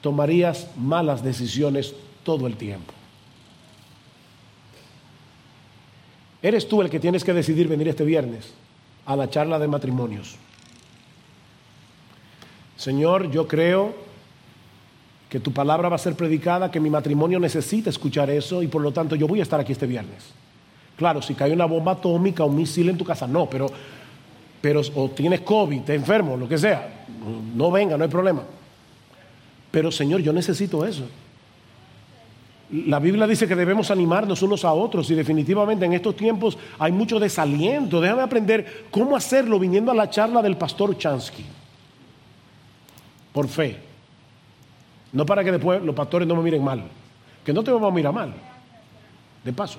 tomarías 0.00 0.66
malas 0.76 1.22
decisiones 1.22 1.94
todo 2.24 2.48
el 2.48 2.56
tiempo. 2.56 2.92
Eres 6.42 6.66
tú 6.68 6.82
el 6.82 6.90
que 6.90 6.98
tienes 6.98 7.22
que 7.22 7.32
decidir 7.32 7.68
venir 7.68 7.86
este 7.86 8.02
viernes 8.02 8.52
a 9.04 9.14
la 9.14 9.30
charla 9.30 9.60
de 9.60 9.68
matrimonios. 9.68 10.34
Señor, 12.76 13.30
yo 13.30 13.46
creo 13.46 13.94
que 15.28 15.38
tu 15.38 15.52
palabra 15.52 15.88
va 15.88 15.94
a 15.94 16.00
ser 16.00 16.16
predicada, 16.16 16.72
que 16.72 16.80
mi 16.80 16.90
matrimonio 16.90 17.38
necesita 17.38 17.90
escuchar 17.90 18.28
eso 18.28 18.60
y 18.60 18.66
por 18.66 18.82
lo 18.82 18.90
tanto 18.90 19.14
yo 19.14 19.28
voy 19.28 19.38
a 19.38 19.44
estar 19.44 19.60
aquí 19.60 19.70
este 19.70 19.86
viernes. 19.86 20.32
Claro, 20.96 21.22
si 21.22 21.34
cae 21.34 21.52
una 21.52 21.66
bomba 21.66 21.92
atómica 21.92 22.42
o 22.42 22.48
un 22.48 22.56
misil 22.56 22.88
en 22.88 22.98
tu 22.98 23.04
casa, 23.04 23.28
no, 23.28 23.48
pero 23.48 23.68
pero 24.60 24.80
o 24.94 25.10
tienes 25.10 25.40
COVID, 25.40 25.82
te 25.82 25.94
enfermo, 25.94 26.36
lo 26.36 26.48
que 26.48 26.58
sea, 26.58 27.04
no 27.54 27.70
venga, 27.70 27.96
no 27.96 28.04
hay 28.04 28.10
problema. 28.10 28.42
Pero 29.70 29.90
Señor, 29.92 30.20
yo 30.22 30.32
necesito 30.32 30.86
eso. 30.86 31.04
La 32.70 32.98
Biblia 32.98 33.26
dice 33.28 33.46
que 33.46 33.54
debemos 33.54 33.90
animarnos 33.90 34.42
unos 34.42 34.64
a 34.64 34.72
otros 34.72 35.08
y 35.10 35.14
definitivamente 35.14 35.84
en 35.84 35.92
estos 35.92 36.16
tiempos 36.16 36.58
hay 36.78 36.90
mucho 36.90 37.20
desaliento. 37.20 38.00
Déjame 38.00 38.22
aprender 38.22 38.86
cómo 38.90 39.14
hacerlo 39.14 39.58
viniendo 39.58 39.92
a 39.92 39.94
la 39.94 40.10
charla 40.10 40.42
del 40.42 40.56
pastor 40.56 40.98
Chansky. 40.98 41.44
Por 43.32 43.48
fe. 43.48 43.78
No 45.12 45.24
para 45.24 45.44
que 45.44 45.52
después 45.52 45.80
los 45.82 45.94
pastores 45.94 46.26
no 46.26 46.34
me 46.34 46.42
miren 46.42 46.64
mal. 46.64 46.82
Que 47.44 47.52
no 47.52 47.62
te 47.62 47.70
vamos 47.70 47.92
a 47.92 47.94
mirar 47.94 48.12
mal. 48.12 48.34
De 49.44 49.52
paso. 49.52 49.78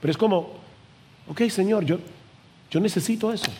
Pero 0.00 0.10
es 0.10 0.16
como, 0.16 0.52
ok 1.28 1.42
Señor, 1.50 1.84
yo, 1.84 1.98
yo 2.70 2.80
necesito 2.80 3.32
eso. 3.32 3.50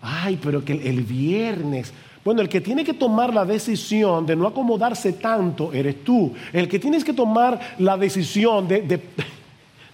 Ay, 0.00 0.38
pero 0.40 0.64
que 0.64 0.72
el 0.72 1.02
viernes. 1.02 1.92
Bueno, 2.24 2.40
el 2.40 2.48
que 2.48 2.60
tiene 2.60 2.84
que 2.84 2.94
tomar 2.94 3.32
la 3.32 3.44
decisión 3.44 4.26
de 4.26 4.36
no 4.36 4.46
acomodarse 4.46 5.14
tanto 5.14 5.72
eres 5.72 6.04
tú. 6.04 6.32
El 6.52 6.68
que 6.68 6.78
tienes 6.78 7.04
que 7.04 7.12
tomar 7.12 7.76
la 7.78 7.96
decisión 7.96 8.68
de, 8.68 9.00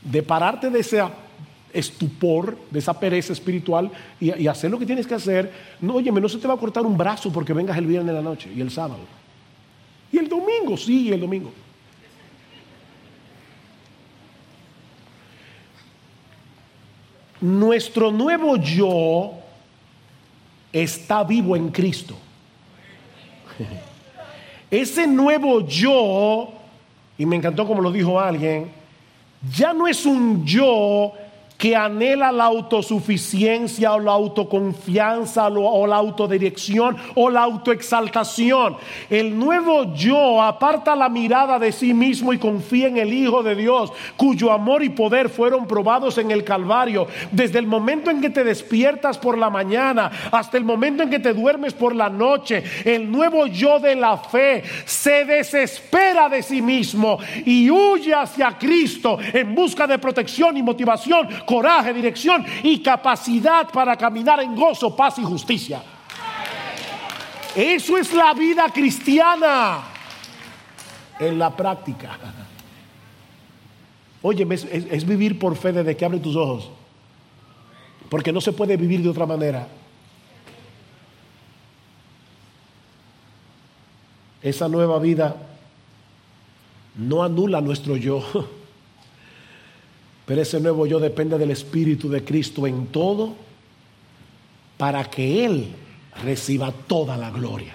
de, 0.02 0.22
pararte 0.22 0.68
de 0.68 0.80
ese 0.80 1.02
estupor, 1.72 2.58
de 2.70 2.78
esa 2.78 2.98
pereza 2.98 3.32
espiritual 3.32 3.90
y, 4.20 4.46
hacer 4.46 4.70
lo 4.70 4.78
que 4.78 4.86
tienes 4.86 5.06
que 5.06 5.14
hacer. 5.14 5.52
No, 5.80 5.94
oye, 5.94 6.10
no 6.10 6.28
se 6.28 6.38
te 6.38 6.48
va 6.48 6.54
a 6.54 6.58
cortar 6.58 6.84
un 6.84 6.98
brazo 6.98 7.32
porque 7.32 7.52
vengas 7.52 7.78
el 7.78 7.86
viernes 7.86 8.14
de 8.14 8.20
la 8.20 8.22
noche 8.22 8.50
y 8.54 8.60
el 8.60 8.70
sábado. 8.70 9.00
Y 10.12 10.18
el 10.18 10.28
domingo, 10.28 10.76
sí, 10.76 11.12
el 11.12 11.20
domingo. 11.20 11.52
Nuestro 17.44 18.10
nuevo 18.10 18.56
yo 18.56 19.32
está 20.72 21.22
vivo 21.24 21.54
en 21.54 21.68
Cristo. 21.68 22.16
Ese 24.70 25.06
nuevo 25.06 25.60
yo, 25.60 26.54
y 27.18 27.26
me 27.26 27.36
encantó 27.36 27.66
como 27.66 27.82
lo 27.82 27.92
dijo 27.92 28.18
alguien, 28.18 28.72
ya 29.54 29.74
no 29.74 29.86
es 29.86 30.06
un 30.06 30.46
yo 30.46 31.12
que 31.64 31.74
anhela 31.74 32.30
la 32.30 32.44
autosuficiencia 32.44 33.94
o 33.94 33.98
la 33.98 34.12
autoconfianza 34.12 35.48
o 35.48 35.86
la 35.86 35.96
autodirección 35.96 36.94
o 37.14 37.30
la 37.30 37.40
autoexaltación. 37.40 38.76
El 39.08 39.38
nuevo 39.38 39.94
yo 39.94 40.42
aparta 40.42 40.94
la 40.94 41.08
mirada 41.08 41.58
de 41.58 41.72
sí 41.72 41.94
mismo 41.94 42.34
y 42.34 42.38
confía 42.38 42.88
en 42.88 42.98
el 42.98 43.14
Hijo 43.14 43.42
de 43.42 43.54
Dios, 43.54 43.94
cuyo 44.18 44.52
amor 44.52 44.82
y 44.82 44.90
poder 44.90 45.30
fueron 45.30 45.66
probados 45.66 46.18
en 46.18 46.32
el 46.32 46.44
Calvario. 46.44 47.06
Desde 47.32 47.60
el 47.60 47.66
momento 47.66 48.10
en 48.10 48.20
que 48.20 48.28
te 48.28 48.44
despiertas 48.44 49.16
por 49.16 49.38
la 49.38 49.48
mañana 49.48 50.10
hasta 50.32 50.58
el 50.58 50.64
momento 50.64 51.02
en 51.02 51.08
que 51.08 51.18
te 51.18 51.32
duermes 51.32 51.72
por 51.72 51.96
la 51.96 52.10
noche, 52.10 52.62
el 52.84 53.10
nuevo 53.10 53.46
yo 53.46 53.80
de 53.80 53.94
la 53.96 54.18
fe 54.18 54.62
se 54.84 55.24
desespera 55.24 56.28
de 56.28 56.42
sí 56.42 56.60
mismo 56.60 57.18
y 57.46 57.70
huye 57.70 58.12
hacia 58.12 58.58
Cristo 58.58 59.16
en 59.32 59.54
busca 59.54 59.86
de 59.86 59.98
protección 59.98 60.58
y 60.58 60.62
motivación 60.62 61.26
coraje, 61.54 61.94
dirección 61.94 62.44
y 62.64 62.82
capacidad 62.82 63.70
para 63.70 63.96
caminar 63.96 64.40
en 64.40 64.56
gozo, 64.56 64.96
paz 64.96 65.20
y 65.20 65.22
justicia. 65.22 65.80
Eso 67.54 67.96
es 67.96 68.12
la 68.12 68.34
vida 68.34 68.66
cristiana 68.74 69.84
en 71.20 71.38
la 71.38 71.56
práctica. 71.56 72.18
Oye, 74.22 74.44
es, 74.50 75.06
vivir 75.06 75.38
por 75.38 75.54
fe 75.54 75.72
desde 75.72 75.96
que 75.96 76.04
abre 76.04 76.18
tus 76.18 76.34
ojos. 76.34 76.70
Porque 78.08 78.32
no 78.32 78.40
se 78.40 78.52
puede 78.52 78.76
vivir 78.76 79.00
de 79.00 79.10
otra 79.10 79.24
manera. 79.24 79.68
Esa 84.42 84.68
nueva 84.68 84.98
vida 84.98 85.36
no 86.96 87.22
anula 87.22 87.60
nuestro 87.60 87.96
yo. 87.96 88.24
Pero 90.26 90.40
ese 90.40 90.60
nuevo 90.60 90.86
yo 90.86 90.98
depende 90.98 91.36
del 91.36 91.50
Espíritu 91.50 92.08
de 92.08 92.24
Cristo 92.24 92.66
en 92.66 92.86
todo 92.86 93.34
para 94.78 95.04
que 95.04 95.44
Él 95.44 95.68
reciba 96.22 96.72
toda 96.86 97.16
la 97.16 97.30
gloria. 97.30 97.74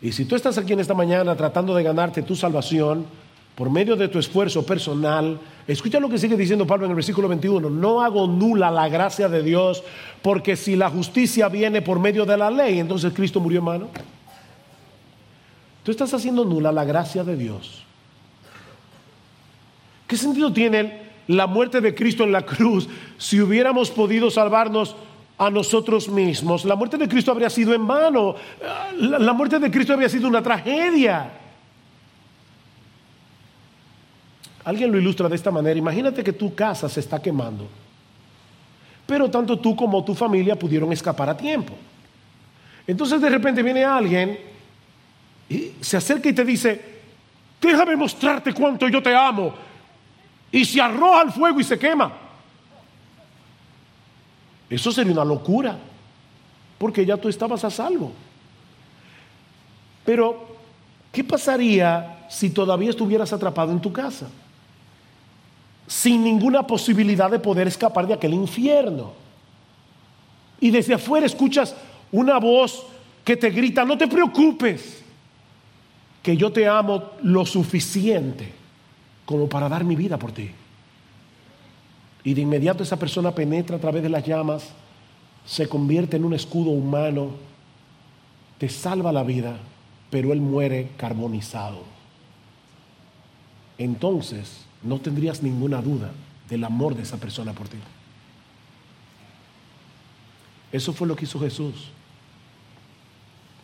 Y 0.00 0.12
si 0.12 0.24
tú 0.24 0.36
estás 0.36 0.58
aquí 0.58 0.72
en 0.72 0.80
esta 0.80 0.94
mañana 0.94 1.34
tratando 1.34 1.74
de 1.74 1.82
ganarte 1.82 2.22
tu 2.22 2.36
salvación 2.36 3.06
por 3.54 3.70
medio 3.70 3.96
de 3.96 4.08
tu 4.08 4.18
esfuerzo 4.18 4.66
personal, 4.66 5.38
escucha 5.66 6.00
lo 6.00 6.08
que 6.08 6.18
sigue 6.18 6.36
diciendo 6.36 6.66
Pablo 6.66 6.86
en 6.86 6.90
el 6.90 6.96
versículo 6.96 7.28
21, 7.28 7.70
no 7.70 8.02
hago 8.02 8.26
nula 8.26 8.70
la 8.70 8.88
gracia 8.88 9.28
de 9.28 9.42
Dios, 9.42 9.82
porque 10.22 10.56
si 10.56 10.76
la 10.76 10.90
justicia 10.90 11.48
viene 11.48 11.80
por 11.80 12.00
medio 12.00 12.26
de 12.26 12.36
la 12.36 12.50
ley, 12.50 12.80
entonces 12.80 13.12
Cristo 13.14 13.40
murió 13.40 13.60
en 13.60 13.64
mano. 13.64 13.88
Tú 15.84 15.90
estás 15.90 16.12
haciendo 16.12 16.44
nula 16.44 16.72
la 16.72 16.84
gracia 16.84 17.24
de 17.24 17.36
Dios. 17.36 17.83
¿Qué 20.06 20.16
sentido 20.16 20.52
tiene 20.52 21.02
la 21.28 21.46
muerte 21.46 21.80
de 21.80 21.94
Cristo 21.94 22.24
en 22.24 22.32
la 22.32 22.42
cruz 22.42 22.88
si 23.16 23.40
hubiéramos 23.40 23.90
podido 23.90 24.30
salvarnos 24.30 24.96
a 25.38 25.50
nosotros 25.50 26.08
mismos? 26.08 26.64
La 26.64 26.76
muerte 26.76 26.98
de 26.98 27.08
Cristo 27.08 27.30
habría 27.30 27.50
sido 27.50 27.74
en 27.74 27.86
vano. 27.86 28.34
La 28.98 29.32
muerte 29.32 29.58
de 29.58 29.70
Cristo 29.70 29.94
habría 29.94 30.08
sido 30.08 30.28
una 30.28 30.42
tragedia. 30.42 31.30
Alguien 34.64 34.90
lo 34.92 34.98
ilustra 34.98 35.28
de 35.28 35.36
esta 35.36 35.50
manera. 35.50 35.78
Imagínate 35.78 36.22
que 36.22 36.32
tu 36.32 36.54
casa 36.54 36.88
se 36.88 37.00
está 37.00 37.20
quemando. 37.20 37.66
Pero 39.06 39.30
tanto 39.30 39.58
tú 39.58 39.76
como 39.76 40.02
tu 40.04 40.14
familia 40.14 40.58
pudieron 40.58 40.92
escapar 40.92 41.28
a 41.30 41.36
tiempo. 41.36 41.74
Entonces 42.86 43.20
de 43.20 43.30
repente 43.30 43.62
viene 43.62 43.84
alguien 43.84 44.38
y 45.48 45.72
se 45.80 45.96
acerca 45.96 46.28
y 46.28 46.32
te 46.32 46.44
dice, 46.44 46.80
déjame 47.60 47.96
mostrarte 47.96 48.52
cuánto 48.52 48.88
yo 48.88 49.02
te 49.02 49.14
amo 49.14 49.54
y 50.58 50.64
se 50.64 50.80
arroja 50.80 51.20
al 51.20 51.32
fuego 51.32 51.60
y 51.60 51.64
se 51.64 51.78
quema. 51.78 52.12
Eso 54.70 54.90
sería 54.90 55.12
una 55.12 55.24
locura, 55.24 55.76
porque 56.78 57.04
ya 57.04 57.16
tú 57.16 57.28
estabas 57.28 57.64
a 57.64 57.70
salvo. 57.70 58.12
Pero 60.04 60.54
¿Qué 61.14 61.22
pasaría 61.22 62.26
si 62.28 62.50
todavía 62.50 62.90
estuvieras 62.90 63.32
atrapado 63.32 63.70
en 63.70 63.80
tu 63.80 63.92
casa? 63.92 64.26
Sin 65.86 66.24
ninguna 66.24 66.66
posibilidad 66.66 67.30
de 67.30 67.38
poder 67.38 67.68
escapar 67.68 68.04
de 68.04 68.14
aquel 68.14 68.34
infierno. 68.34 69.12
Y 70.58 70.72
desde 70.72 70.94
afuera 70.94 71.24
escuchas 71.24 71.76
una 72.10 72.40
voz 72.40 72.84
que 73.24 73.36
te 73.36 73.50
grita, 73.50 73.84
no 73.84 73.96
te 73.96 74.08
preocupes, 74.08 75.04
que 76.20 76.36
yo 76.36 76.50
te 76.50 76.66
amo 76.66 77.10
lo 77.22 77.46
suficiente 77.46 78.63
como 79.24 79.48
para 79.48 79.68
dar 79.68 79.84
mi 79.84 79.96
vida 79.96 80.18
por 80.18 80.32
ti. 80.32 80.50
Y 82.22 82.34
de 82.34 82.40
inmediato 82.40 82.82
esa 82.82 82.98
persona 82.98 83.34
penetra 83.34 83.76
a 83.76 83.80
través 83.80 84.02
de 84.02 84.08
las 84.08 84.26
llamas, 84.26 84.70
se 85.44 85.68
convierte 85.68 86.16
en 86.16 86.24
un 86.24 86.34
escudo 86.34 86.70
humano, 86.70 87.30
te 88.58 88.68
salva 88.68 89.12
la 89.12 89.22
vida 89.22 89.58
pero 90.14 90.32
él 90.32 90.40
muere 90.40 90.92
carbonizado. 90.96 91.82
Entonces 93.78 94.64
no 94.80 95.00
tendrías 95.00 95.42
ninguna 95.42 95.82
duda 95.82 96.12
del 96.48 96.62
amor 96.62 96.94
de 96.94 97.02
esa 97.02 97.16
persona 97.16 97.52
por 97.52 97.66
ti. 97.66 97.78
Eso 100.70 100.92
fue 100.92 101.08
lo 101.08 101.16
que 101.16 101.24
hizo 101.24 101.40
Jesús. 101.40 101.88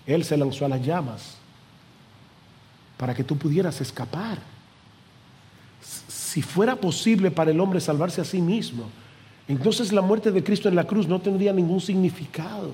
Él 0.07 0.25
se 0.25 0.37
lanzó 0.37 0.65
a 0.65 0.69
las 0.69 0.85
llamas 0.85 1.37
para 2.97 3.15
que 3.15 3.23
tú 3.23 3.39
pudieras 3.39 3.81
escapar. 3.81 4.41
Si 6.31 6.43
fuera 6.43 6.77
posible 6.77 7.33
para 7.33 7.51
el 7.51 7.59
hombre 7.59 7.81
salvarse 7.81 8.21
a 8.21 8.25
sí 8.25 8.41
mismo, 8.41 8.85
entonces 9.49 9.93
la 9.93 10.01
muerte 10.01 10.31
de 10.31 10.45
Cristo 10.45 10.69
en 10.69 10.77
la 10.77 10.85
cruz 10.85 11.09
no 11.09 11.21
tendría 11.21 11.53
ningún 11.53 11.81
significado. 11.81 12.71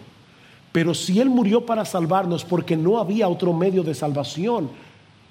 Pero 0.73 0.93
si 0.93 1.21
Él 1.21 1.31
murió 1.31 1.65
para 1.65 1.87
salvarnos 1.87 2.45
porque 2.45 2.77
no 2.77 2.99
había 2.99 3.29
otro 3.29 3.55
medio 3.55 3.83
de 3.83 3.95
salvación, 3.95 4.69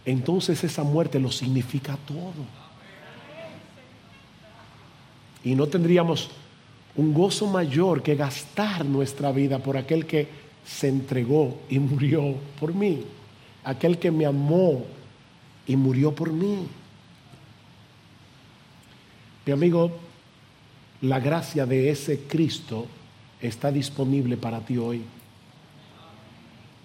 entonces 0.05 0.63
esa 0.63 0.81
muerte 0.81 1.19
lo 1.19 1.31
significa 1.31 1.99
todo. 2.07 2.33
Y 5.43 5.53
no 5.53 5.67
tendríamos 5.67 6.31
un 6.95 7.13
gozo 7.13 7.45
mayor 7.45 8.01
que 8.01 8.15
gastar 8.15 8.85
nuestra 8.85 9.31
vida 9.31 9.59
por 9.59 9.77
aquel 9.77 10.07
que 10.07 10.27
se 10.65 10.87
entregó 10.87 11.59
y 11.69 11.77
murió 11.77 12.33
por 12.59 12.73
mí, 12.73 13.03
aquel 13.63 13.99
que 13.99 14.09
me 14.09 14.25
amó 14.25 14.83
y 15.67 15.75
murió 15.75 16.15
por 16.15 16.33
mí. 16.33 16.67
Mi 19.45 19.53
amigo, 19.53 19.91
la 21.01 21.19
gracia 21.19 21.65
de 21.65 21.89
ese 21.89 22.21
Cristo 22.27 22.87
está 23.41 23.71
disponible 23.71 24.37
para 24.37 24.59
ti 24.61 24.77
hoy 24.77 25.03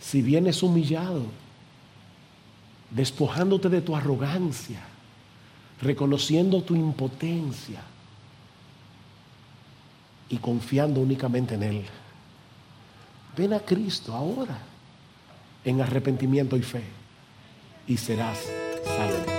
si 0.01 0.23
vienes 0.23 0.63
humillado, 0.63 1.27
despojándote 2.91 3.69
de 3.69 3.83
tu 3.83 3.95
arrogancia, 3.95 4.81
reconociendo 5.83 6.63
tu 6.63 6.75
impotencia 6.75 7.83
y 10.31 10.39
confiando 10.39 11.01
únicamente 11.01 11.55
en 11.55 11.63
Él. 11.63 11.85
Ven 13.37 13.53
a 13.53 13.61
Cristo 13.61 14.15
ahora 14.15 14.59
en 15.65 15.81
arrepentimiento 15.81 16.57
y 16.57 16.63
fe 16.63 16.83
y 17.87 17.97
serás 17.97 18.39
salvo. 18.85 19.30